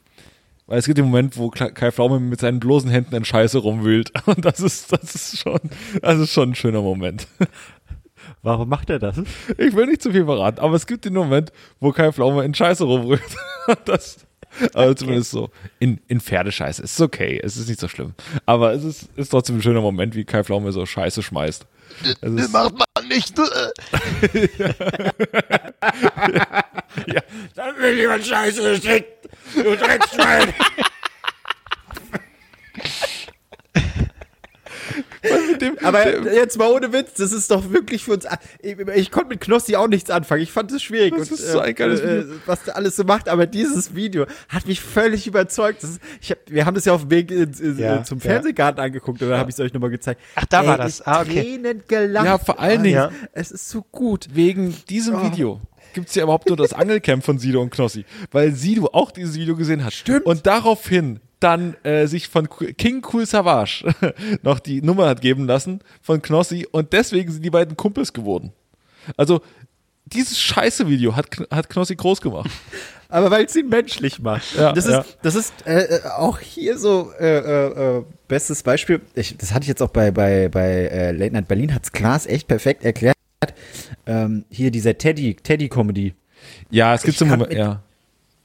[0.65, 4.11] Weil es gibt den Moment, wo Kai Pflaume mit seinen bloßen Händen in Scheiße rumwühlt.
[4.25, 5.59] Und das ist, das ist schon,
[6.01, 7.27] das ist schon ein schöner Moment.
[8.41, 9.17] Warum macht er das?
[9.57, 12.53] Ich will nicht zu viel verraten, aber es gibt den Moment, wo Kai Pflaume in
[12.53, 13.21] Scheiße rumrührt.
[13.85, 14.25] Das,
[14.73, 15.51] also zumindest so.
[15.79, 16.83] In, in Pferdescheiße.
[16.83, 18.15] Es ist okay, es ist nicht so schlimm.
[18.45, 21.65] Aber es ist, ist trotzdem ein schöner Moment, wie Kai Pflaume so Scheiße schmeißt.
[22.21, 23.37] Es ist, macht man nicht.
[27.55, 29.29] Dann will jemand Scheiße schickt.
[29.55, 30.53] Du Dreckschwein.
[35.83, 38.25] Aber jetzt mal ohne Witz, das ist doch wirklich für uns.
[38.61, 40.41] Ich, ich konnte mit Knossi auch nichts anfangen.
[40.41, 41.13] Ich fand es schwierig.
[41.17, 42.35] Das ist so ein geiles Video.
[42.45, 45.83] was der alles so macht, aber dieses Video hat mich völlig überzeugt.
[45.83, 48.03] Das ist, ich hab, wir haben das ja auf dem Weg ins, ins, Ja, äh,
[48.03, 48.23] zum ja.
[48.25, 50.21] Fernsehgarten angeguckt und dann habe ich es euch nochmal gezeigt.
[50.35, 51.01] Ach, da Ey, war das.
[51.01, 51.41] Ah, okay.
[51.41, 52.25] Tränen gelacht.
[52.25, 53.11] Ja, vor allen Dingen- Ja.
[53.33, 54.27] Es ist so gut.
[54.33, 55.61] wegen diesem Video
[55.93, 59.35] gibt es ja überhaupt nur das Angelcamp von Sido und Knossi, weil Sido auch dieses
[59.35, 59.93] Video gesehen hat.
[59.93, 60.25] Stimmt.
[60.25, 63.93] Und daraufhin dann äh, sich von King Cool Savage
[64.43, 68.53] noch die Nummer hat geben lassen von Knossi und deswegen sind die beiden Kumpels geworden.
[69.17, 69.41] Also
[70.05, 72.49] dieses scheiße Video hat, hat Knossi groß gemacht.
[73.09, 74.55] Aber weil es ihn menschlich macht.
[74.55, 74.99] Ja, das, ja.
[74.99, 79.01] ist, das ist äh, äh, auch hier so äh, äh, äh, bestes Beispiel.
[79.15, 82.25] Ich, das hatte ich jetzt auch bei, bei, bei äh, Late Night Berlin, hat's Klaas
[82.25, 83.17] echt perfekt erklärt.
[84.05, 86.13] Ähm, hier dieser Teddy, Teddy-Comedy.
[86.69, 87.83] Ja, es gibt so Moment, ja.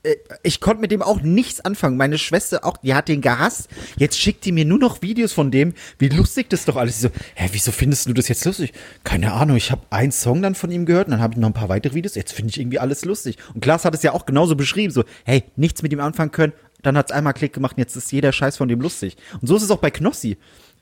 [0.07, 1.97] Äh, Ich konnte mit dem auch nichts anfangen.
[1.97, 3.69] Meine Schwester auch, die hat den gehasst.
[3.97, 7.03] Jetzt schickt die mir nur noch Videos von dem, wie lustig das doch alles ist.
[7.03, 8.73] So, hä, wieso findest du das jetzt lustig?
[9.05, 11.49] Keine Ahnung, ich habe einen Song dann von ihm gehört und dann habe ich noch
[11.49, 12.15] ein paar weitere Videos.
[12.15, 13.37] Jetzt finde ich irgendwie alles lustig.
[13.55, 14.93] Und Klaas hat es ja auch genauso beschrieben.
[14.93, 16.53] So, hey, nichts mit ihm anfangen können.
[16.83, 19.17] Dann hat es einmal Klick gemacht und jetzt ist jeder Scheiß von dem lustig.
[19.41, 20.37] Und so ist es auch bei Knossi.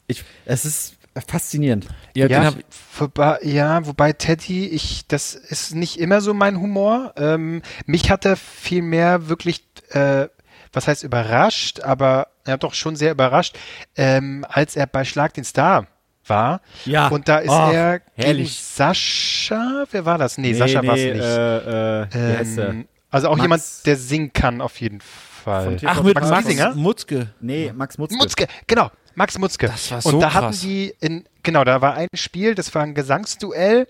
[0.07, 1.87] Ich, es ist faszinierend.
[2.15, 2.53] Ja, Ja,
[2.99, 7.13] wobei, ja, wobei Teddy, ich, das ist nicht immer so mein Humor.
[7.17, 10.29] Ähm, mich hat er viel mehr wirklich, äh,
[10.73, 13.57] was heißt überrascht, aber ja doch schon sehr überrascht,
[13.97, 15.87] ähm, als er bei Schlag den Star
[16.27, 16.61] war.
[16.85, 17.09] Ja.
[17.09, 18.59] Und da ist Oh, er gegen herrlich.
[18.63, 20.39] Sascha, wer war das?
[20.39, 21.23] Nee, Sascha war es nicht.
[21.23, 22.69] Äh, äh, wie heißt der?
[22.71, 25.77] ähm, also auch Max- jemand, der singen kann auf jeden Fall.
[25.85, 26.75] Ach, mit Max Max?
[26.75, 27.29] Mutzke.
[27.41, 28.17] Nee, Max Mutzke.
[28.17, 29.67] Mutzke, genau, Max Mutzke.
[29.69, 30.61] Das war Und so da hatten krass.
[30.61, 33.87] die in, genau, da war ein Spiel, das war ein Gesangsduell.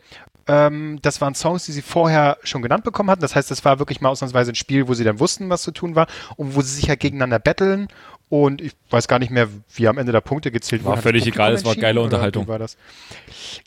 [0.46, 3.22] Ähm, das waren Songs, die sie vorher schon genannt bekommen hatten.
[3.22, 5.70] Das heißt, das war wirklich mal ausnahmsweise ein Spiel, wo sie dann wussten, was zu
[5.70, 6.06] tun war
[6.36, 7.88] und wo sie sich ja gegeneinander betteln.
[8.28, 10.96] Und ich weiß gar nicht mehr, wie am Ende der Punkte gezählt War wurden.
[10.98, 12.46] Hat völlig egal, es war geile Unterhaltung.
[12.48, 12.76] War das?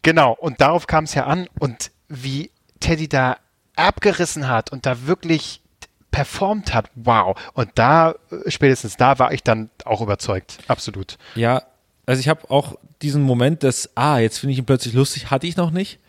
[0.03, 3.37] Genau, und darauf kam es ja an und wie Teddy da
[3.75, 5.61] abgerissen hat und da wirklich
[6.11, 7.37] performt hat, wow.
[7.53, 10.59] Und da, äh, spätestens da war ich dann auch überzeugt.
[10.67, 11.17] Absolut.
[11.35, 11.63] Ja,
[12.05, 15.45] also ich habe auch diesen Moment des, ah, jetzt finde ich ihn plötzlich lustig, hatte
[15.45, 15.99] ich noch nicht.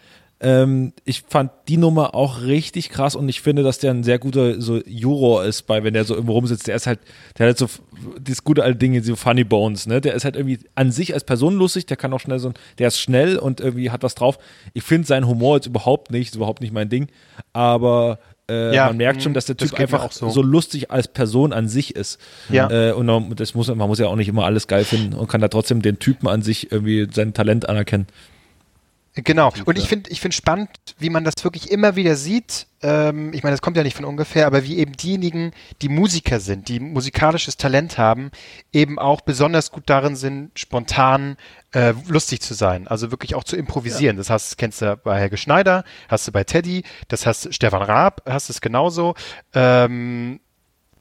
[0.40, 4.20] Ähm, ich fand die Nummer auch richtig krass und ich finde, dass der ein sehr
[4.20, 6.68] guter so Juror ist, bei wenn der so irgendwo rumsitzt.
[6.68, 7.01] Der ist halt,
[7.36, 7.82] der hat halt so
[8.20, 10.01] dieses gute alte Ding, so Funny Bones, ne?
[10.01, 12.86] Der ist halt irgendwie an sich als Person lustig, der kann auch schnell so, der
[12.86, 14.38] ist schnell und irgendwie hat was drauf.
[14.74, 17.09] Ich finde seinen Humor jetzt überhaupt nicht, ist überhaupt nicht mein Ding,
[17.53, 20.28] aber äh, Ja, man merkt schon, dass der das Typ mir einfach auch so.
[20.30, 22.20] so lustig als Person an sich ist.
[22.49, 22.70] Ja.
[22.70, 25.28] Äh, und man, das muss, man muss ja auch nicht immer alles geil finden und
[25.28, 28.07] kann da trotzdem den Typen an sich irgendwie sein Talent anerkennen.
[29.25, 29.53] Genau.
[29.64, 32.66] Und ich finde ich finde spannend, wie man das wirklich immer wieder sieht.
[32.83, 35.53] Ähm, ich meine, das kommt ja nicht von ungefähr, aber wie eben diejenigen,
[35.83, 38.31] die Musiker sind, die musikalisches Talent haben,
[38.73, 41.37] eben auch besonders gut darin sind, spontan
[41.73, 42.87] äh, lustig zu sein.
[42.87, 44.16] Also wirklich auch zu improvisieren.
[44.16, 48.23] Das hast, kennst du bei Helge Schneider, hast du bei Teddy, das hast Stefan Raab,
[48.27, 49.14] hast du es genauso.
[49.55, 50.41] Ähm,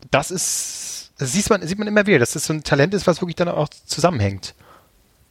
[0.10, 3.06] das ist, das sieht man, sieht man immer wieder, dass das so ein Talent ist,
[3.06, 4.56] was wirklich dann auch zusammenhängt.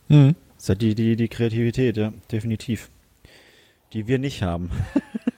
[0.09, 0.35] Das
[0.67, 2.89] ist ja die, die, die Kreativität, ja, definitiv.
[3.93, 4.71] Die wir nicht haben.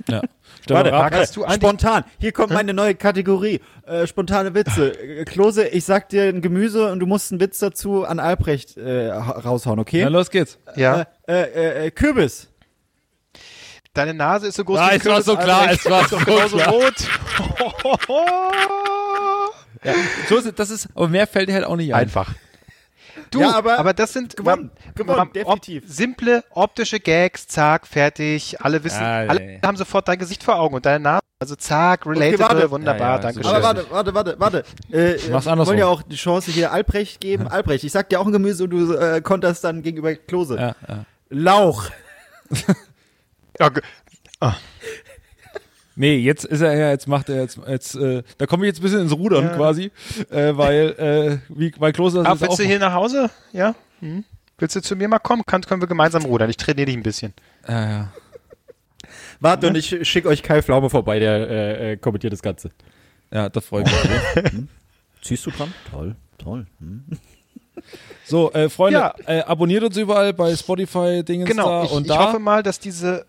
[0.08, 0.22] Ja.
[0.68, 2.04] Warte, hast du spontan.
[2.18, 3.60] Hier kommt meine neue Kategorie.
[3.86, 4.90] Äh, spontane Witze.
[4.98, 8.76] Äh, Klose, ich sag dir ein Gemüse und du musst einen Witz dazu an Albrecht
[8.78, 10.02] äh, ha- raushauen, okay?
[10.02, 10.58] Na, los geht's.
[10.76, 11.06] Ja.
[11.26, 12.48] Äh, äh, äh, Kürbis.
[13.94, 15.84] Deine Nase ist so groß Ah, wie es war Kürbis, so klar, Albrecht.
[15.84, 16.70] es war so genauso klar.
[16.72, 16.94] rot.
[20.28, 22.00] So ist es, das ist, aber mehr fällt dir halt auch nicht ein.
[22.02, 22.34] Einfach.
[23.30, 25.84] Du, Ja, aber aber, das sind gewonnen, man- gewonnen, man- definitiv.
[25.84, 28.60] Op, simple optische Gags, zack, fertig.
[28.60, 31.20] Alle wissen, Ah, alle haben sofort dein Gesicht vor Augen und deine Nase.
[31.40, 32.70] Also zack, relatable, warte.
[32.72, 33.48] wunderbar, Ja, ja, danke super.
[33.48, 33.90] Aber schön.
[33.92, 34.64] warte, warte, warte, warte.
[34.92, 35.66] Äh, Mach's wir andersrum.
[35.66, 37.46] wollen ja auch die Chance hier Albrecht geben.
[37.46, 40.56] Albrecht, ich sag dir auch ein Gemüse und du äh, konterst dann gegenüber Klose.
[40.56, 41.04] Ja, ja.
[41.30, 41.84] Lauch.
[43.60, 43.82] Ja, ge-
[45.98, 48.78] Nee, jetzt ist er ja, jetzt macht er jetzt, jetzt äh, da komme ich jetzt
[48.78, 49.56] ein bisschen ins Rudern Ja.
[49.56, 49.90] quasi,
[50.30, 53.30] äh, weil, äh, wie, weil Klose das Ah, willst auch du hier nach Hause?
[53.52, 53.74] Ja?
[54.00, 54.24] Hm?
[54.58, 55.42] Willst du zu mir mal kommen?
[55.44, 56.48] Kann, können wir gemeinsam rudern.
[56.50, 57.32] Ich trainiere dich ein bisschen.
[57.68, 58.12] Ja, ja.
[59.40, 62.70] Warte und ich schicke euch Kai Pflaume vorbei, der äh, äh, kommentiert das Ganze.
[63.32, 64.52] ja, das freut mich.
[65.22, 65.72] Ziehst du dran?
[65.90, 66.66] Toll, toll.
[66.80, 67.04] Hm.
[68.24, 69.14] So, äh, Freunde, Ja.
[69.26, 72.26] äh, abonniert uns überall bei Spotify, Dingens Genau, da ich, und ich da.
[72.26, 73.24] hoffe mal, dass diese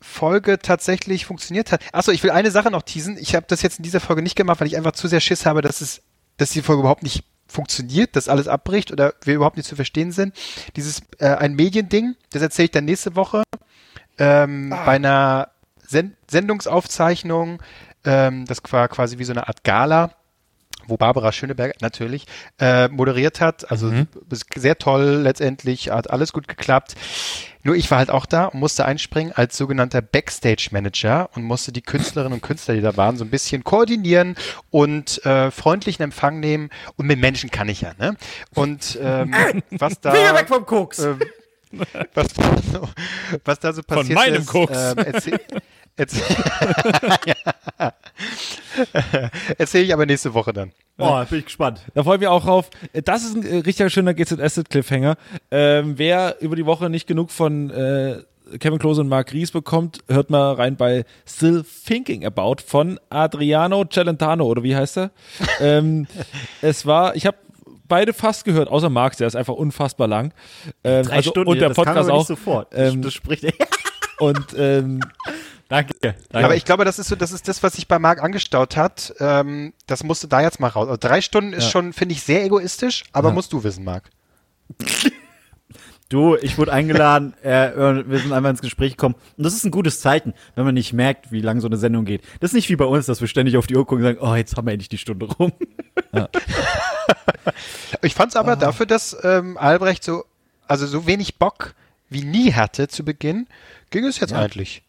[0.00, 1.82] Folge tatsächlich funktioniert hat.
[1.92, 3.16] Achso, ich will eine Sache noch teasen.
[3.18, 5.46] Ich habe das jetzt in dieser Folge nicht gemacht, weil ich einfach zu sehr Schiss
[5.46, 6.02] habe, dass es,
[6.36, 10.12] dass die Folge überhaupt nicht funktioniert, dass alles abbricht oder wir überhaupt nicht zu verstehen
[10.12, 10.34] sind.
[10.74, 13.42] Dieses äh, ein Mediending, das erzähle ich dann nächste Woche
[14.18, 15.50] ähm, bei einer
[15.86, 17.62] Sen Sendungsaufzeichnung.
[18.04, 20.12] Ähm, das war quasi wie so eine Art Gala
[20.86, 22.26] wo Barbara Schöneberger natürlich
[22.58, 23.70] äh, moderiert hat.
[23.70, 23.92] Also
[24.30, 26.94] ist sehr toll letztendlich, hat alles gut geklappt.
[27.62, 31.82] Nur ich war halt auch da und musste einspringen als sogenannter Backstage-Manager und musste die
[31.82, 34.36] Künstlerinnen und Künstler, die da waren, so ein bisschen koordinieren
[34.70, 36.70] und äh, freundlichen Empfang nehmen.
[36.96, 38.16] Und mit Menschen kann ich ja, ne?
[38.54, 39.34] Und ähm,
[39.70, 41.00] was da Finger weg vom Koks!
[41.00, 41.18] ähm,
[42.14, 42.88] was, da so,
[43.44, 44.76] was da so passiert meinem ist, Koks.
[44.96, 45.40] erzähl,
[45.98, 47.92] ja.
[49.58, 50.72] erzähl ich aber nächste Woche dann.
[50.98, 51.80] Oh, bin ich gespannt.
[51.94, 52.70] Da freuen wir auch drauf.
[52.92, 55.16] Äh, Das ist ein äh, richtig schöner GZS-Cliffhanger.
[55.50, 58.22] Ähm, wer über die Woche nicht genug von äh,
[58.58, 63.84] Kevin Klose und Mark Ries bekommt, hört mal rein bei Still Thinking About von Adriano
[63.84, 65.10] Celentano oder wie heißt er?
[65.60, 66.06] ähm,
[66.62, 67.36] es war, ich habe
[67.88, 70.32] beide fast gehört, außer Mark, der ist einfach unfassbar lang.
[70.84, 72.26] Ähm, Drei also, Stunden, und der Podcast auch.
[72.26, 72.72] sofort.
[72.74, 73.44] Ähm, das spricht
[74.18, 75.00] Und ähm,
[75.68, 75.94] Danke.
[76.00, 76.44] Danke.
[76.44, 79.14] Aber ich glaube, das ist so, das ist das, was sich bei Marc angestaut hat.
[79.18, 80.86] Ähm, das musste da jetzt mal raus.
[80.88, 81.70] Also drei Stunden ist Ja.
[81.70, 84.04] schon, finde ich, sehr egoistisch, aber musst du wissen, Marc.
[86.08, 89.16] Du, ich wurde eingeladen, äh, wir sind einmal ins Gespräch gekommen.
[89.36, 92.04] Und das ist ein gutes Zeichen, wenn man nicht merkt, wie lang so eine Sendung
[92.04, 92.22] geht.
[92.38, 94.18] Das ist nicht wie bei uns, dass wir ständig auf die Uhr gucken und sagen,
[94.24, 95.52] oh, jetzt haben wir endlich die Stunde rum.
[98.02, 100.24] Ich fand es aber dafür, dass ähm, Albrecht so,
[100.66, 101.74] also so wenig Bock
[102.08, 103.46] wie nie hatte zu Beginn,
[103.90, 104.82] ging es jetzt eigentlich.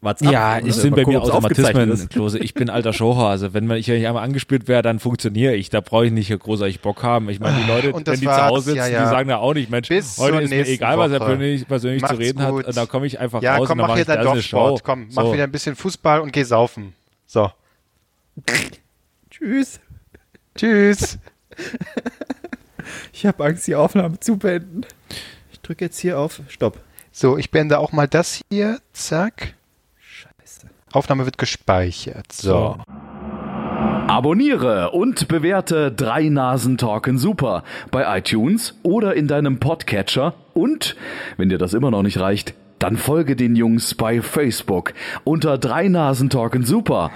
[0.00, 0.30] War WhatsApp.
[0.32, 2.08] Ja, dann sind mal bei mir Automatismen.
[2.08, 2.38] Klose.
[2.38, 3.52] Ich bin alter Showhase.
[3.52, 5.70] Wenn ich nicht einmal angespürt wäre, dann funktioniere ich.
[5.70, 7.28] Da brauche ich nicht großartig Bock haben.
[7.30, 8.36] Ich meine, die Leute, Und das wenn die zu.
[8.46, 9.04] Hause sitzen, Ja, ja.
[9.04, 11.30] die sagen da auch nicht, Mensch, Bis heute ist mir egal, was er Woche.
[11.30, 12.66] persönlich, persönlich zu reden gut.
[12.68, 12.76] hat.
[12.76, 14.24] Da komme ich einfach Ja, raus komm, und dann mach mache hier ich dein eine
[14.26, 14.78] Dorfsport.
[14.78, 14.84] Show.
[14.84, 15.32] Komm, mach so.
[15.32, 16.94] wieder ein bisschen Fußball und geh saufen.
[17.26, 17.50] So.
[19.30, 19.80] Tschüss.
[20.56, 21.18] Tschüss.
[23.12, 24.82] Ich habe Angst, die Aufnahme zu beenden.
[25.52, 26.78] Ich drücke jetzt hier auf Stopp.
[27.10, 28.78] So, ich beende auch mal das hier.
[28.92, 29.54] Zack.
[30.92, 32.32] Aufnahme wird gespeichert.
[32.32, 32.76] So.
[34.08, 40.96] Abonniere und bewerte Drei Nasen Talken Super bei iTunes oder in deinem Podcatcher und,
[41.36, 44.94] wenn dir das immer noch nicht reicht, dann folge den Jungs bei Facebook
[45.24, 47.10] unter Drei Nasen Talken Super.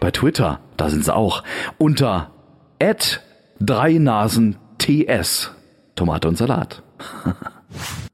[0.00, 1.42] Bei Twitter, da sind sie auch,
[1.78, 2.30] unter
[3.58, 5.50] Drei Nasen TS.
[5.96, 6.82] Tomate und Salat.